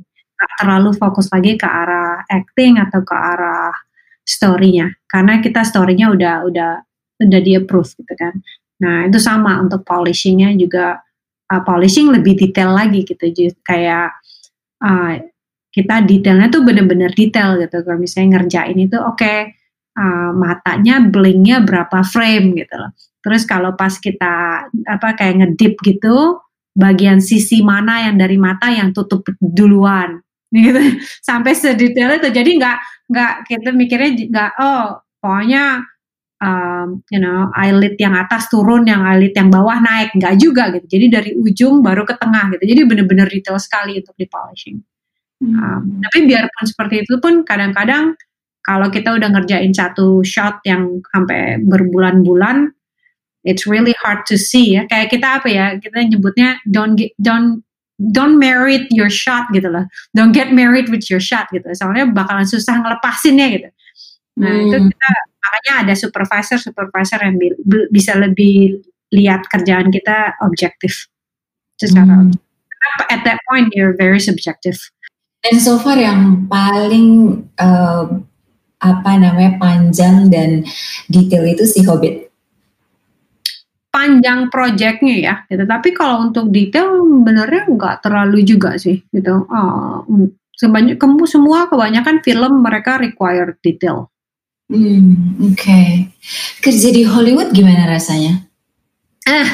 terlalu 0.62 0.94
fokus 0.94 1.34
lagi 1.34 1.58
ke 1.58 1.66
arah 1.66 2.22
acting 2.30 2.78
atau 2.78 3.02
ke 3.02 3.16
arah 3.16 3.74
story-nya 4.24 4.92
karena 5.12 5.44
kita 5.44 5.68
story-nya 5.68 6.12
udah 6.12 6.36
udah 6.48 6.72
udah 7.24 7.40
di 7.44 7.52
approve 7.60 7.92
gitu 8.00 8.14
kan. 8.16 8.34
Nah 8.84 9.08
itu 9.08 9.20
sama 9.20 9.60
untuk 9.60 9.84
polishingnya 9.86 10.56
juga 10.58 11.00
uh, 11.52 11.62
polishing 11.64 12.10
lebih 12.10 12.40
detail 12.40 12.74
lagi 12.74 13.04
gitu 13.04 13.30
kayak 13.64 14.16
uh, 14.82 15.14
kita 15.74 16.06
detailnya 16.06 16.48
tuh 16.54 16.62
bener-bener 16.64 17.10
detail 17.12 17.58
gitu 17.58 17.82
kalau 17.84 18.00
misalnya 18.00 18.40
ngerjain 18.40 18.78
itu 18.78 18.98
oke 18.98 19.20
okay, 19.20 19.54
uh, 19.98 20.32
matanya 20.34 21.04
blinknya 21.04 21.62
berapa 21.62 22.02
frame 22.08 22.58
gitu 22.58 22.76
loh. 22.80 22.92
Terus 23.24 23.48
kalau 23.48 23.76
pas 23.80 23.96
kita 23.96 24.68
apa 24.68 25.08
kayak 25.16 25.36
ngedip 25.40 25.80
gitu 25.80 26.44
bagian 26.74 27.22
sisi 27.22 27.62
mana 27.62 28.10
yang 28.10 28.18
dari 28.18 28.36
mata 28.36 28.68
yang 28.74 28.92
tutup 28.92 29.24
duluan 29.40 30.23
gitu. 30.54 30.80
Sampai 31.28 31.58
sedetail 31.58 32.22
itu 32.22 32.30
jadi 32.30 32.50
nggak 32.54 32.78
nggak 33.10 33.34
kita 33.50 33.70
mikirnya 33.74 34.10
nggak 34.30 34.52
oh 34.62 35.02
pokoknya 35.18 35.82
um, 36.40 37.02
you 37.10 37.18
know 37.18 37.50
eyelid 37.58 37.98
yang 37.98 38.14
atas 38.14 38.48
turun 38.54 38.86
yang 38.86 39.02
eyelid 39.02 39.34
yang 39.34 39.50
bawah 39.50 39.82
naik. 39.82 40.14
Nggak 40.14 40.34
juga 40.38 40.70
gitu. 40.72 40.86
Jadi 40.86 41.06
dari 41.10 41.32
ujung 41.34 41.82
baru 41.82 42.06
ke 42.06 42.16
tengah 42.16 42.54
gitu. 42.54 42.64
Jadi 42.64 42.82
bener-bener 42.86 43.28
detail 43.28 43.58
sekali 43.58 43.98
untuk 43.98 44.14
di 44.14 44.30
polishing 44.30 44.78
hmm. 45.44 45.58
um, 45.60 45.82
tapi 46.08 46.30
biarpun 46.30 46.66
seperti 46.66 46.96
itu 47.04 47.20
pun 47.20 47.44
kadang-kadang 47.44 48.16
kalau 48.64 48.88
kita 48.88 49.12
udah 49.12 49.28
ngerjain 49.28 49.76
satu 49.76 50.24
shot 50.24 50.64
yang 50.64 51.04
sampai 51.12 51.60
berbulan-bulan 51.68 52.72
it's 53.44 53.68
really 53.68 53.94
hard 54.00 54.24
to 54.24 54.40
see 54.40 54.80
ya. 54.80 54.88
Kayak 54.88 55.12
kita 55.12 55.28
apa 55.40 55.48
ya? 55.52 55.66
Kita 55.78 56.00
nyebutnya 56.00 56.64
don't 56.64 56.96
get, 56.96 57.12
don't 57.20 57.62
don't 58.12 58.42
marry 58.42 58.88
your 58.92 59.08
shot 59.08 59.48
gitu 59.56 59.72
loh. 59.72 59.88
Don't 60.12 60.36
get 60.36 60.52
married 60.52 60.92
with 60.92 61.08
your 61.08 61.24
shot 61.24 61.48
gitu. 61.56 61.66
Soalnya 61.72 62.10
bakalan 62.12 62.44
susah 62.44 62.82
ngelepasinnya 62.84 63.48
gitu. 63.54 63.70
Nah, 64.42 64.50
hmm. 64.50 64.66
itu 64.68 64.78
kita 64.92 65.10
makanya 65.44 65.74
ada 65.86 65.94
supervisor 65.94 66.58
supervisor 66.58 67.20
yang 67.22 67.38
bi 67.38 67.54
bisa 67.94 68.18
lebih 68.18 68.82
lihat 69.14 69.46
kerjaan 69.46 69.94
kita 69.94 70.34
objektif 70.42 71.06
secara 71.78 72.26
hmm. 72.26 72.34
at 73.14 73.22
that 73.22 73.38
point 73.46 73.70
you're 73.78 73.94
very 73.94 74.20
subjective. 74.20 74.80
Dan 75.44 75.60
so 75.60 75.76
far 75.76 76.00
yang 76.00 76.48
paling 76.48 77.36
uh, 77.60 78.08
apa 78.84 79.12
namanya 79.16 79.60
panjang 79.60 80.32
dan 80.32 80.64
detail 81.12 81.44
itu 81.48 81.64
si 81.68 81.84
Hobbit 81.84 82.23
panjang 83.94 84.50
proyeknya 84.50 85.16
ya 85.22 85.36
gitu. 85.46 85.70
Tapi 85.70 85.94
kalau 85.94 86.26
untuk 86.26 86.50
detail 86.50 86.98
benernya 87.22 87.70
nggak 87.70 88.02
terlalu 88.02 88.42
juga 88.42 88.74
sih 88.82 89.06
gitu. 89.14 89.46
Uh, 89.46 90.02
sebanyak 90.58 90.98
kamu 90.98 91.30
semua 91.30 91.70
kebanyakan 91.70 92.26
film 92.26 92.66
mereka 92.66 92.98
require 92.98 93.54
detail. 93.62 94.10
Hmm, 94.74 95.38
oke. 95.38 95.54
Okay. 95.54 96.10
Kerja 96.58 96.90
di 96.90 97.06
Hollywood 97.06 97.54
gimana 97.54 97.86
rasanya? 97.86 98.50
Eh, 99.30 99.48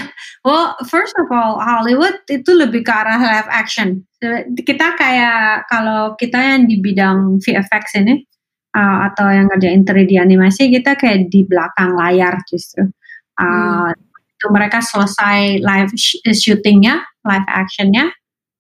well, 0.48 0.80
first 0.88 1.14
of 1.20 1.28
all, 1.28 1.60
Hollywood 1.60 2.24
itu 2.32 2.56
lebih 2.56 2.88
ke 2.88 2.94
arah 2.96 3.20
live 3.20 3.52
action. 3.52 4.08
Kita 4.56 4.96
kayak 4.96 5.68
kalau 5.68 6.16
kita 6.16 6.40
yang 6.40 6.64
di 6.66 6.80
bidang 6.80 7.44
VFX 7.44 8.00
ini 8.00 8.24
uh, 8.72 9.12
atau 9.12 9.28
yang 9.28 9.52
ngerjain 9.52 9.84
3D 9.84 10.16
animasi, 10.16 10.72
kita 10.72 10.96
kayak 10.96 11.28
di 11.28 11.44
belakang 11.44 12.00
layar 12.00 12.40
justru. 12.48 12.88
Uh, 13.36 13.92
hmm 13.92 14.09
itu 14.40 14.48
mereka 14.56 14.80
selesai 14.80 15.60
live 15.60 15.92
eh, 16.24 16.32
shootingnya, 16.32 17.04
live 17.28 17.48
actionnya, 17.52 18.08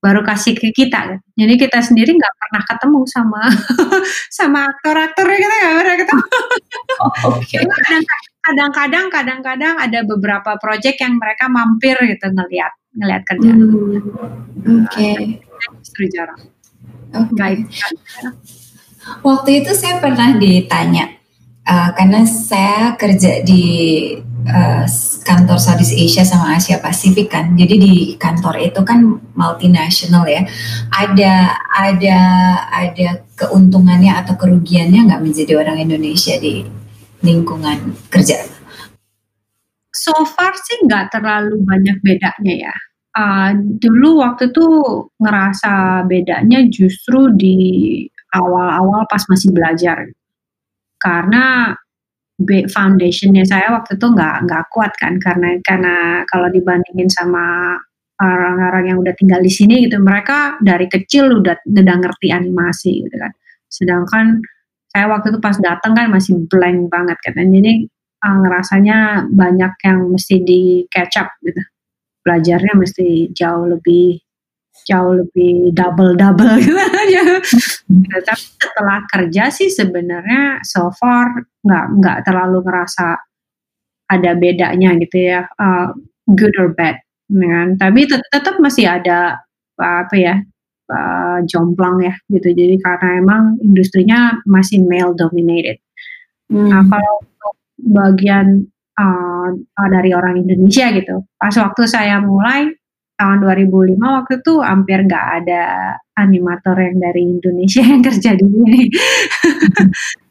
baru 0.04 0.28
kasih 0.28 0.60
ke 0.60 0.76
kita. 0.76 1.24
Jadi 1.40 1.54
kita 1.56 1.80
sendiri 1.80 2.20
nggak 2.20 2.36
pernah 2.36 2.64
ketemu 2.68 3.00
sama 3.08 3.42
sama 4.44 4.60
aktor-aktornya 4.68 5.38
kita 5.40 5.56
nggak 5.56 5.76
pernah 5.80 5.96
ketemu. 5.96 6.26
Oh, 7.00 7.12
Oke. 7.40 7.56
Okay. 7.56 7.64
Kadang-kadang, 8.40 9.08
kadang-kadang 9.12 9.76
ada 9.80 10.00
beberapa 10.04 10.60
project 10.60 11.00
yang 11.00 11.16
mereka 11.16 11.48
mampir 11.48 11.96
gitu 12.04 12.28
ngelihat 12.28 12.74
ngelihat 13.00 13.24
kerjaan. 13.24 13.60
Hmm. 13.60 14.84
Oke. 14.84 14.92
Okay. 14.92 15.16
Justru 15.80 16.04
jarang. 16.12 16.42
Okay. 17.10 17.64
Waktu 19.24 19.50
itu 19.64 19.72
saya 19.76 20.04
pernah 20.04 20.36
ditanya 20.36 21.20
uh, 21.68 21.90
karena 21.96 22.24
saya 22.28 22.94
kerja 23.00 23.42
di 23.44 23.64
uh, 24.48 24.86
kantor 25.26 25.58
Southeast 25.60 25.96
Asia 25.96 26.24
sama 26.24 26.56
Asia 26.56 26.80
Pasifik 26.80 27.34
kan. 27.34 27.58
Jadi 27.58 27.76
di 27.76 27.94
kantor 28.16 28.60
itu 28.62 28.82
kan 28.88 29.04
multinasional 29.36 30.24
ya. 30.30 30.46
Ada 30.94 31.34
ada 31.76 32.20
ada 32.70 33.10
keuntungannya 33.36 34.16
atau 34.16 34.40
kerugiannya 34.40 35.10
nggak 35.10 35.24
menjadi 35.24 35.60
orang 35.60 35.84
Indonesia 35.84 36.40
di 36.40 36.64
lingkungan 37.24 37.96
kerja? 38.08 38.40
So 39.92 40.16
far 40.24 40.56
sih 40.56 40.88
nggak 40.88 41.12
terlalu 41.12 41.60
banyak 41.66 41.98
bedanya 42.00 42.72
ya. 42.72 42.76
Uh, 43.10 43.52
dulu 43.58 44.22
waktu 44.22 44.54
itu 44.54 44.66
ngerasa 45.18 46.06
bedanya 46.08 46.64
justru 46.70 47.34
di 47.36 47.58
awal-awal 48.32 49.04
pas 49.10 49.26
masih 49.28 49.50
belajar. 49.52 50.08
Karena 51.00 51.74
foundationnya 52.48 53.44
saya 53.44 53.76
waktu 53.76 54.00
itu 54.00 54.08
nggak 54.08 54.36
nggak 54.48 54.64
kuat 54.72 54.96
kan 54.96 55.20
karena 55.20 55.60
karena 55.60 56.24
kalau 56.28 56.48
dibandingin 56.48 57.12
sama 57.12 57.76
orang-orang 58.20 58.96
yang 58.96 58.98
udah 59.00 59.16
tinggal 59.16 59.40
di 59.40 59.52
sini 59.52 59.88
gitu 59.88 60.00
mereka 60.00 60.60
dari 60.60 60.88
kecil 60.92 61.40
udah 61.40 61.56
udah 61.64 61.96
ngerti 62.00 62.28
animasi 62.32 63.08
gitu 63.08 63.16
kan. 63.16 63.32
Sedangkan 63.72 64.26
saya 64.92 65.06
waktu 65.08 65.36
itu 65.36 65.40
pas 65.40 65.56
datang 65.60 65.94
kan 65.96 66.12
masih 66.12 66.48
blank 66.50 66.90
banget 66.90 67.18
kan 67.22 67.36
jadi 67.38 67.86
uh, 68.26 68.36
ngerasanya 68.44 69.30
banyak 69.32 69.74
yang 69.86 70.00
mesti 70.12 70.36
di 70.44 70.62
catch 70.92 71.16
up 71.20 71.30
gitu. 71.44 71.62
Belajarnya 72.24 72.74
mesti 72.76 73.32
jauh 73.32 73.68
lebih 73.68 74.20
jauh 74.88 75.14
lebih 75.18 75.74
double 75.76 76.16
double 76.16 76.56
gitu 76.64 76.78
aja. 76.78 77.24
Tapi 78.24 78.44
setelah 78.60 79.00
kerja 79.10 79.44
sih 79.52 79.70
sebenarnya 79.70 80.64
so 80.66 80.94
far 80.96 81.46
nggak 81.66 81.86
nggak 82.00 82.18
terlalu 82.24 82.64
ngerasa 82.64 83.18
ada 84.10 84.32
bedanya 84.34 84.98
gitu 84.98 85.18
ya, 85.22 85.46
uh, 85.46 85.94
good 86.34 86.54
or 86.58 86.74
bad, 86.74 86.98
ya 87.30 87.48
kan. 87.48 87.68
Tapi 87.78 88.10
tet 88.10 88.26
tetap 88.34 88.58
masih 88.58 88.90
ada 88.90 89.38
apa 89.80 90.16
ya 90.18 90.36
uh, 90.90 91.40
jomplang 91.46 92.02
ya 92.02 92.14
gitu. 92.34 92.50
Jadi 92.52 92.76
karena 92.82 93.22
emang 93.22 93.44
industrinya 93.62 94.42
masih 94.50 94.82
male 94.82 95.14
dominated. 95.14 95.78
Hmm. 96.50 96.74
Nah 96.74 96.84
kalau 96.90 97.14
untuk 97.22 97.54
bagian 97.80 98.66
uh, 98.98 99.50
dari 99.94 100.12
orang 100.18 100.42
Indonesia 100.42 100.90
gitu, 100.90 101.22
pas 101.38 101.54
waktu 101.54 101.84
saya 101.86 102.18
mulai 102.20 102.79
tahun 103.20 103.44
2005 103.44 104.00
waktu 104.00 104.34
itu 104.40 104.54
hampir 104.64 105.04
nggak 105.04 105.28
ada 105.44 105.64
animator 106.16 106.76
yang 106.80 106.98
dari 107.04 107.22
Indonesia 107.28 107.84
yang 107.84 108.00
kerja 108.00 108.32
di 108.40 108.46
sini. 108.48 108.82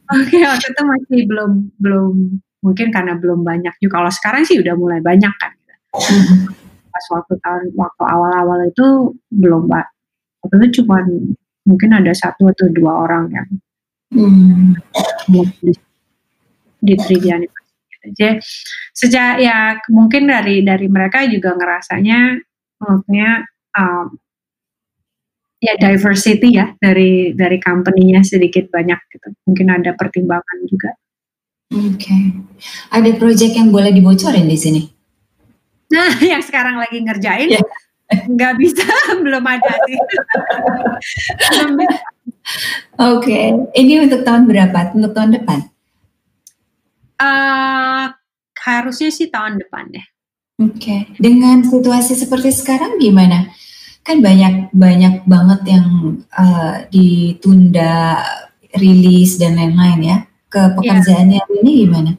Oke, 0.08 0.40
okay, 0.40 0.42
waktu 0.48 0.66
itu 0.72 0.82
masih 0.88 1.20
belum 1.28 1.52
belum 1.76 2.12
mungkin 2.64 2.88
karena 2.88 3.12
belum 3.20 3.44
banyak 3.44 3.76
juga. 3.84 4.00
Kalau 4.00 4.10
sekarang 4.12 4.42
sih 4.48 4.56
udah 4.56 4.72
mulai 4.72 5.04
banyak 5.04 5.34
kan. 5.36 5.52
Pas 6.88 7.04
waktu 7.12 7.36
tahun 7.44 7.76
waktu 7.76 8.02
awal-awal 8.08 8.64
itu 8.64 9.12
belum 9.28 9.68
mbak. 9.68 9.86
Waktu 10.40 10.54
itu 10.64 10.80
cuma 10.80 11.04
mungkin 11.68 11.90
ada 11.92 12.16
satu 12.16 12.48
atau 12.48 12.72
dua 12.72 13.04
orang 13.04 13.28
yang 13.28 13.48
hmm. 14.16 14.80
di, 15.28 15.72
di 16.80 16.94
3D 16.96 17.24
animasi. 17.28 17.68
Jadi 18.16 18.40
sejak 18.96 19.44
ya 19.44 19.76
mungkin 19.92 20.32
dari 20.32 20.64
dari 20.64 20.88
mereka 20.88 21.28
juga 21.28 21.52
ngerasanya 21.52 22.47
maksudnya 22.78 23.44
um, 23.74 24.18
ya 25.58 25.74
diversity 25.74 26.54
ya 26.54 26.74
dari 26.78 27.34
dari 27.34 27.58
company-nya 27.58 28.22
sedikit 28.22 28.70
banyak 28.70 28.98
gitu. 29.14 29.28
Mungkin 29.46 29.66
ada 29.70 29.94
pertimbangan 29.98 30.58
juga. 30.70 30.94
Oke. 31.74 32.00
Okay. 32.00 32.24
Ada 32.88 33.12
project 33.20 33.52
yang 33.52 33.68
boleh 33.68 33.92
dibocorin 33.92 34.48
di 34.48 34.56
sini? 34.56 34.82
Nah, 35.92 36.16
yang 36.32 36.40
sekarang 36.40 36.80
lagi 36.80 37.00
ngerjain 37.02 37.52
yeah. 37.52 37.64
nggak 38.08 38.56
bisa, 38.56 38.88
belum 39.24 39.44
ada 39.44 39.72
sih. 39.84 39.98
Oke. 42.96 43.20
Okay. 43.20 43.44
Ini 43.76 44.08
untuk 44.08 44.24
tahun 44.24 44.48
berapa? 44.48 44.96
Untuk 44.96 45.12
tahun 45.12 45.36
depan? 45.36 45.68
Uh, 47.18 48.14
harusnya 48.64 49.10
sih 49.12 49.28
tahun 49.28 49.60
depan 49.60 49.92
deh. 49.92 50.06
Oke, 50.58 50.74
okay. 50.74 51.00
dengan 51.22 51.62
situasi 51.62 52.18
seperti 52.18 52.50
sekarang 52.50 52.98
gimana? 52.98 53.46
Kan 54.02 54.18
banyak 54.18 54.74
banyak 54.74 55.22
banget 55.22 55.60
yang 55.70 56.18
uh, 56.34 56.82
ditunda 56.90 58.18
rilis 58.74 59.38
dan 59.38 59.54
lain-lain 59.54 60.00
ya. 60.02 60.18
Ke 60.50 60.66
iya. 60.66 60.74
pekerjaannya 60.74 61.38
yeah. 61.38 61.58
ini 61.62 61.72
gimana? 61.86 62.10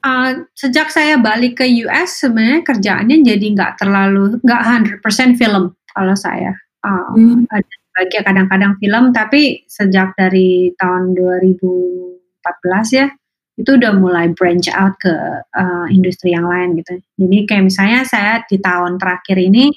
Uh, 0.00 0.48
sejak 0.56 0.88
saya 0.88 1.20
balik 1.20 1.60
ke 1.60 1.68
US 1.84 2.24
sebenarnya 2.24 2.64
kerjaannya 2.64 3.20
jadi 3.20 3.46
nggak 3.52 3.84
terlalu 3.84 4.40
nggak 4.40 4.62
100% 5.04 5.36
film 5.36 5.76
kalau 5.92 6.16
saya. 6.16 6.56
Uh, 6.80 7.12
hmm. 7.20 7.44
Ada 7.52 7.74
bagian 8.00 8.24
kadang-kadang 8.24 8.72
film 8.80 9.04
tapi 9.12 9.68
sejak 9.68 10.16
dari 10.16 10.72
tahun 10.80 11.12
2014 11.12 12.96
ya 12.96 13.12
itu 13.56 13.70
udah 13.72 13.92
mulai 13.96 14.28
branch 14.36 14.68
out 14.68 15.00
ke 15.00 15.12
uh, 15.40 15.86
industri 15.88 16.36
yang 16.36 16.44
lain 16.44 16.76
gitu. 16.76 17.00
Jadi 17.16 17.38
kayak 17.48 17.64
misalnya 17.72 18.04
saya 18.04 18.44
di 18.44 18.60
tahun 18.60 19.00
terakhir 19.00 19.40
ini 19.40 19.72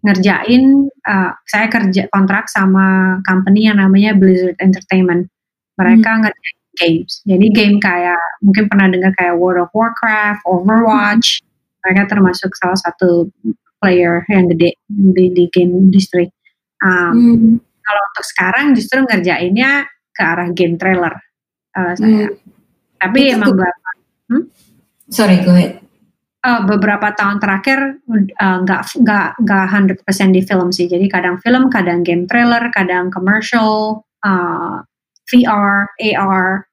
ngerjain, 0.00 0.88
uh, 1.04 1.32
saya 1.44 1.66
kerja 1.66 2.06
kontrak 2.08 2.46
sama 2.46 3.18
company 3.26 3.66
yang 3.66 3.82
namanya 3.82 4.14
Blizzard 4.14 4.56
Entertainment. 4.62 5.26
Mereka 5.74 6.06
hmm. 6.06 6.20
ngerjain 6.22 6.58
games. 6.78 7.12
Jadi 7.26 7.46
game 7.50 7.76
kayak 7.82 8.22
mungkin 8.46 8.70
pernah 8.70 8.86
dengar 8.86 9.12
kayak 9.18 9.34
World 9.36 9.66
of 9.66 9.74
Warcraft, 9.74 10.46
Overwatch. 10.46 11.42
Hmm. 11.42 11.46
Mereka 11.90 12.02
termasuk 12.14 12.54
salah 12.62 12.78
satu 12.78 13.26
player 13.82 14.22
yang 14.30 14.46
gede 14.54 14.78
di, 14.86 15.24
di 15.34 15.44
game 15.50 15.74
industry. 15.74 16.30
Um, 16.78 17.10
hmm. 17.10 17.54
Kalau 17.58 18.02
untuk 18.14 18.24
sekarang 18.24 18.66
justru 18.78 19.02
ngerjainnya 19.02 19.90
ke 20.14 20.22
arah 20.22 20.46
game 20.54 20.78
trailer. 20.78 21.18
Uh, 21.74 21.98
saya. 21.98 22.30
Hmm 22.30 22.59
tapi 23.00 23.32
itu 23.32 23.36
emang 23.40 23.56
beberapa. 23.56 23.88
Hmm? 24.28 24.44
Sorry, 25.08 25.40
go 25.42 25.56
ahead. 25.56 25.80
Uh, 26.40 26.64
beberapa 26.64 27.12
tahun 27.12 27.36
terakhir 27.36 28.00
eh, 28.08 28.58
nggak 28.64 28.80
uh, 28.80 28.96
nggak 29.04 29.26
nggak 29.44 29.64
100% 30.08 30.36
di 30.36 30.40
film 30.44 30.68
sih. 30.72 30.88
Jadi 30.88 31.08
kadang 31.08 31.36
film, 31.40 31.68
kadang 31.68 32.00
game 32.00 32.24
trailer, 32.24 32.72
kadang 32.72 33.12
commercial, 33.12 34.04
uh, 34.24 34.80
VR, 35.28 35.88
AR, 36.00 36.64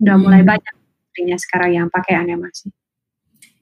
udah 0.00 0.16
hmm. 0.16 0.22
mulai 0.22 0.42
banyak 0.44 1.40
sekarang 1.40 1.72
yang 1.76 1.88
pakai 1.92 2.16
animasi. 2.16 2.72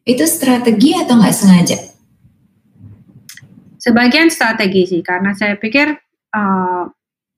Itu 0.07 0.27
strategi 0.27 0.95
atau 0.95 1.19
nggak 1.19 1.35
sengaja? 1.35 1.79
Sebagian 3.79 4.31
strategi 4.31 4.87
sih, 4.87 5.03
karena 5.03 5.35
saya 5.35 5.59
pikir 5.59 5.93
uh, 6.35 6.85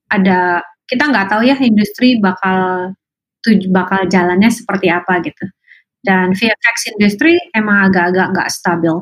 ada 0.07 0.63
kita 0.87 1.03
nggak 1.11 1.27
tahu 1.27 1.43
ya 1.43 1.59
industri 1.59 2.15
bakal 2.19 2.91
bakal 3.71 4.05
jalannya 4.09 4.49
seperti 4.51 4.87
apa 4.91 5.19
gitu. 5.23 5.45
Dan 6.01 6.31
VFX 6.31 6.95
industry 6.95 7.35
emang 7.51 7.91
agak-agak 7.91 8.27
nggak 8.31 8.49
stabil 8.53 8.95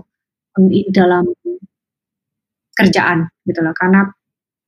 dalam 0.90 1.26
kerjaan 2.76 3.30
gitu 3.48 3.60
loh. 3.62 3.76
Karena 3.76 4.10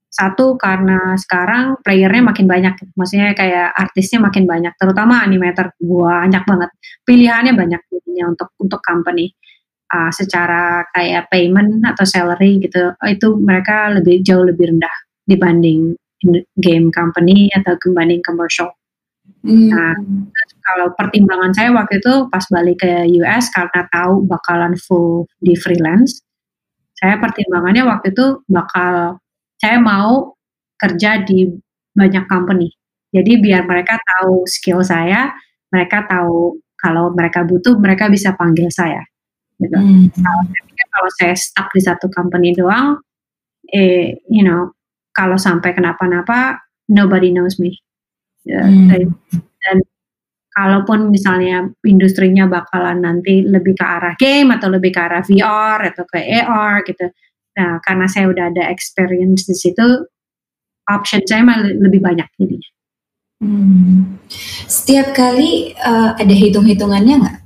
satu 0.07 0.55
karena 0.55 1.13
sekarang 1.19 1.77
playernya 1.83 2.23
makin 2.33 2.47
banyak, 2.47 2.73
maksudnya 2.97 3.35
kayak 3.35 3.75
artisnya 3.75 4.23
makin 4.23 4.47
banyak, 4.47 4.73
terutama 4.79 5.21
animator 5.21 5.75
banyak 5.77 6.43
banget, 6.47 6.69
pilihannya 7.03 7.53
banyak 7.53 7.81
jadinya 7.91 8.25
untuk 8.33 8.49
untuk 8.57 8.81
company. 8.81 9.35
Uh, 9.87 10.11
secara 10.11 10.83
kayak 10.91 11.31
payment 11.31 11.79
atau 11.87 12.03
salary 12.03 12.59
gitu, 12.59 12.91
itu 13.07 13.27
mereka 13.39 13.87
lebih 13.95 14.19
jauh 14.19 14.43
lebih 14.43 14.75
rendah 14.75 14.91
dibanding 15.23 15.95
game 16.59 16.91
company 16.91 17.47
atau 17.55 17.79
dibanding 17.79 18.19
commercial. 18.19 18.67
Hmm. 19.47 19.71
Nah, 19.71 19.95
kalau 20.59 20.91
pertimbangan 20.97 21.55
saya 21.55 21.71
waktu 21.71 22.03
itu 22.03 22.27
pas 22.27 22.43
balik 22.51 22.83
ke 22.83 23.07
US 23.23 23.47
karena 23.53 23.87
tahu 23.87 24.27
bakalan 24.27 24.75
full 24.75 25.23
di 25.39 25.55
freelance, 25.55 26.19
saya 26.97 27.15
pertimbangannya 27.21 27.87
waktu 27.87 28.11
itu 28.11 28.43
bakal 28.49 29.21
saya 29.61 29.77
mau 29.79 30.35
kerja 30.75 31.23
di 31.23 31.47
banyak 31.95 32.25
company. 32.29 32.69
Jadi 33.15 33.39
biar 33.39 33.63
mereka 33.63 33.97
tahu 33.97 34.43
skill 34.45 34.83
saya, 34.83 35.31
mereka 35.71 36.05
tahu 36.05 36.59
kalau 36.77 37.09
mereka 37.15 37.41
butuh, 37.47 37.79
mereka 37.79 38.11
bisa 38.11 38.35
panggil 38.37 38.69
saya. 38.69 39.01
Gitu. 39.57 39.73
Hmm. 39.73 40.11
Kalau, 40.13 40.41
saya 40.45 40.85
kalau 40.93 41.09
saya 41.17 41.33
stuck 41.33 41.67
di 41.73 41.81
satu 41.81 42.05
company 42.13 42.53
doang, 42.53 43.01
eh, 43.73 44.21
you 44.29 44.45
know, 44.45 44.69
kalau 45.17 45.39
sampai 45.39 45.73
kenapa-napa, 45.73 46.61
nobody 46.85 47.33
knows 47.33 47.57
me. 47.57 47.81
Ya, 48.47 48.63
hmm. 48.63 49.11
Dan 49.59 49.77
kalaupun 50.55 51.11
misalnya 51.11 51.67
industrinya 51.83 52.47
bakalan 52.47 53.03
nanti 53.03 53.43
lebih 53.43 53.75
ke 53.75 53.85
arah 53.85 54.15
game 54.15 54.55
atau 54.55 54.71
lebih 54.71 54.95
ke 54.95 54.99
arah 55.03 55.21
VR 55.21 55.79
atau 55.91 56.03
ke 56.07 56.17
AR 56.17 56.81
gitu. 56.87 57.05
Nah, 57.59 57.77
karena 57.83 58.07
saya 58.07 58.31
udah 58.31 58.49
ada 58.49 58.63
experience 58.71 59.45
di 59.45 59.53
situ, 59.57 60.07
option 60.87 61.21
saya 61.27 61.43
lebih 61.59 61.99
banyak 61.99 62.25
jadinya. 62.39 62.69
Hmm. 63.37 64.17
Setiap 64.65 65.13
kali 65.13 65.77
uh, 65.77 66.17
ada 66.17 66.33
hitung-hitungannya 66.33 67.15
nggak? 67.21 67.37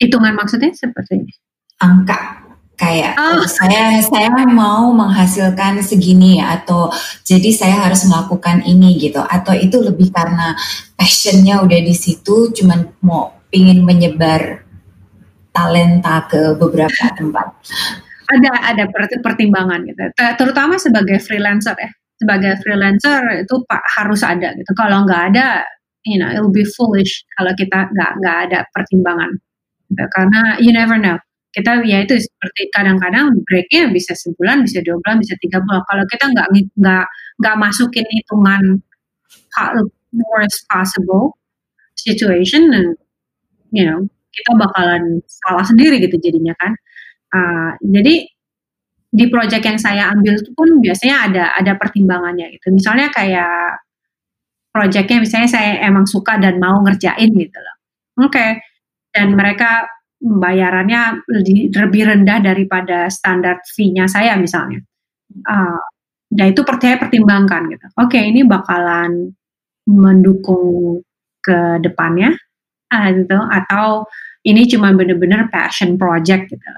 Hitungan 0.00 0.34
maksudnya 0.34 0.74
seperti 0.74 1.22
ini? 1.22 1.32
Angka 1.78 2.49
kayak 2.80 3.12
oh. 3.20 3.44
saya 3.44 4.00
saya 4.00 4.32
mau 4.48 4.88
menghasilkan 4.96 5.84
segini 5.84 6.40
atau 6.40 6.88
jadi 7.28 7.52
saya 7.52 7.76
harus 7.84 8.08
melakukan 8.08 8.64
ini 8.64 8.96
gitu. 8.96 9.20
Atau 9.20 9.52
itu 9.52 9.76
lebih 9.84 10.08
karena 10.08 10.56
passionnya 10.96 11.60
udah 11.60 11.80
di 11.84 11.92
situ 11.92 12.48
cuman 12.56 12.88
mau 13.04 13.36
pingin 13.52 13.84
menyebar 13.84 14.64
talenta 15.52 16.24
ke 16.24 16.56
beberapa 16.56 17.12
tempat. 17.20 17.52
Ada 18.32 18.50
ada 18.72 18.84
pertimbangan 19.20 19.84
gitu. 19.84 20.00
Terutama 20.16 20.80
sebagai 20.80 21.20
freelancer 21.20 21.76
ya. 21.76 21.92
Sebagai 22.16 22.56
freelancer 22.64 23.44
itu 23.44 23.60
pak 23.68 23.84
harus 24.00 24.24
ada 24.24 24.56
gitu. 24.56 24.72
Kalau 24.72 25.04
nggak 25.04 25.36
ada 25.36 25.68
you 26.08 26.16
know 26.16 26.32
it'll 26.32 26.52
be 26.52 26.64
foolish 26.64 27.28
kalau 27.36 27.52
kita 27.52 27.92
nggak 27.92 28.12
nggak 28.24 28.38
ada 28.48 28.58
pertimbangan. 28.72 29.36
Gitu. 29.90 30.06
karena 30.14 30.54
you 30.62 30.70
never 30.70 30.94
know 30.94 31.18
kita 31.50 31.82
ya 31.82 32.06
itu 32.06 32.14
seperti 32.14 32.70
kadang-kadang 32.70 33.34
breaknya 33.42 33.90
bisa 33.90 34.14
sebulan 34.14 34.62
bisa 34.62 34.78
dua 34.86 35.02
bulan 35.02 35.18
bisa 35.18 35.34
tiga 35.42 35.58
bulan. 35.62 35.82
Kalau 35.86 36.04
kita 36.06 36.24
nggak 36.30 36.48
nggak 36.78 37.06
nggak 37.42 37.56
masukin 37.58 38.06
hitungan 38.06 38.62
worst 40.14 40.66
possible 40.70 41.34
situation 41.98 42.70
you 43.74 43.82
know 43.82 44.06
kita 44.30 44.50
bakalan 44.54 45.18
salah 45.26 45.66
sendiri 45.66 45.98
gitu 45.98 46.16
jadinya 46.22 46.54
kan. 46.58 46.72
Uh, 47.30 47.70
jadi 47.82 48.26
di 49.10 49.26
project 49.26 49.64
yang 49.66 49.78
saya 49.78 50.02
ambil 50.14 50.38
itu 50.38 50.50
pun 50.54 50.78
biasanya 50.78 51.16
ada 51.26 51.44
ada 51.58 51.72
pertimbangannya 51.74 52.54
gitu. 52.54 52.70
Misalnya 52.70 53.10
kayak 53.10 53.82
projectnya 54.70 55.18
misalnya 55.18 55.50
saya 55.50 55.82
emang 55.82 56.06
suka 56.06 56.38
dan 56.38 56.62
mau 56.62 56.78
ngerjain 56.86 57.30
gitu 57.34 57.58
loh. 57.58 57.76
Oke 58.22 58.38
okay. 58.38 58.50
dan 59.10 59.34
mereka 59.34 59.90
bayarannya 60.20 61.24
lebih, 61.72 62.04
rendah 62.04 62.38
daripada 62.44 63.08
standar 63.08 63.64
fee-nya 63.64 64.04
saya 64.04 64.36
misalnya. 64.36 64.84
Uh, 65.48 65.80
dan 66.30 66.52
itu 66.52 66.62
percaya 66.62 67.00
pertimbangkan 67.00 67.72
gitu. 67.72 67.86
Oke, 67.98 68.20
okay, 68.20 68.22
ini 68.28 68.44
bakalan 68.44 69.32
mendukung 69.88 71.00
ke 71.40 71.80
depannya 71.80 72.36
uh, 72.92 73.08
gitu 73.16 73.34
atau 73.34 74.04
ini 74.44 74.68
cuma 74.68 74.92
bener-bener 74.92 75.48
passion 75.48 75.96
project 75.96 76.52
gitu. 76.52 76.70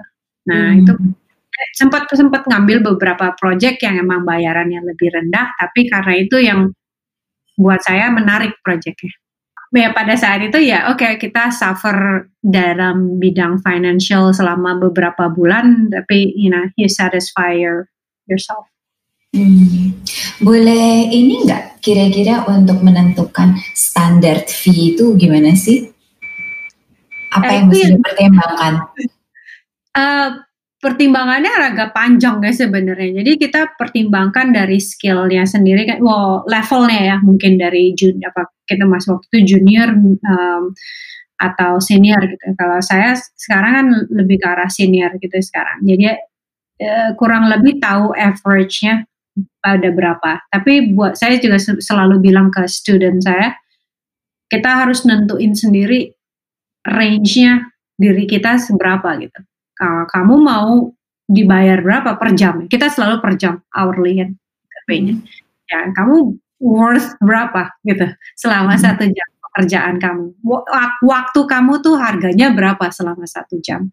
Nah, 0.49 0.74
hmm. 0.74 0.80
itu 0.82 0.93
sempat 1.76 2.11
sempat 2.11 2.43
ngambil 2.49 2.82
beberapa 2.95 3.34
project 3.38 3.84
yang 3.84 4.03
emang 4.03 4.26
bayarannya 4.26 4.82
lebih 4.82 5.14
rendah 5.14 5.55
tapi 5.55 5.86
karena 5.86 6.14
itu 6.18 6.36
yang 6.43 6.72
buat 7.55 7.78
saya 7.84 8.11
menarik 8.11 8.59
projectnya 8.64 9.12
ya 9.73 9.91
pada 9.97 10.14
saat 10.14 10.45
itu 10.45 10.61
ya 10.61 10.93
oke 10.93 11.01
okay, 11.01 11.12
kita 11.16 11.49
suffer 11.49 12.29
dalam 12.45 13.16
bidang 13.16 13.64
financial 13.64 14.31
selama 14.37 14.77
beberapa 14.77 15.33
bulan 15.33 15.89
tapi 15.89 16.29
you 16.37 16.53
know 16.53 16.68
you 16.77 16.87
satisfy 16.93 17.57
your, 17.57 17.89
yourself. 18.29 18.68
Hmm. 19.33 19.97
Boleh 20.45 21.09
ini 21.09 21.49
nggak 21.49 21.81
kira-kira 21.81 22.45
untuk 22.45 22.85
menentukan 22.85 23.57
standar 23.73 24.45
fee 24.45 24.93
itu 24.93 25.16
gimana 25.16 25.57
sih? 25.57 25.89
Apa 27.33 27.49
eh, 27.49 27.55
yang 27.57 27.64
mesti 27.73 27.87
dipertimbangkan? 27.97 28.75
Uh, 29.97 30.29
pertimbangannya 30.83 31.70
agak 31.70 31.95
panjang 31.95 32.43
guys 32.43 32.59
sebenarnya. 32.59 33.22
Jadi 33.22 33.39
kita 33.39 33.78
pertimbangkan 33.78 34.51
dari 34.51 34.83
skillnya 34.83 35.47
sendiri 35.47 35.87
kan, 35.87 36.03
wow 36.03 36.43
levelnya 36.51 37.01
ya 37.14 37.16
mungkin 37.22 37.55
dari 37.55 37.95
jun 37.95 38.18
apa 38.26 38.51
kita 38.66 38.83
masuk 38.83 39.22
waktu 39.22 39.26
itu 39.30 39.39
junior 39.57 39.95
um, 39.95 40.74
atau 41.39 41.78
senior 41.78 42.18
gitu. 42.26 42.51
Kalau 42.59 42.83
saya 42.83 43.14
sekarang 43.14 43.72
kan 43.78 43.87
lebih 44.11 44.43
ke 44.43 44.47
arah 44.51 44.66
senior 44.66 45.14
gitu 45.22 45.39
sekarang. 45.39 45.87
Jadi 45.87 46.18
uh, 46.83 47.11
kurang 47.14 47.47
lebih 47.47 47.78
tahu 47.78 48.11
average-nya 48.18 49.07
pada 49.62 49.89
berapa. 49.95 50.43
Tapi 50.51 50.99
buat 50.99 51.14
saya 51.14 51.39
juga 51.39 51.62
selalu 51.62 52.18
bilang 52.18 52.51
ke 52.51 52.66
student 52.66 53.22
saya, 53.22 53.55
kita 54.51 54.83
harus 54.83 55.07
nentuin 55.07 55.55
sendiri 55.55 56.11
range-nya 56.83 57.70
diri 57.95 58.26
kita 58.26 58.59
seberapa 58.59 59.14
gitu 59.22 59.47
uh, 59.83 60.07
kamu 60.07 60.35
mau 60.39 60.95
dibayar 61.26 61.83
berapa 61.83 62.14
per 62.14 62.39
jam? 62.39 62.70
Kita 62.70 62.87
selalu 62.87 63.18
per 63.18 63.35
jam 63.35 63.59
hourly 63.74 64.22
kan 64.22 64.30
kayaknya. 64.87 65.14
Ya, 65.70 65.89
kamu 65.97 66.37
worth 66.62 67.16
berapa 67.18 67.72
gitu 67.83 68.07
selama 68.39 68.78
hmm. 68.78 68.83
satu 68.83 69.05
jam 69.11 69.28
pekerjaan 69.51 69.97
kamu. 69.99 70.24
Waktu 71.03 71.41
kamu 71.49 71.72
tuh 71.83 71.97
harganya 71.99 72.55
berapa 72.55 72.93
selama 72.93 73.26
satu 73.26 73.59
jam? 73.59 73.91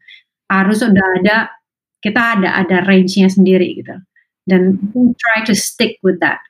Harus 0.49 0.81
udah 0.85 1.07
ada 1.21 1.37
kita 1.99 2.39
ada 2.39 2.49
ada 2.59 2.77
range-nya 2.85 3.31
sendiri 3.31 3.79
gitu. 3.79 3.95
Dan 4.49 4.81
try 5.19 5.45
to 5.45 5.53
stick 5.53 6.01
with 6.01 6.17
that. 6.19 6.41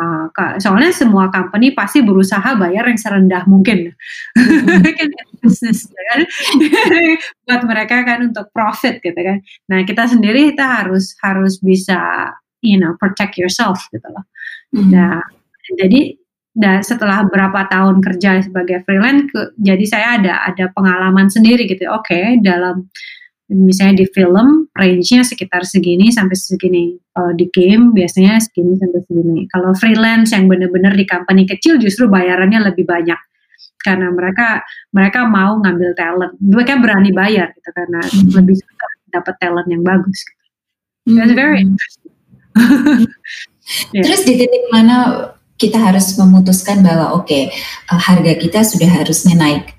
Uh, 0.00 0.56
soalnya 0.56 0.88
semua 0.96 1.28
company 1.28 1.76
pasti 1.76 2.00
berusaha 2.00 2.56
bayar 2.56 2.88
yang 2.88 2.96
serendah 2.96 3.44
mungkin. 3.44 3.92
Kan 4.96 5.08
bisnis 5.44 5.84
ya 5.88 6.02
kan? 6.12 6.20
Buat 7.44 7.62
mereka 7.68 8.04
kan 8.04 8.28
untuk 8.28 8.48
profit 8.52 9.00
gitu 9.00 9.16
kan. 9.16 9.40
Nah 9.72 9.84
kita 9.88 10.08
sendiri 10.08 10.52
kita 10.52 10.84
harus 10.84 11.16
harus 11.24 11.60
bisa 11.60 12.32
you 12.60 12.76
know 12.76 12.96
protect 13.00 13.36
yourself 13.40 13.80
gitu 13.92 14.04
loh. 14.04 14.24
Mm. 14.70 14.94
nah 14.94 15.18
jadi 15.74 16.14
dan 16.50 16.82
setelah 16.82 17.26
berapa 17.30 17.66
tahun 17.70 18.02
kerja 18.02 18.42
sebagai 18.42 18.82
freelance 18.82 19.30
ke, 19.30 19.54
jadi 19.58 19.84
saya 19.86 20.08
ada 20.18 20.34
ada 20.50 20.64
pengalaman 20.74 21.30
sendiri 21.30 21.66
gitu 21.66 21.86
oke 21.90 22.06
okay, 22.06 22.38
dalam 22.42 22.90
misalnya 23.50 24.02
di 24.02 24.06
film 24.08 24.70
range-nya 24.72 25.26
sekitar 25.26 25.66
segini 25.66 26.14
sampai 26.14 26.38
segini. 26.38 26.94
Kalau 27.10 27.34
di 27.34 27.50
game 27.50 27.90
biasanya 27.90 28.38
segini 28.38 28.78
sampai 28.78 29.02
segini. 29.04 29.44
Kalau 29.50 29.74
freelance 29.74 30.30
yang 30.30 30.46
benar-benar 30.46 30.94
di 30.94 31.02
company 31.04 31.44
kecil 31.44 31.82
justru 31.82 32.06
bayarannya 32.06 32.70
lebih 32.70 32.86
banyak 32.86 33.18
karena 33.80 34.12
mereka 34.12 34.62
mereka 34.94 35.26
mau 35.26 35.58
ngambil 35.58 35.90
talent. 35.98 36.34
Mereka 36.38 36.72
berani 36.78 37.10
bayar 37.10 37.50
gitu 37.56 37.70
karena 37.74 38.00
hmm. 38.00 38.30
lebih 38.38 38.54
susah 38.56 38.90
dapat 39.10 39.34
talent 39.42 39.68
yang 39.68 39.82
bagus. 39.82 40.18
Gitu. 40.22 41.18
That's 41.18 41.34
very 41.34 41.64
hmm. 41.64 41.74
interesting. 41.74 42.12
yeah. 43.96 44.04
Terus 44.06 44.20
di 44.22 44.34
titik 44.38 44.64
mana 44.70 44.96
kita 45.60 45.76
harus 45.76 46.16
memutuskan 46.16 46.80
bahwa 46.80 47.20
oke 47.20 47.28
okay, 47.28 47.52
uh, 47.92 48.00
harga 48.00 48.32
kita 48.38 48.64
sudah 48.64 48.88
harusnya 48.88 49.36
naik? 49.36 49.76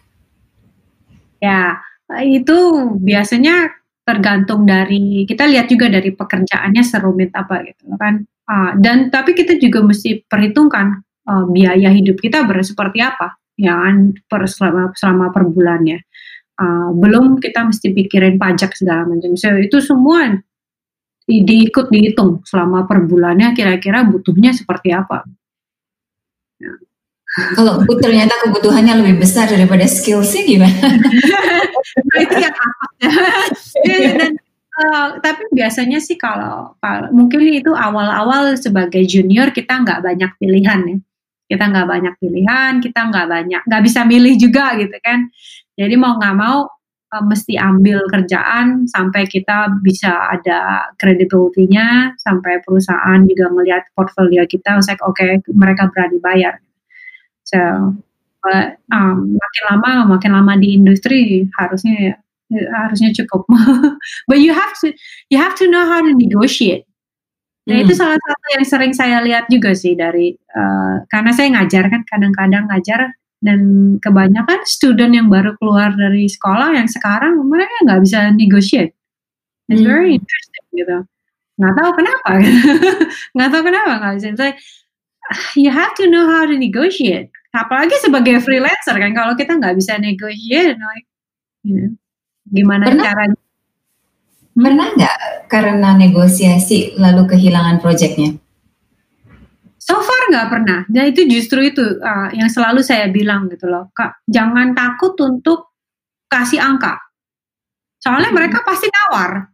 Ya, 1.42 1.82
itu 2.20 2.58
biasanya 3.00 3.72
tergantung 4.02 4.66
dari 4.66 5.24
kita 5.24 5.48
lihat 5.48 5.70
juga 5.70 5.88
dari 5.88 6.12
pekerjaannya 6.12 6.84
serumit 6.84 7.32
apa 7.32 7.64
gitu 7.64 7.96
kan. 7.96 8.26
Uh, 8.50 8.76
dan 8.82 9.08
tapi 9.14 9.32
kita 9.38 9.56
juga 9.56 9.86
mesti 9.86 10.26
perhitungkan 10.28 11.00
uh, 11.30 11.46
biaya 11.48 11.94
hidup 11.94 12.20
kita 12.20 12.44
ber 12.44 12.60
seperti 12.66 13.00
apa 13.00 13.40
ya 13.56 13.78
kan 13.78 14.12
per 14.28 14.50
selama 14.50 14.92
selama 14.98 15.26
per 15.32 15.44
bulannya. 15.48 16.00
Uh, 16.62 16.94
belum 16.94 17.42
kita 17.42 17.66
mesti 17.66 17.94
pikirin 17.96 18.38
pajak 18.38 18.76
segala 18.76 19.08
macam. 19.08 19.34
So 19.38 19.56
itu 19.58 19.82
semua 19.82 20.36
di, 21.26 21.46
diikut 21.46 21.90
dihitung 21.94 22.44
selama 22.44 22.86
per 22.90 23.06
bulannya 23.06 23.54
kira-kira 23.56 24.04
butuhnya 24.04 24.52
seperti 24.52 24.92
apa. 24.92 25.24
Kalau 27.32 27.80
ternyata 28.04 28.36
kebutuhannya 28.44 29.00
lebih 29.00 29.24
besar 29.24 29.48
daripada 29.48 29.88
skill 29.88 30.20
sih 30.20 30.44
gimana? 30.44 31.00
itu 32.20 32.36
yang 32.36 32.52
apa 32.52 32.86
Dan, 33.88 34.36
uh, 34.76 35.08
tapi 35.24 35.48
biasanya 35.56 36.04
sih 36.04 36.20
kalau, 36.20 36.76
kalau 36.84 37.08
mungkin 37.16 37.40
itu 37.48 37.72
awal-awal 37.72 38.60
sebagai 38.60 39.08
junior 39.08 39.56
kita 39.56 39.80
nggak 39.80 40.04
banyak 40.04 40.32
pilihan 40.44 40.82
ya. 40.84 40.98
Kita 41.52 41.64
nggak 41.72 41.88
banyak 41.88 42.14
pilihan, 42.20 42.74
kita 42.84 43.00
nggak 43.12 43.28
banyak, 43.28 43.62
nggak 43.64 43.84
bisa 43.84 44.04
milih 44.04 44.36
juga 44.36 44.76
gitu 44.76 44.96
kan. 45.00 45.32
Jadi 45.80 45.96
mau 45.96 46.20
nggak 46.20 46.36
mau 46.36 46.68
uh, 47.16 47.24
mesti 47.32 47.56
ambil 47.56 48.12
kerjaan 48.12 48.92
sampai 48.92 49.24
kita 49.24 49.72
bisa 49.80 50.36
ada 50.36 50.92
credibility-nya, 51.00 52.20
sampai 52.20 52.60
perusahaan 52.68 53.24
juga 53.24 53.48
melihat 53.56 53.88
portfolio 53.96 54.44
kita, 54.44 54.84
oke 54.84 55.00
okay, 55.16 55.40
mereka 55.56 55.88
berani 55.96 56.20
bayar 56.20 56.60
So, 57.52 57.96
but, 58.42 58.80
um, 58.96 59.36
makin 59.36 59.64
lama 59.70 59.92
makin 60.16 60.32
lama 60.32 60.54
di 60.56 60.80
industri 60.80 61.52
harusnya 61.60 62.16
harusnya 62.52 63.12
cukup. 63.24 63.48
but 64.30 64.40
you 64.40 64.56
have 64.56 64.74
to 64.80 64.92
you 65.28 65.38
have 65.38 65.56
to 65.60 65.68
know 65.68 65.84
how 65.84 66.00
to 66.00 66.12
negotiate. 66.16 66.88
Nah 67.68 67.78
hmm. 67.78 67.84
itu 67.86 67.94
salah 67.94 68.18
satu 68.18 68.46
yang 68.58 68.66
sering 68.66 68.94
saya 68.96 69.22
lihat 69.22 69.46
juga 69.52 69.78
sih 69.78 69.94
dari 69.94 70.34
uh, 70.34 71.06
karena 71.08 71.32
saya 71.32 71.48
ngajar 71.54 71.88
kan 71.94 72.02
kadang-kadang 72.10 72.66
ngajar 72.72 73.14
dan 73.42 73.60
kebanyakan 74.02 74.62
student 74.66 75.14
yang 75.14 75.28
baru 75.30 75.58
keluar 75.58 75.94
dari 75.94 76.30
sekolah 76.30 76.78
yang 76.78 76.90
sekarang 76.90 77.38
mereka 77.46 77.74
nggak 77.86 78.02
bisa 78.02 78.20
negotiate. 78.34 78.94
It's 79.70 79.82
hmm. 79.82 79.90
very 79.92 80.18
interesting 80.18 80.66
gitu. 80.74 80.98
Nggak 81.62 81.74
tahu 81.78 81.92
kenapa. 81.94 82.32
nggak 83.38 83.50
tahu 83.54 83.64
kenapa 83.66 83.92
nggak 84.02 84.14
bisa. 84.18 84.28
Like, 84.38 84.60
you 85.54 85.70
have 85.70 85.94
to 86.02 86.10
know 86.10 86.26
how 86.26 86.50
to 86.50 86.58
negotiate 86.58 87.30
apalagi 87.52 87.96
sebagai 88.00 88.40
freelancer 88.40 88.96
kan 88.96 89.12
kalau 89.12 89.34
kita 89.36 89.60
nggak 89.60 89.76
bisa 89.76 90.00
negotiate 90.00 90.80
like 90.80 91.08
you 91.68 91.76
know, 91.76 91.92
gimana 92.52 92.88
pernah, 92.88 93.04
caranya? 93.12 93.40
Pernah 94.52 94.88
nggak 94.96 95.18
karena 95.52 95.90
negosiasi 96.00 96.96
lalu 96.96 97.28
kehilangan 97.28 97.84
proyeknya 97.84 98.40
so 99.92 100.00
far 100.00 100.22
nggak 100.32 100.48
pernah. 100.48 100.80
Dan 100.88 101.12
itu 101.12 101.28
justru 101.28 101.68
itu 101.68 101.84
uh, 102.00 102.32
yang 102.32 102.48
selalu 102.48 102.80
saya 102.80 103.12
bilang 103.12 103.52
gitu 103.52 103.68
loh 103.68 103.92
kak 103.92 104.24
jangan 104.30 104.72
takut 104.72 105.20
untuk 105.20 105.76
kasih 106.32 106.64
angka. 106.64 106.96
Soalnya 108.00 108.32
hmm. 108.32 108.38
mereka 108.40 108.64
pasti 108.64 108.88
nawar 108.88 109.51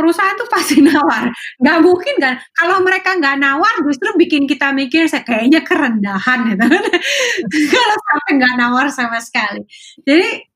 perusahaan 0.00 0.32
tuh 0.40 0.48
pasti 0.48 0.80
nawar. 0.88 1.28
Nggak 1.60 1.78
mungkin 1.84 2.14
kan. 2.16 2.34
Kalau 2.56 2.80
mereka 2.80 3.20
nggak 3.20 3.36
nawar 3.36 3.74
justru 3.84 4.16
bikin 4.16 4.48
kita 4.48 4.72
mikir 4.72 5.04
saya 5.04 5.20
kayaknya 5.20 5.60
kerendahan 5.60 6.56
gitu. 6.56 6.64
Kalau 7.76 7.96
sampai 8.00 8.30
nggak 8.40 8.54
nawar 8.56 8.86
sama 8.88 9.20
sekali. 9.20 9.68
Jadi 10.08 10.48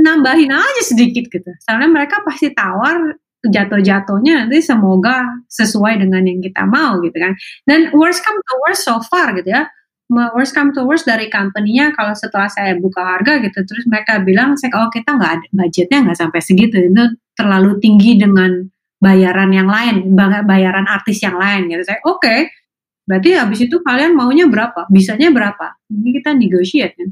nambahin 0.00 0.50
aja 0.50 0.82
sedikit 0.82 1.28
gitu. 1.28 1.50
Soalnya 1.62 1.92
mereka 1.92 2.24
pasti 2.24 2.48
tawar 2.56 3.20
jatuh-jatuhnya 3.40 4.44
nanti 4.44 4.60
semoga 4.60 5.24
sesuai 5.48 6.04
dengan 6.04 6.24
yang 6.24 6.40
kita 6.40 6.64
mau 6.64 6.98
gitu 7.04 7.16
kan. 7.16 7.36
Dan 7.68 7.92
worst 7.92 8.24
come 8.24 8.40
to 8.40 8.54
worst 8.64 8.82
so 8.88 8.96
far 9.06 9.36
gitu 9.36 9.52
ya. 9.52 9.68
Worst 10.10 10.58
come 10.58 10.74
to 10.74 10.82
worst 10.82 11.06
dari 11.06 11.30
company-nya 11.30 11.94
kalau 11.94 12.10
setelah 12.18 12.50
saya 12.50 12.74
buka 12.74 12.98
harga 12.98 13.38
gitu 13.46 13.62
terus 13.62 13.86
mereka 13.86 14.18
bilang 14.18 14.58
saya 14.58 14.74
oh 14.82 14.90
kita 14.90 15.14
nggak 15.14 15.32
ada 15.38 15.46
budgetnya 15.54 15.98
nggak 16.02 16.18
sampai 16.18 16.40
segitu 16.42 16.82
itu 16.82 17.14
terlalu 17.38 17.78
tinggi 17.78 18.18
dengan 18.18 18.66
bayaran 19.00 19.50
yang 19.50 19.66
lain, 19.66 20.12
bayaran 20.44 20.84
artis 20.84 21.24
yang 21.24 21.40
lain 21.40 21.72
gitu. 21.72 21.82
Saya 21.88 22.04
oke, 22.04 22.20
okay, 22.20 22.52
berarti 23.08 23.32
habis 23.32 23.64
itu 23.64 23.80
kalian 23.80 24.12
maunya 24.12 24.44
berapa? 24.44 24.86
Bisanya 24.92 25.32
berapa? 25.32 25.80
Ini 25.88 26.20
kita 26.20 26.36
negotiate 26.36 26.94
kan. 26.94 27.10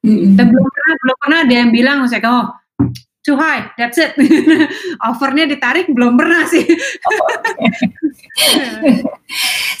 Mm-hmm. 0.00 0.32
belum 0.32 0.64
pernah 0.64 0.94
belum 0.96 1.16
pernah 1.20 1.38
ada 1.44 1.54
yang 1.60 1.70
bilang 1.76 1.98
saya 2.08 2.24
oh 2.24 2.56
too 3.30 3.38
high, 3.38 3.70
that's 3.78 4.02
it. 4.02 4.18
Offernya 5.06 5.46
ditarik 5.46 5.86
belum 5.94 6.18
pernah 6.18 6.42
sih. 6.50 6.66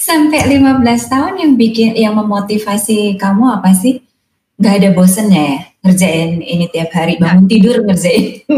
Sampai 0.06 0.46
15 0.46 0.86
tahun 1.10 1.34
yang 1.42 1.52
bikin 1.58 1.98
yang 1.98 2.14
memotivasi 2.14 3.18
kamu 3.18 3.58
apa 3.58 3.74
sih? 3.74 3.98
Gak 4.62 4.78
ada 4.78 4.94
bosennya 4.94 5.42
ya 5.42 5.70
ngerjain 5.80 6.44
ini 6.44 6.68
tiap 6.68 6.92
hari 6.92 7.16
bangun 7.16 7.48
tidur 7.48 7.80
ngerjain. 7.84 8.44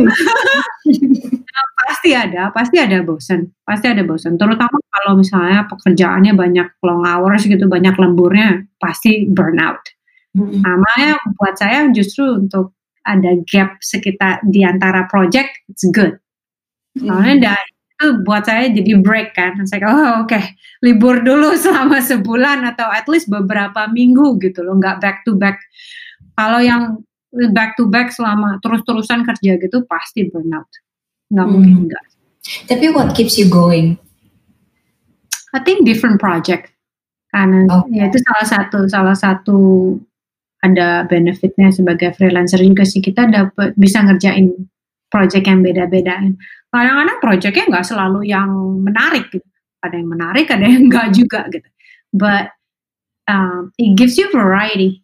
pasti 1.83 2.11
ada, 2.15 2.51
pasti 2.51 2.77
ada 2.83 2.99
bosan, 3.03 3.47
pasti 3.63 3.87
ada 3.87 4.03
bosan. 4.03 4.35
Terutama 4.35 4.75
kalau 4.91 5.19
misalnya 5.19 5.67
pekerjaannya 5.71 6.35
banyak 6.35 6.69
long 6.83 7.07
hours 7.07 7.47
gitu, 7.47 7.71
banyak 7.71 7.95
lemburnya, 7.95 8.67
pasti 8.83 9.31
burnout. 9.31 9.83
Hmm. 10.35 10.63
Nah, 10.63 10.75
makanya 10.79 11.15
buat 11.39 11.55
saya 11.55 11.87
justru 11.95 12.43
untuk 12.43 12.75
ada 13.03 13.39
gap 13.49 13.79
sekitar 13.83 14.43
di 14.47 14.63
antara 14.63 15.07
project, 15.11 15.51
it's 15.69 15.87
good. 15.91 16.19
Soalnya 16.99 17.57
hmm. 17.57 17.71
itu 17.97 18.07
buat 18.27 18.45
saya 18.47 18.69
jadi 18.71 18.99
break 19.01 19.35
kan. 19.35 19.59
Saya 19.65 19.89
oh 19.89 20.27
oke, 20.27 20.31
okay. 20.31 20.55
libur 20.85 21.23
dulu 21.23 21.57
selama 21.65 22.03
sebulan 22.03 22.63
atau 22.75 22.89
at 22.91 23.07
least 23.11 23.31
beberapa 23.31 23.89
minggu 23.91 24.39
gitu 24.43 24.63
loh, 24.63 24.79
nggak 24.79 25.01
back 25.03 25.27
to 25.27 25.35
back. 25.35 25.59
Kalau 26.37 26.61
yang 26.63 27.01
back 27.53 27.77
to 27.81 27.89
back 27.89 28.13
selama 28.13 28.61
terus-terusan 28.61 29.25
kerja 29.25 29.57
gitu 29.57 29.85
pasti 29.89 30.29
burnout 30.29 30.69
nggak 31.33 31.47
hmm. 31.49 31.53
mungkin 31.57 31.75
enggak. 31.89 32.05
Tapi 32.69 32.93
what 32.93 33.17
keeps 33.17 33.41
you 33.41 33.49
going? 33.49 33.97
I 35.57 35.61
think 35.65 35.89
different 35.89 36.21
project 36.21 36.69
karena 37.33 37.65
okay. 37.65 37.97
ya 37.97 38.13
itu 38.13 38.19
salah 38.21 38.47
satu 38.47 38.79
salah 38.93 39.17
satu 39.17 39.59
ada 40.63 41.05
benefitnya 41.11 41.75
sebagai 41.75 42.15
freelancer 42.15 42.63
juga 42.63 42.87
sih 42.87 43.03
kita 43.03 43.27
dapat 43.27 43.75
bisa 43.75 44.01
ngerjain 44.07 44.55
project 45.11 45.45
yang 45.45 45.61
beda-beda. 45.61 46.23
Kadang-kadang 46.73 47.19
projectnya 47.21 47.65
nggak 47.69 47.87
selalu 47.87 48.31
yang 48.31 48.49
menarik 48.81 49.29
gitu. 49.29 49.45
Ada 49.83 49.99
yang 49.99 50.11
menarik, 50.15 50.47
ada 50.49 50.65
yang 50.65 50.83
enggak 50.89 51.09
juga 51.13 51.41
gitu. 51.51 51.69
But 52.15 52.55
um, 53.27 53.75
it 53.77 53.99
gives 53.99 54.15
you 54.17 54.31
variety. 54.31 55.03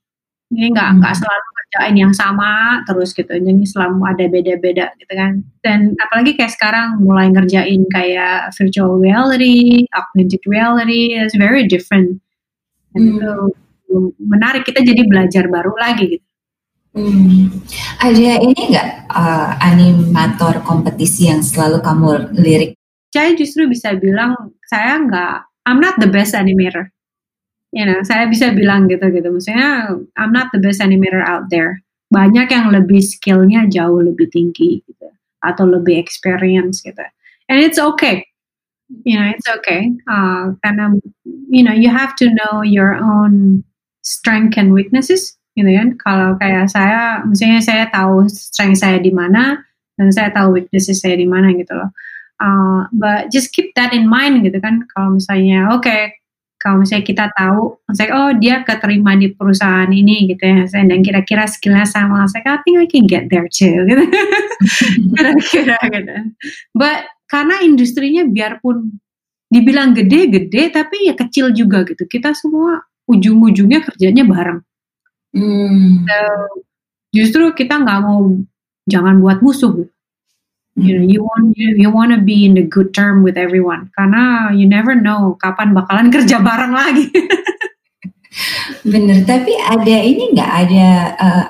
Ini 0.48 0.72
nggak 0.72 1.02
nggak 1.02 1.12
hmm. 1.12 1.20
selalu 1.20 1.48
kerjain 1.68 2.00
yang 2.00 2.16
sama 2.16 2.80
terus 2.88 3.12
gitu 3.12 3.28
jadi 3.28 3.64
selalu 3.68 4.00
ada 4.08 4.24
beda-beda 4.32 4.88
gitu 4.96 5.12
kan 5.12 5.44
dan 5.60 5.92
apalagi 6.00 6.32
kayak 6.32 6.56
sekarang 6.56 6.96
mulai 7.04 7.28
ngerjain 7.28 7.84
kayak 7.92 8.48
virtual 8.56 8.96
reality 8.96 9.84
augmented 9.92 10.40
reality 10.48 11.12
is 11.12 11.36
very 11.36 11.68
different 11.68 12.16
dan 12.96 13.00
hmm. 13.04 13.20
itu 13.20 13.32
menarik 14.20 14.68
kita 14.68 14.84
jadi 14.84 15.02
belajar 15.08 15.44
baru 15.48 15.74
lagi 15.76 16.18
gitu 16.18 16.26
Hmm. 16.98 17.52
Ada 18.00 18.42
ini 18.42 18.58
enggak 18.58 19.06
uh, 19.12 19.54
animator 19.60 20.64
kompetisi 20.66 21.30
yang 21.30 21.44
selalu 21.44 21.78
kamu 21.84 22.32
lirik? 22.34 22.74
Saya 23.12 23.36
justru 23.38 23.70
bisa 23.70 23.94
bilang 23.94 24.34
saya 24.66 24.96
nggak, 24.96 25.36
I'm 25.68 25.78
not 25.78 26.00
the 26.00 26.10
best 26.10 26.32
animator 26.34 26.90
you 27.72 27.84
know, 27.84 28.00
saya 28.04 28.28
bisa 28.28 28.52
bilang 28.56 28.88
gitu 28.88 29.04
gitu. 29.12 29.28
Maksudnya 29.28 29.92
I'm 30.16 30.32
not 30.32 30.48
the 30.52 30.60
best 30.60 30.80
animator 30.80 31.20
out 31.20 31.52
there. 31.52 31.80
Banyak 32.08 32.48
yang 32.48 32.72
lebih 32.72 33.04
skillnya 33.04 33.68
jauh 33.68 34.00
lebih 34.00 34.32
tinggi 34.32 34.80
gitu, 34.88 35.08
atau 35.44 35.68
lebih 35.68 36.00
experience 36.00 36.80
gitu. 36.80 37.04
And 37.52 37.60
it's 37.60 37.76
okay. 37.76 38.24
You 39.04 39.20
know, 39.20 39.28
it's 39.28 39.44
okay. 39.60 39.92
Uh, 40.08 40.56
karena 40.64 40.96
you 41.52 41.60
know, 41.60 41.76
you 41.76 41.92
have 41.92 42.16
to 42.16 42.32
know 42.32 42.64
your 42.64 42.96
own 42.96 43.64
strength 44.08 44.56
and 44.56 44.72
weaknesses 44.72 45.36
gitu 45.52 45.68
kan. 45.68 45.88
Kalau 46.00 46.40
kayak 46.40 46.72
saya, 46.72 47.20
misalnya 47.28 47.60
saya 47.60 47.84
tahu 47.92 48.24
strength 48.32 48.80
saya 48.80 48.96
di 48.96 49.12
mana 49.12 49.60
dan 50.00 50.08
saya 50.08 50.32
tahu 50.32 50.56
weaknesses 50.56 51.04
saya 51.04 51.20
di 51.20 51.28
mana 51.28 51.52
gitu 51.52 51.76
loh. 51.76 51.92
Uh, 52.38 52.86
but 52.94 53.28
just 53.34 53.52
keep 53.52 53.74
that 53.76 53.92
in 53.92 54.08
mind 54.08 54.40
gitu 54.46 54.56
kan. 54.62 54.86
Kalau 54.94 55.18
misalnya, 55.18 55.74
oke, 55.74 55.84
okay, 55.84 56.16
kalau 56.58 56.82
misalnya 56.82 57.04
kita 57.06 57.26
tahu, 57.34 57.82
saya 57.94 58.10
oh 58.14 58.30
dia 58.34 58.62
keterima 58.62 59.14
di 59.18 59.30
perusahaan 59.30 59.90
ini 59.90 60.30
gitu 60.30 60.42
ya, 60.42 60.66
dan 60.66 61.02
kira-kira 61.02 61.46
skillnya 61.46 61.86
sama, 61.86 62.26
saya 62.30 62.58
I 62.58 62.62
think 62.62 62.78
I 62.82 62.86
can 62.86 63.06
get 63.06 63.30
there 63.30 63.46
too, 63.46 63.86
gitu. 63.86 64.04
kira-kira 65.14 65.78
gitu. 65.86 66.14
But 66.74 67.10
karena 67.30 67.62
industrinya 67.62 68.26
biarpun 68.26 68.98
dibilang 69.50 69.94
gede-gede, 69.94 70.70
tapi 70.70 71.10
ya 71.10 71.14
kecil 71.14 71.50
juga 71.54 71.82
gitu. 71.86 72.06
Kita 72.06 72.34
semua 72.34 72.82
ujung-ujungnya 73.08 73.80
kerjanya 73.88 74.24
bareng. 74.28 74.60
Hmm. 75.32 76.04
So, 76.04 76.20
justru 77.16 77.56
kita 77.56 77.80
nggak 77.80 78.00
mau 78.04 78.36
jangan 78.84 79.18
buat 79.18 79.40
musuh. 79.40 79.72
Gitu 79.72 79.92
you 80.78 80.94
know 80.94 81.04
you 81.04 81.20
want 81.26 81.58
you, 81.58 81.74
you 81.74 81.90
want 81.90 82.14
to 82.14 82.20
be 82.22 82.46
in 82.46 82.54
the 82.54 82.62
good 82.62 82.94
term 82.94 83.26
with 83.26 83.34
everyone. 83.34 83.90
Karena 83.98 84.54
you 84.54 84.64
never 84.70 84.94
know 84.94 85.34
kapan 85.42 85.74
bakalan 85.74 86.10
kerja 86.14 86.38
bareng 86.38 86.72
lagi. 86.72 87.10
Bener 88.86 89.26
tapi 89.26 89.58
ada 89.58 89.96
ini 89.98 90.30
nggak? 90.30 90.52
Ada 90.66 90.88
uh, 91.18 91.46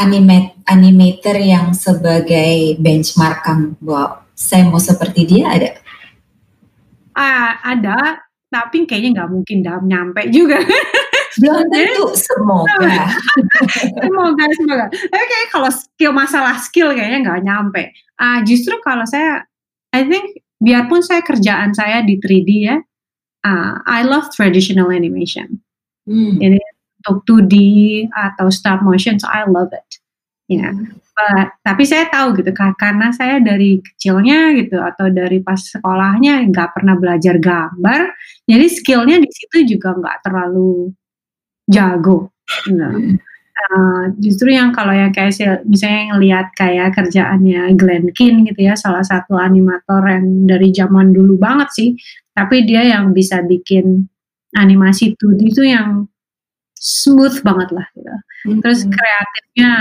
animate 0.00 0.56
animator 0.64 1.36
yang 1.36 1.76
sebagai 1.76 2.80
benchmark 2.80 3.44
kan 3.44 3.76
bahwa 3.84 4.24
saya 4.32 4.64
mau 4.64 4.80
seperti 4.80 5.28
dia 5.28 5.52
ada? 5.52 5.70
Uh, 7.12 7.52
ada 7.66 8.24
tapi 8.48 8.88
kayaknya 8.88 9.22
nggak 9.22 9.30
mungkin 9.30 9.58
dalam 9.60 9.84
nyampe 9.84 10.28
juga. 10.32 10.58
Belum 11.38 11.64
tentu 11.72 12.06
semoga. 12.16 13.12
Semoga 14.02 14.44
semoga. 14.56 14.84
Tapi 14.90 15.24
kayak 15.28 15.48
kalau 15.52 15.70
skill 15.70 16.12
masalah 16.16 16.56
skill 16.58 16.90
kayaknya 16.96 17.22
nggak 17.22 17.40
nyampe. 17.44 17.82
Uh, 18.18 18.42
justru 18.42 18.74
kalau 18.82 19.04
saya 19.06 19.46
I 19.94 20.08
think 20.08 20.42
biarpun 20.58 21.04
saya 21.04 21.22
kerjaan 21.22 21.76
saya 21.76 22.02
di 22.02 22.18
3D 22.18 22.50
ya 22.66 22.76
uh, 23.46 23.72
I 23.86 24.02
love 24.02 24.32
traditional 24.34 24.90
animation. 24.90 25.62
Hmm. 26.08 26.40
jadi 26.40 26.56
untuk 27.04 27.28
2D 27.28 27.54
atau 28.08 28.48
stop 28.48 28.80
motion 28.80 29.20
so 29.20 29.28
I 29.28 29.44
love 29.44 29.68
it 29.76 29.97
ya 30.48 30.72
hmm. 30.72 30.96
But, 31.18 31.50
tapi 31.66 31.82
saya 31.82 32.06
tahu 32.14 32.38
gitu 32.38 32.54
karena 32.54 33.10
saya 33.10 33.42
dari 33.42 33.82
kecilnya 33.82 34.54
gitu 34.54 34.78
atau 34.78 35.10
dari 35.10 35.42
pas 35.42 35.58
sekolahnya 35.58 36.46
nggak 36.46 36.78
pernah 36.78 36.94
belajar 36.94 37.42
gambar 37.42 38.14
jadi 38.46 38.66
skillnya 38.70 39.18
di 39.18 39.26
situ 39.26 39.76
juga 39.76 39.98
nggak 39.98 40.22
terlalu 40.22 40.94
jago. 41.68 42.32
Nah, 42.72 42.96
uh, 43.68 44.04
justru 44.16 44.56
yang 44.56 44.72
kalau 44.72 44.96
yang 44.96 45.12
kayak 45.12 45.36
misalnya 45.68 46.16
ngelihat 46.16 46.46
kayak 46.56 46.96
kerjaannya 46.96 47.76
Glenn 47.76 48.08
Kin 48.16 48.48
gitu 48.48 48.60
ya, 48.64 48.74
salah 48.74 49.04
satu 49.04 49.36
animator 49.36 50.00
yang 50.08 50.48
dari 50.48 50.72
zaman 50.72 51.12
dulu 51.12 51.36
banget 51.36 51.68
sih, 51.76 51.88
tapi 52.32 52.64
dia 52.64 52.88
yang 52.88 53.12
bisa 53.12 53.44
bikin 53.44 54.08
animasi 54.56 55.12
2D 55.20 55.52
itu 55.52 55.62
yang 55.68 56.08
smooth 56.80 57.44
banget 57.44 57.68
lah 57.76 57.86
gitu. 57.92 58.16
Terus 58.64 58.88
kreatifnya 58.88 59.72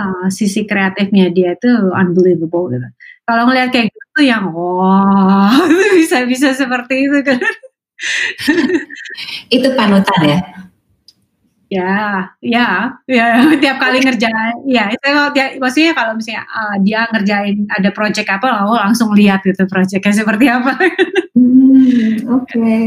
uh, 0.00 0.28
sisi 0.32 0.64
kreatifnya 0.64 1.28
dia 1.28 1.52
itu 1.56 1.70
unbelievable 1.92 2.72
gitu. 2.72 2.88
Kalau 3.28 3.46
ngelihat 3.46 3.70
kayak 3.70 3.88
gitu 3.92 4.20
yang 4.24 4.50
wah 4.50 5.52
wow, 5.54 5.94
bisa 5.96 6.24
bisa 6.24 6.56
seperti 6.56 7.06
itu 7.08 7.18
kan. 7.20 7.40
itu 9.56 9.68
panutan 9.76 10.20
ya 10.24 10.40
Ya, 11.70 12.26
ya, 12.42 12.98
ya 13.06 13.46
tiap 13.62 13.78
kali 13.78 14.02
ngerjain, 14.02 14.66
ya 14.66 14.90
itu 14.90 15.06
dia, 15.30 15.54
maksudnya 15.62 15.94
kalau 15.94 16.18
misalnya 16.18 16.42
uh, 16.50 16.74
dia 16.82 17.06
ngerjain 17.14 17.62
ada 17.70 17.94
project 17.94 18.26
apa, 18.26 18.66
oh 18.66 18.74
langsung 18.74 19.14
lihat 19.14 19.46
itu 19.46 19.62
projectnya 19.70 20.10
seperti 20.10 20.50
apa. 20.50 20.74
hmm, 21.38 22.26
Oke. 22.26 22.42
Okay. 22.42 22.82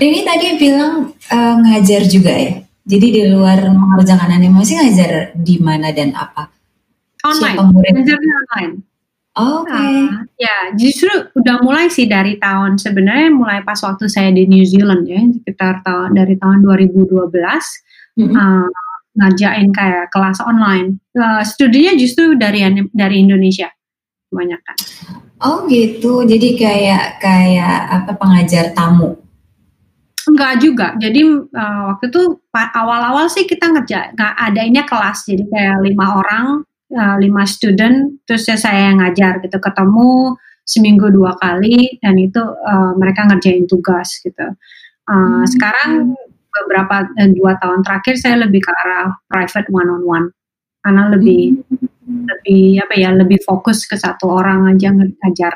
Denny 0.00 0.24
tadi 0.24 0.56
bilang 0.56 1.12
uh, 1.28 1.54
ngajar 1.60 2.08
juga 2.08 2.32
ya. 2.32 2.65
Jadi 2.86 3.06
di 3.10 3.22
luar 3.26 3.66
mengerjakan 3.66 4.30
animasi 4.30 4.78
ngajar 4.78 5.34
di 5.34 5.58
mana 5.58 5.90
dan 5.90 6.14
apa? 6.14 6.46
Online. 7.26 7.58
Ngajarnya 7.74 8.32
online. 8.46 8.74
Oke. 9.36 9.68
Okay. 9.68 9.96
Uh, 10.06 10.22
ya, 10.40 10.56
justru 10.78 11.12
udah 11.36 11.60
mulai 11.60 11.92
sih 11.92 12.08
dari 12.08 12.40
tahun 12.40 12.80
sebenarnya 12.80 13.28
mulai 13.34 13.60
pas 13.66 13.76
waktu 13.84 14.08
saya 14.08 14.32
di 14.32 14.48
New 14.48 14.64
Zealand 14.64 15.04
ya, 15.04 15.20
sekitar 15.20 15.84
tahun 15.84 16.16
dari 16.16 16.40
tahun 16.40 16.64
2012 16.64 17.10
mm 17.10 18.22
-hmm. 18.22 18.32
uh, 18.32 18.68
ngajain 19.18 19.68
kayak 19.74 20.08
kelas 20.08 20.38
online. 20.40 21.02
Uh, 21.12 21.44
studinya 21.44 21.92
justru 21.98 22.38
dari 22.38 22.64
dari 22.94 23.16
Indonesia 23.20 23.68
banyak 24.30 24.60
kan. 24.62 24.76
Oh 25.44 25.68
gitu, 25.68 26.24
jadi 26.24 26.48
kayak 26.56 27.20
kayak 27.20 27.76
apa 27.92 28.12
pengajar 28.16 28.72
tamu? 28.72 29.25
Enggak 30.26 30.52
juga. 30.58 30.86
Jadi 30.98 31.22
uh, 31.26 31.82
waktu 31.94 32.10
itu 32.10 32.22
awal-awal 32.54 33.30
sih 33.30 33.46
kita 33.46 33.70
ngerja 33.70 34.14
nggak 34.14 34.34
adanya 34.42 34.82
kelas, 34.82 35.22
jadi 35.22 35.44
kayak 35.46 35.78
lima 35.86 36.06
orang, 36.18 36.46
uh, 36.92 37.16
lima 37.22 37.46
student, 37.46 38.18
terus 38.26 38.46
ya 38.50 38.58
saya 38.58 38.90
yang 38.90 38.98
ngajar 38.98 39.38
gitu, 39.42 39.58
ketemu 39.62 40.34
seminggu 40.66 41.14
dua 41.14 41.38
kali 41.38 42.02
dan 42.02 42.18
itu 42.18 42.42
uh, 42.42 42.92
mereka 42.98 43.22
ngerjain 43.30 43.70
tugas 43.70 44.18
gitu. 44.18 44.46
Uh, 45.06 45.14
hmm. 45.14 45.44
Sekarang 45.46 46.18
beberapa 46.50 47.06
dua 47.36 47.54
tahun 47.62 47.86
terakhir 47.86 48.14
saya 48.18 48.42
lebih 48.42 48.64
ke 48.64 48.72
arah 48.72 49.14
private 49.30 49.68
one 49.70 49.92
on 49.92 50.02
one 50.02 50.26
karena 50.80 51.12
lebih 51.12 51.60
hmm 51.68 51.96
lebih 52.06 52.82
apa 52.82 52.94
ya 52.94 53.10
lebih 53.14 53.42
fokus 53.42 53.84
ke 53.84 53.98
satu 53.98 54.30
orang 54.30 54.70
aja 54.70 54.94
ngajar 54.94 55.54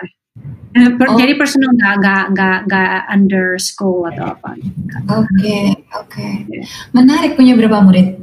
eh, 0.77 0.89
oh. 0.95 1.17
jadi 1.19 1.35
personal 1.35 1.75
nggak 1.75 1.95
nggak 2.01 2.25
nggak 2.35 2.59
nggak 2.71 2.93
under 3.11 3.59
school 3.59 4.07
atau 4.07 4.35
apa? 4.35 4.55
Oke 4.55 5.27
okay, 5.27 5.63
oke. 5.97 6.13
Okay. 6.13 6.65
menarik 6.95 7.35
punya 7.35 7.59
berapa 7.59 7.83
murid? 7.83 8.23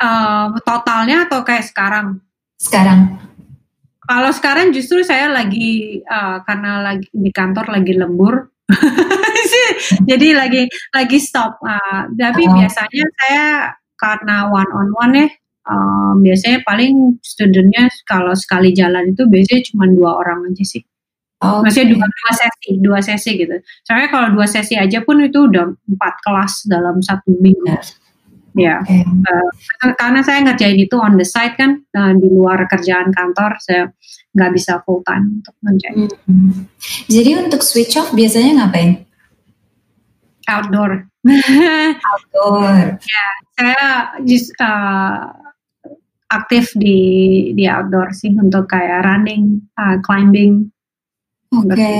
Uh, 0.00 0.56
totalnya 0.64 1.28
atau 1.28 1.44
kayak 1.44 1.68
sekarang? 1.68 2.24
Sekarang. 2.56 3.20
Kalau 4.00 4.30
sekarang 4.34 4.74
justru 4.74 5.06
saya 5.06 5.30
lagi 5.30 6.02
uh, 6.02 6.42
karena 6.42 6.82
lagi 6.82 7.06
di 7.14 7.30
kantor 7.30 7.70
lagi 7.70 7.94
lembur. 7.94 8.50
Jadi 10.10 10.34
lagi 10.34 10.66
lagi 10.90 11.18
stop. 11.22 11.62
Uh, 11.62 12.10
tapi 12.18 12.48
oh. 12.48 12.54
biasanya 12.58 13.04
saya 13.22 13.46
karena 14.00 14.48
one 14.48 14.72
on 14.72 14.88
one 14.96 15.14
ya 15.14 15.28
um, 15.70 16.18
biasanya 16.20 16.60
paling 16.66 17.22
studentnya 17.22 17.86
kalau 18.04 18.34
sekali 18.34 18.74
jalan 18.74 19.14
itu 19.14 19.24
biasanya 19.30 19.62
cuma 19.70 19.86
dua 19.86 20.18
orang 20.18 20.50
aja 20.50 20.66
sih. 20.66 20.82
Oh, 21.40 21.64
Maksudnya 21.64 21.96
dua, 21.96 22.04
dua 22.04 22.32
sesi, 22.36 22.70
dua 22.84 22.98
sesi 23.00 23.30
gitu. 23.40 23.56
Soalnya 23.88 24.12
kalau 24.12 24.28
dua 24.36 24.44
sesi 24.44 24.76
aja 24.76 25.00
pun 25.00 25.24
itu 25.24 25.48
udah 25.48 25.72
empat 25.72 26.14
kelas 26.20 26.68
dalam 26.68 27.00
satu 27.00 27.32
minggu. 27.40 27.80
Ya, 28.58 28.82
okay. 28.82 29.06
uh, 29.06 29.94
karena 29.94 30.26
saya 30.26 30.42
ngerjain 30.42 30.74
itu 30.74 30.98
on 30.98 31.14
the 31.14 31.24
side 31.24 31.54
kan, 31.54 31.86
uh, 31.94 32.12
di 32.18 32.28
luar 32.28 32.66
kerjaan 32.66 33.14
kantor, 33.14 33.56
saya 33.62 33.94
nggak 34.34 34.50
bisa 34.52 34.82
full 34.82 35.06
time 35.06 35.38
untuk 35.38 35.54
ngerjain. 35.62 36.10
Hmm. 36.26 36.66
Jadi 37.06 37.46
untuk 37.46 37.62
switch 37.62 37.94
off 37.94 38.10
biasanya 38.10 38.66
ngapain? 38.66 39.06
Outdoor. 40.50 41.06
Outdoor. 42.10 42.98
ya, 42.98 43.26
saya 43.54 43.84
just 44.26 44.50
uh, 44.58 45.30
aktif 46.30 46.70
di 46.78 46.98
di 47.58 47.66
outdoor 47.66 48.14
sih 48.14 48.30
untuk 48.38 48.70
kayak 48.70 49.02
running, 49.02 49.58
uh, 49.74 49.98
climbing. 50.00 50.70
Oke, 51.50 51.74
okay. 51.74 51.96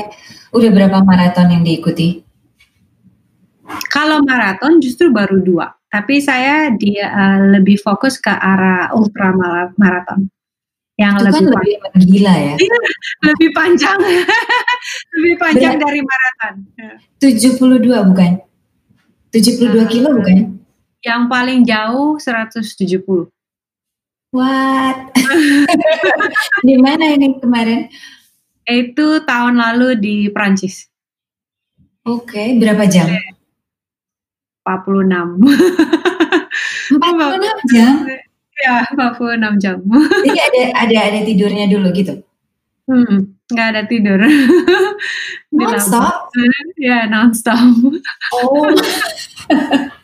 udah 0.54 0.70
berapa 0.70 1.02
maraton 1.02 1.50
yang 1.50 1.66
diikuti? 1.66 2.22
Kalau 3.90 4.22
maraton 4.22 4.78
justru 4.78 5.10
baru 5.10 5.42
dua, 5.42 5.66
tapi 5.90 6.22
saya 6.22 6.70
dia 6.78 7.10
uh, 7.10 7.58
lebih 7.58 7.82
fokus 7.82 8.22
ke 8.22 8.30
arah 8.30 8.94
ultra 8.94 9.34
maraton 9.74 10.30
yang 11.00 11.16
Itu 11.16 11.24
lebih 11.26 11.44
kan 11.48 11.90
lebih 11.96 12.06
gila 12.12 12.34
ya. 12.36 12.54
Iya, 12.60 12.78
lebih 13.32 13.48
panjang. 13.56 13.98
lebih 15.16 15.34
panjang 15.40 15.74
dari 15.80 16.00
maraton. 16.04 16.54
72 17.16 18.10
bukan? 18.12 18.30
72 19.32 19.64
uh, 19.64 19.88
kilo 19.88 20.08
bukan? 20.20 20.60
Yang 21.00 21.22
paling 21.32 21.60
jauh 21.64 22.20
170. 22.20 23.32
What? 24.30 25.10
di 26.66 26.78
mana 26.78 27.10
ini 27.18 27.34
kemarin? 27.42 27.90
Itu 28.62 29.26
tahun 29.26 29.58
lalu 29.58 29.98
di 29.98 30.16
Prancis. 30.30 30.86
Oke, 32.06 32.38
okay, 32.38 32.48
berapa 32.54 32.86
jam? 32.86 33.10
46. 34.62 35.34
46 36.94 37.74
jam? 37.74 37.94
Ya, 38.60 38.86
46 38.94 39.62
jam. 39.62 39.76
Jadi 40.22 40.38
ada 40.38 40.62
ada 40.78 40.96
ada 41.10 41.20
tidurnya 41.26 41.66
dulu 41.66 41.90
gitu? 41.90 42.22
Hmm, 42.86 43.34
nggak 43.50 43.68
ada 43.74 43.82
tidur. 43.90 44.22
Non-stop? 45.50 46.30
Ya, 46.78 47.10
non-stop. 47.10 47.58
Oh. 48.30 48.70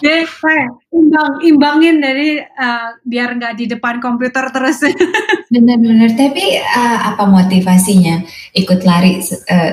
Jadi 0.00 0.24
kayak 0.24 0.68
imbang 0.96 1.30
imbangin 1.44 1.96
dari 2.00 2.40
uh, 2.40 2.96
biar 3.04 3.36
nggak 3.36 3.54
di 3.60 3.64
depan 3.68 4.00
komputer 4.00 4.48
terus. 4.48 4.80
Benar-benar. 5.52 6.16
Tapi 6.16 6.44
uh, 6.60 6.98
apa 7.12 7.24
motivasinya 7.28 8.24
ikut 8.56 8.80
lari 8.86 9.20
uh, 9.20 9.72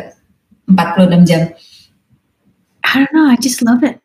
46 0.68 1.30
jam? 1.30 1.44
I 2.84 2.92
don't 3.04 3.14
know. 3.16 3.28
I 3.32 3.38
just 3.40 3.64
love 3.64 3.84
it. 3.84 4.00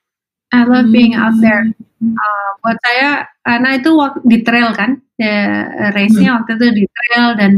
I 0.52 0.62
love 0.68 0.86
hmm. 0.86 0.94
being 0.94 1.14
out 1.18 1.34
there. 1.42 1.66
Uh, 2.02 2.50
buat 2.66 2.78
saya 2.82 3.30
karena 3.46 3.78
itu 3.78 3.90
waktu 3.94 4.20
di 4.26 4.38
trail 4.42 4.74
kan, 4.74 4.98
ya, 5.14 5.70
race-nya 5.94 6.34
hmm. 6.34 6.36
waktu 6.42 6.50
itu 6.58 6.66
di 6.82 6.84
trail 6.90 7.24
dan 7.38 7.52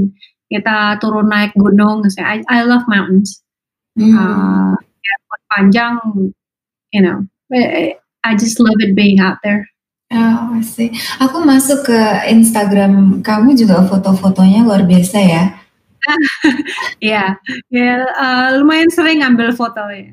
kita 0.53 1.01
turun 1.01 1.29
naik 1.29 1.57
gunung. 1.57 2.05
Saya 2.09 2.41
I, 2.41 2.61
I 2.61 2.61
love 2.65 2.85
mountains. 2.89 3.41
Hmm. 3.97 4.13
Uh, 4.13 4.75
ya, 4.79 5.15
panjang, 5.53 5.95
you 6.93 7.03
know. 7.03 7.25
I 8.25 8.33
just 8.35 8.57
love 8.57 8.81
it 8.81 8.97
being 8.97 9.21
out 9.21 9.39
there. 9.45 9.69
Oh, 10.13 10.57
sih. 10.65 10.93
Aku 11.21 11.45
masuk 11.45 11.89
ke 11.93 12.01
Instagram 12.33 13.21
kamu 13.21 13.57
juga 13.57 13.85
foto-fotonya 13.85 14.65
luar 14.65 14.89
biasa 14.89 15.19
ya. 15.21 15.45
Iya, 17.01 17.41
ya 17.73 18.05
uh, 18.13 18.61
lumayan 18.61 18.93
sering 18.93 19.25
ambil 19.25 19.57
foto 19.57 19.81
ya. 19.89 20.13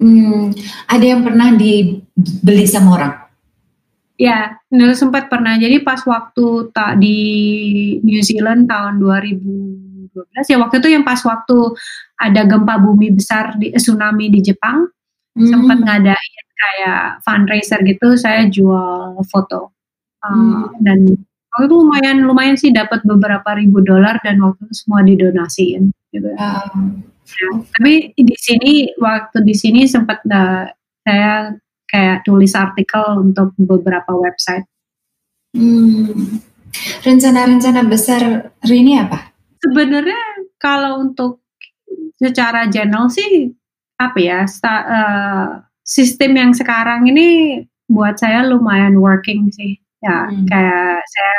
Hmm, 0.00 0.52
ada 0.88 1.04
yang 1.04 1.24
pernah 1.24 1.52
dibeli 1.52 2.64
sama 2.64 2.96
orang? 2.96 3.14
Ya, 4.16 4.56
dulu 4.72 4.96
sempat 4.96 5.28
pernah. 5.28 5.60
Jadi 5.60 5.84
pas 5.84 6.00
waktu 6.08 6.72
tak 6.72 7.00
di 7.00 7.20
New 8.00 8.20
Zealand 8.24 8.64
tahun 8.64 8.96
2012 9.00 10.16
ya 10.48 10.56
waktu 10.56 10.80
itu 10.80 10.88
yang 10.88 11.04
pas 11.04 11.20
waktu 11.20 11.56
ada 12.16 12.48
gempa 12.48 12.80
bumi 12.80 13.12
besar 13.12 13.60
di 13.60 13.76
tsunami 13.76 14.32
di 14.32 14.40
Jepang 14.40 14.88
hmm. 15.36 15.48
sempat 15.52 15.78
ngadain 15.84 16.45
kayak 16.56 17.20
fundraiser 17.20 17.80
gitu 17.84 18.16
saya 18.16 18.48
jual 18.48 19.20
foto 19.28 19.72
uh, 20.24 20.28
hmm. 20.28 20.80
dan 20.80 20.98
waktu 21.52 21.64
itu 21.68 21.76
lumayan 21.76 22.16
lumayan 22.24 22.56
sih 22.56 22.72
dapat 22.72 23.04
beberapa 23.04 23.56
ribu 23.56 23.84
dolar 23.84 24.16
dan 24.24 24.40
waktu 24.40 24.64
itu 24.68 24.74
semua 24.74 25.04
didonasiin 25.04 25.92
gitu 26.12 26.28
um. 26.32 27.04
ya, 27.28 27.48
tapi 27.76 28.16
di 28.16 28.36
sini 28.36 28.72
waktu 28.96 29.44
di 29.44 29.54
sini 29.54 29.84
sempat 29.84 30.24
uh, 30.28 30.64
saya 31.04 31.52
kayak 31.86 32.26
tulis 32.26 32.52
artikel 32.56 33.04
untuk 33.20 33.52
beberapa 33.60 34.16
website 34.16 34.64
hmm. 35.52 36.40
rencana-rencana 37.04 37.84
besar 37.84 38.50
Rini 38.64 38.96
apa 38.96 39.32
sebenarnya 39.60 40.48
kalau 40.56 41.04
untuk 41.04 41.44
secara 42.16 42.64
general 42.72 43.12
sih 43.12 43.52
apa 43.96 44.18
ya 44.20 44.44
sta, 44.44 44.74
uh, 44.84 45.48
sistem 45.86 46.34
yang 46.34 46.52
sekarang 46.52 47.06
ini 47.06 47.62
buat 47.86 48.18
saya 48.18 48.42
lumayan 48.42 48.98
working 48.98 49.46
sih 49.54 49.78
ya 50.02 50.26
hmm. 50.26 50.44
kayak 50.50 50.98
saya 51.06 51.38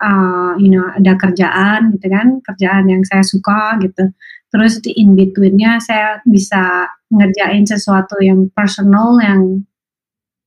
uh, 0.00 0.52
you 0.56 0.72
know 0.72 0.88
ada 0.96 1.12
kerjaan 1.20 1.92
gitu 1.94 2.08
kan 2.08 2.40
kerjaan 2.42 2.88
yang 2.88 3.04
saya 3.04 3.20
suka 3.20 3.76
gitu 3.84 4.08
terus 4.48 4.80
di 4.80 4.96
in 4.96 5.12
betweennya 5.12 5.78
saya 5.84 6.24
bisa 6.24 6.88
ngerjain 7.12 7.68
sesuatu 7.68 8.16
yang 8.24 8.48
personal 8.56 9.20
yang 9.20 9.62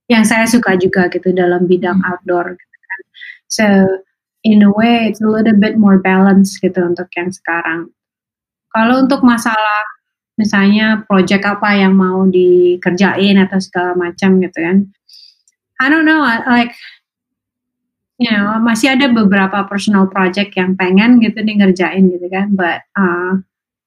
yang 0.09 0.25
saya 0.25 0.45
suka 0.49 0.77
juga 0.77 1.05
gitu 1.13 1.29
dalam 1.29 1.69
bidang 1.69 2.01
hmm. 2.01 2.09
outdoor 2.09 2.57
gitu 2.57 2.77
kan 2.81 3.01
so 3.45 3.65
in 4.41 4.65
a 4.65 4.71
way 4.73 5.09
it's 5.09 5.21
a 5.21 5.29
little 5.29 5.55
bit 5.57 5.77
more 5.77 6.01
balance 6.01 6.57
gitu 6.57 6.81
untuk 6.81 7.09
yang 7.13 7.29
sekarang 7.29 7.93
kalau 8.73 9.05
untuk 9.05 9.21
masalah 9.21 9.94
misalnya 10.35 11.03
project 11.07 11.43
apa 11.47 11.79
yang 11.79 11.95
mau 11.95 12.27
dikerjain 12.27 13.39
atau 13.39 13.59
segala 13.59 13.95
macam 13.95 14.39
gitu 14.43 14.57
kan. 14.59 14.77
I 15.79 15.91
don't 15.91 16.07
know, 16.07 16.23
like 16.47 16.71
you 18.15 18.31
know 18.31 18.55
masih 18.63 18.95
ada 18.95 19.11
beberapa 19.11 19.67
personal 19.67 20.07
project 20.07 20.55
yang 20.55 20.79
pengen 20.79 21.19
gitu 21.19 21.39
nih 21.43 21.59
ngerjain 21.59 22.11
gitu 22.11 22.27
kan, 22.31 22.55
but 22.55 22.83
uh, 22.95 23.39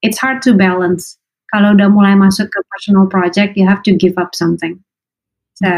it's 0.04 0.20
hard 0.20 0.40
to 0.44 0.52
balance. 0.56 1.16
Kalau 1.48 1.72
udah 1.72 1.88
mulai 1.88 2.12
masuk 2.12 2.52
ke 2.52 2.60
personal 2.68 3.08
project, 3.08 3.56
you 3.56 3.64
have 3.64 3.80
to 3.80 3.96
give 3.96 4.20
up 4.20 4.36
something. 4.36 4.76
So, 5.56 5.68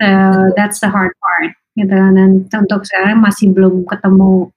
so 0.00 0.08
that's 0.56 0.80
the 0.80 0.88
hard 0.88 1.12
part 1.20 1.52
gitu 1.76 1.92
kan. 1.92 2.16
Dan 2.16 2.48
untuk 2.48 2.88
sekarang 2.88 3.20
masih 3.20 3.52
belum 3.52 3.84
ketemu 3.84 4.48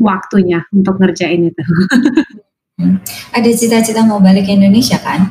waktunya 0.00 0.64
untuk 0.72 0.96
ngerjain 0.98 1.52
itu. 1.52 1.62
Hmm. 2.80 2.96
Ada 3.36 3.52
cita-cita 3.52 4.00
mau 4.08 4.24
balik 4.24 4.48
ke 4.48 4.56
Indonesia 4.56 4.96
kan? 4.96 5.28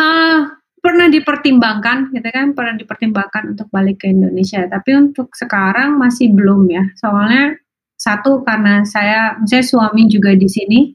Uh, 0.00 0.48
pernah 0.80 1.12
dipertimbangkan 1.12 2.08
gitu 2.16 2.28
kan? 2.32 2.56
Pernah 2.56 2.74
dipertimbangkan 2.80 3.52
untuk 3.52 3.68
balik 3.68 4.00
ke 4.00 4.08
Indonesia. 4.08 4.64
Tapi 4.64 4.96
untuk 4.96 5.28
sekarang 5.36 6.00
masih 6.00 6.32
belum 6.32 6.72
ya. 6.72 6.84
Soalnya 6.96 7.60
satu 8.00 8.40
karena 8.40 8.80
saya 8.88 9.36
saya 9.44 9.60
suami 9.60 10.08
juga 10.08 10.32
di 10.32 10.48
sini 10.48 10.88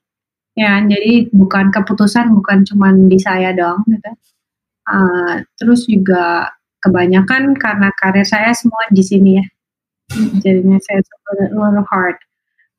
ya. 0.57 0.81
Jadi 0.81 1.29
bukan 1.29 1.69
keputusan 1.69 2.33
bukan 2.33 2.65
cuma 2.65 2.89
di 2.89 3.21
saya 3.21 3.53
dong 3.53 3.85
gitu. 3.85 4.09
Uh, 4.89 5.45
terus 5.61 5.85
juga 5.85 6.49
kebanyakan 6.81 7.53
karena 7.57 7.93
karir 8.01 8.25
saya 8.25 8.57
semua 8.57 8.89
di 8.89 9.05
sini 9.05 9.37
ya. 9.37 9.45
Jadinya 10.41 10.81
saya 10.81 11.01
a 11.05 11.33
little 11.53 11.85
hard 11.89 12.17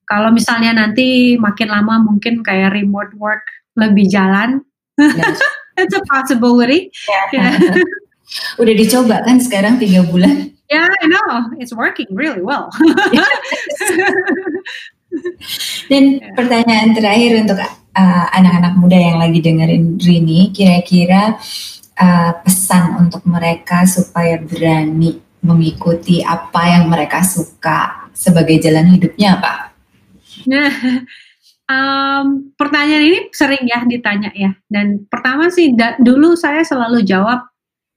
kalau 0.07 0.31
misalnya 0.31 0.73
nanti 0.73 1.37
makin 1.37 1.69
lama 1.69 2.01
mungkin 2.01 2.47
kayak 2.47 2.75
remote 2.75 3.13
work 3.19 3.43
lebih 3.77 4.09
jalan 4.09 4.63
yes. 4.99 5.43
It's 5.77 5.95
a 5.95 6.01
possibility. 6.09 6.91
Yeah. 7.09 7.29
yeah. 7.37 7.85
Udah 8.61 8.75
dicoba 8.75 9.23
kan 9.23 9.39
sekarang 9.39 9.79
tiga 9.79 10.03
bulan? 10.09 10.57
Yeah, 10.67 10.89
I 10.89 11.05
know. 11.07 11.55
It's 11.63 11.71
working 11.71 12.11
really 12.11 12.43
well. 12.43 12.75
Dan 15.87 16.19
yeah. 16.19 16.35
pertanyaan 16.35 16.91
terakhir 16.97 17.47
untuk 17.47 17.63
uh, 17.63 18.27
anak-anak 18.35 18.75
uh, 18.75 18.79
muda 18.83 18.99
yang 18.99 19.23
lagi 19.23 19.39
dengerin 19.39 19.95
Rini, 20.03 20.51
kira-kira 20.51 21.39
uh, 22.03 22.33
pesan 22.43 23.07
untuk 23.07 23.23
mereka 23.23 23.87
supaya 23.87 24.43
berani 24.43 25.23
mengikuti 25.47 26.27
apa 26.27 26.67
yang 26.67 26.91
mereka 26.91 27.23
suka 27.23 28.11
sebagai 28.11 28.59
jalan 28.59 28.91
hidupnya 28.91 29.39
apa? 29.39 29.66
Nah, 30.47 30.71
Um, 31.67 32.55
pertanyaan 32.55 33.03
ini 33.03 33.21
sering 33.35 33.67
ya 33.67 33.83
ditanya 33.83 34.31
ya. 34.39 34.55
Dan 34.71 35.03
pertama 35.11 35.51
sih 35.51 35.75
da, 35.75 35.99
dulu 35.99 36.39
saya 36.39 36.63
selalu 36.63 37.03
jawab 37.03 37.43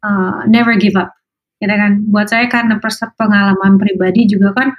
uh, 0.02 0.42
never 0.50 0.74
give 0.82 0.98
up. 0.98 1.14
Ya 1.62 1.70
kan? 1.70 2.02
Buat 2.10 2.34
saya 2.34 2.50
karena 2.50 2.82
pengalaman 3.14 3.78
pribadi 3.78 4.26
juga 4.26 4.58
kan 4.58 4.74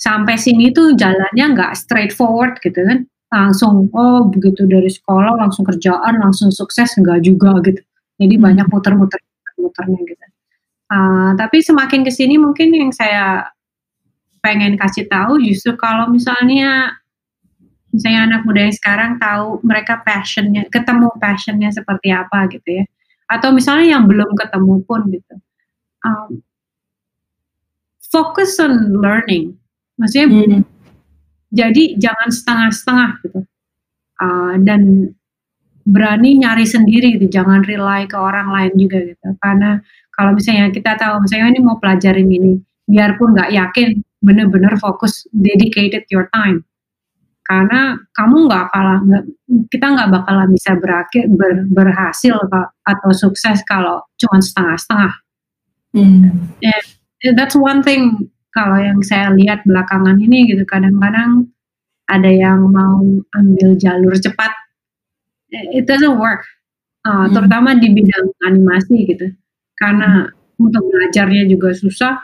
sampai 0.00 0.40
sini 0.40 0.72
tuh 0.72 0.96
jalannya 0.96 1.44
nggak 1.52 1.76
straightforward 1.76 2.56
gitu 2.64 2.80
kan. 2.88 3.04
Langsung 3.28 3.92
oh 3.92 4.24
begitu 4.32 4.64
dari 4.64 4.88
sekolah 4.88 5.36
langsung 5.36 5.68
kerjaan 5.68 6.16
langsung 6.16 6.48
sukses 6.48 6.96
nggak 6.96 7.20
juga 7.20 7.52
gitu. 7.68 7.84
Jadi 8.16 8.34
hmm. 8.40 8.44
banyak 8.48 8.66
muter-muter 8.72 9.20
muternya 9.60 10.00
gitu. 10.08 10.24
Uh, 10.88 11.36
tapi 11.36 11.60
semakin 11.60 12.00
ke 12.00 12.08
sini 12.08 12.40
mungkin 12.40 12.72
yang 12.72 12.96
saya 12.96 13.44
pengen 14.46 14.78
kasih 14.78 15.10
tahu 15.10 15.42
justru 15.42 15.74
kalau 15.74 16.06
misalnya 16.06 16.94
misalnya 17.90 18.28
anak 18.28 18.40
muda 18.44 18.60
yang 18.68 18.76
sekarang 18.76 19.16
tahu 19.16 19.58
mereka 19.64 20.04
passionnya, 20.04 20.68
ketemu 20.68 21.10
passionnya 21.16 21.72
seperti 21.72 22.12
apa 22.12 22.44
gitu 22.52 22.84
ya, 22.84 22.84
atau 23.24 23.50
misalnya 23.56 23.98
yang 23.98 24.04
belum 24.04 24.36
ketemu 24.36 24.84
pun 24.84 25.00
gitu, 25.08 25.34
um, 26.04 26.44
focus 28.12 28.60
on 28.60 29.00
learning, 29.00 29.56
maksudnya 29.96 30.28
hmm. 30.28 30.60
jadi 31.56 31.96
jangan 31.96 32.28
setengah-setengah 32.28 33.10
gitu, 33.24 33.40
uh, 34.20 34.54
dan 34.60 35.10
berani 35.88 36.36
nyari 36.36 36.68
sendiri 36.68 37.16
gitu, 37.16 37.32
jangan 37.32 37.64
rely 37.64 38.04
ke 38.04 38.18
orang 38.20 38.52
lain 38.52 38.76
juga 38.76 39.00
gitu, 39.08 39.26
karena 39.40 39.80
kalau 40.12 40.36
misalnya 40.36 40.68
kita 40.68 41.00
tahu 41.00 41.24
misalnya 41.24 41.56
ini 41.56 41.60
mau 41.64 41.80
pelajarin 41.80 42.28
ini, 42.28 42.60
biarpun 42.86 43.34
nggak 43.34 43.50
yakin, 43.52 44.00
bener-bener 44.22 44.74
fokus, 44.78 45.26
dedicated 45.34 46.06
your 46.10 46.30
time 46.30 46.64
karena 47.46 47.94
kamu 48.18 48.50
nggak 48.50 48.66
kalah 48.74 48.98
gak, 49.06 49.24
kita 49.70 49.86
nggak 49.86 50.10
bakalan 50.10 50.48
bisa 50.50 50.74
berakhir 50.82 51.24
ber, 51.30 51.62
berhasil 51.70 52.34
atau 52.82 53.10
sukses 53.14 53.62
kalau 53.70 54.02
cuma 54.18 54.42
setengah-setengah. 54.42 55.14
Hmm. 55.94 56.50
That's 57.38 57.54
one 57.54 57.86
thing 57.86 58.34
kalau 58.50 58.82
yang 58.82 58.98
saya 59.06 59.30
lihat 59.30 59.62
belakangan 59.62 60.18
ini 60.18 60.50
gitu 60.50 60.66
kadang-kadang 60.66 61.46
ada 62.10 62.30
yang 62.30 62.66
mau 62.70 63.02
ambil 63.34 63.78
jalur 63.78 64.14
cepat, 64.18 64.50
it 65.74 65.86
doesn't 65.86 66.18
work, 66.18 66.42
uh, 67.06 67.26
hmm. 67.26 67.34
terutama 67.34 67.78
di 67.78 67.94
bidang 67.94 68.26
animasi 68.46 69.06
gitu, 69.06 69.26
karena 69.78 70.30
hmm. 70.30 70.66
untuk 70.66 70.82
belajarnya 70.86 71.50
juga 71.50 71.74
susah, 71.74 72.14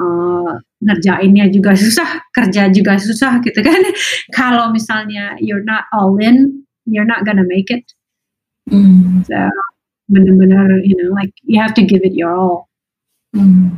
uh, 0.00 0.56
ngerjainnya 0.80 1.52
juga 1.52 1.76
susah, 1.76 2.24
kerja 2.32 2.72
juga 2.72 2.96
susah 2.96 3.44
gitu 3.44 3.60
kan. 3.60 3.80
Kalau 4.38 4.72
misalnya 4.72 5.36
you're 5.38 5.64
not 5.64 5.84
all 5.92 6.16
in, 6.18 6.64
you're 6.88 7.06
not 7.06 7.28
gonna 7.28 7.44
make 7.44 7.68
it. 7.68 7.84
Mm. 8.72 9.22
So 9.28 9.38
benar-benar, 10.10 10.82
you 10.82 10.96
know, 10.98 11.12
like 11.14 11.30
you 11.44 11.60
have 11.60 11.76
to 11.76 11.84
give 11.84 12.00
it 12.02 12.16
your 12.16 12.32
all. 12.32 12.72
Mm. 13.36 13.76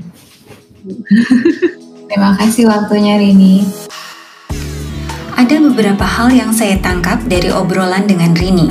Terima 2.13 2.37
kasih 2.37 2.69
waktunya 2.69 3.17
Rini. 3.17 3.65
Ada 5.33 5.59
beberapa 5.59 6.05
hal 6.05 6.29
yang 6.31 6.53
saya 6.53 6.77
tangkap 6.79 7.25
dari 7.25 7.49
obrolan 7.49 8.05
dengan 8.05 8.37
Rini. 8.37 8.69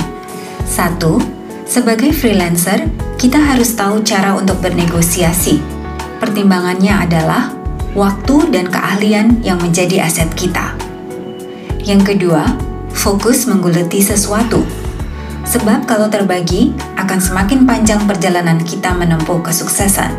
Satu, 0.62 1.18
sebagai 1.66 2.14
freelancer, 2.14 2.86
kita 3.18 3.36
harus 3.36 3.74
tahu 3.74 4.00
cara 4.06 4.38
untuk 4.38 4.62
bernegosiasi. 4.62 5.81
Pertimbangannya 6.22 6.94
adalah 7.02 7.50
waktu 7.98 8.54
dan 8.54 8.70
keahlian 8.70 9.42
yang 9.42 9.58
menjadi 9.58 10.06
aset 10.06 10.30
kita. 10.38 10.78
Yang 11.82 12.14
kedua, 12.14 12.46
fokus 12.94 13.50
menggulati 13.50 13.98
sesuatu. 13.98 14.62
Sebab 15.42 15.82
kalau 15.90 16.06
terbagi, 16.06 16.70
akan 16.94 17.18
semakin 17.18 17.66
panjang 17.66 18.06
perjalanan 18.06 18.62
kita 18.62 18.94
menempuh 18.94 19.42
kesuksesan. 19.42 20.14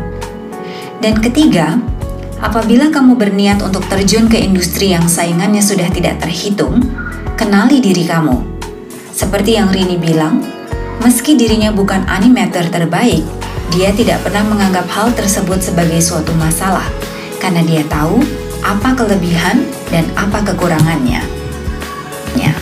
Dan 1.00 1.24
ketiga, 1.24 1.80
apabila 2.44 2.92
kamu 2.92 3.16
berniat 3.16 3.64
untuk 3.64 3.88
terjun 3.88 4.28
ke 4.28 4.36
industri 4.36 4.92
yang 4.92 5.08
saingannya 5.08 5.64
sudah 5.64 5.88
tidak 5.88 6.20
terhitung, 6.20 6.84
kenali 7.40 7.80
diri 7.80 8.04
kamu. 8.04 8.44
Seperti 9.08 9.56
yang 9.56 9.72
Rini 9.72 9.96
bilang, 9.96 10.44
meski 11.00 11.32
dirinya 11.32 11.72
bukan 11.72 12.04
animator 12.12 12.68
terbaik, 12.68 13.24
dia 13.72 13.94
tidak 13.96 14.20
pernah 14.20 14.44
menganggap 14.44 14.84
hal 14.92 15.14
tersebut 15.16 15.62
sebagai 15.64 16.02
suatu 16.04 16.34
masalah 16.36 16.84
karena 17.40 17.64
dia 17.64 17.80
tahu 17.88 18.20
apa 18.64 18.96
kelebihan 18.96 19.64
dan 19.92 20.08
apa 20.16 20.40
kekurangannya. 20.40 21.20
Ya. 22.36 22.52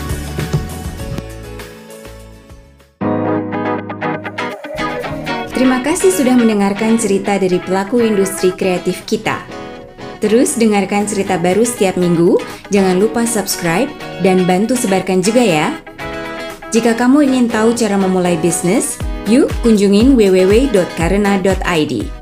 Terima 5.55 5.79
kasih 5.79 6.11
sudah 6.11 6.35
mendengarkan 6.35 6.99
cerita 6.99 7.39
dari 7.39 7.63
pelaku 7.63 8.03
industri 8.03 8.51
kreatif 8.51 9.07
kita. 9.07 9.39
Terus 10.19 10.55
dengarkan 10.55 11.07
cerita 11.07 11.35
baru 11.35 11.67
setiap 11.67 11.99
minggu, 11.99 12.39
jangan 12.71 12.99
lupa 12.99 13.27
subscribe 13.27 13.91
dan 14.23 14.47
bantu 14.47 14.79
sebarkan 14.79 15.19
juga 15.19 15.43
ya. 15.43 15.75
Jika 16.71 16.95
kamu 16.95 17.27
ingin 17.27 17.47
tahu 17.51 17.75
cara 17.75 17.99
memulai 17.99 18.39
bisnis, 18.39 18.99
yuk 19.29 19.53
kunjungin 19.63 20.19
www.karena.id. 20.19 22.22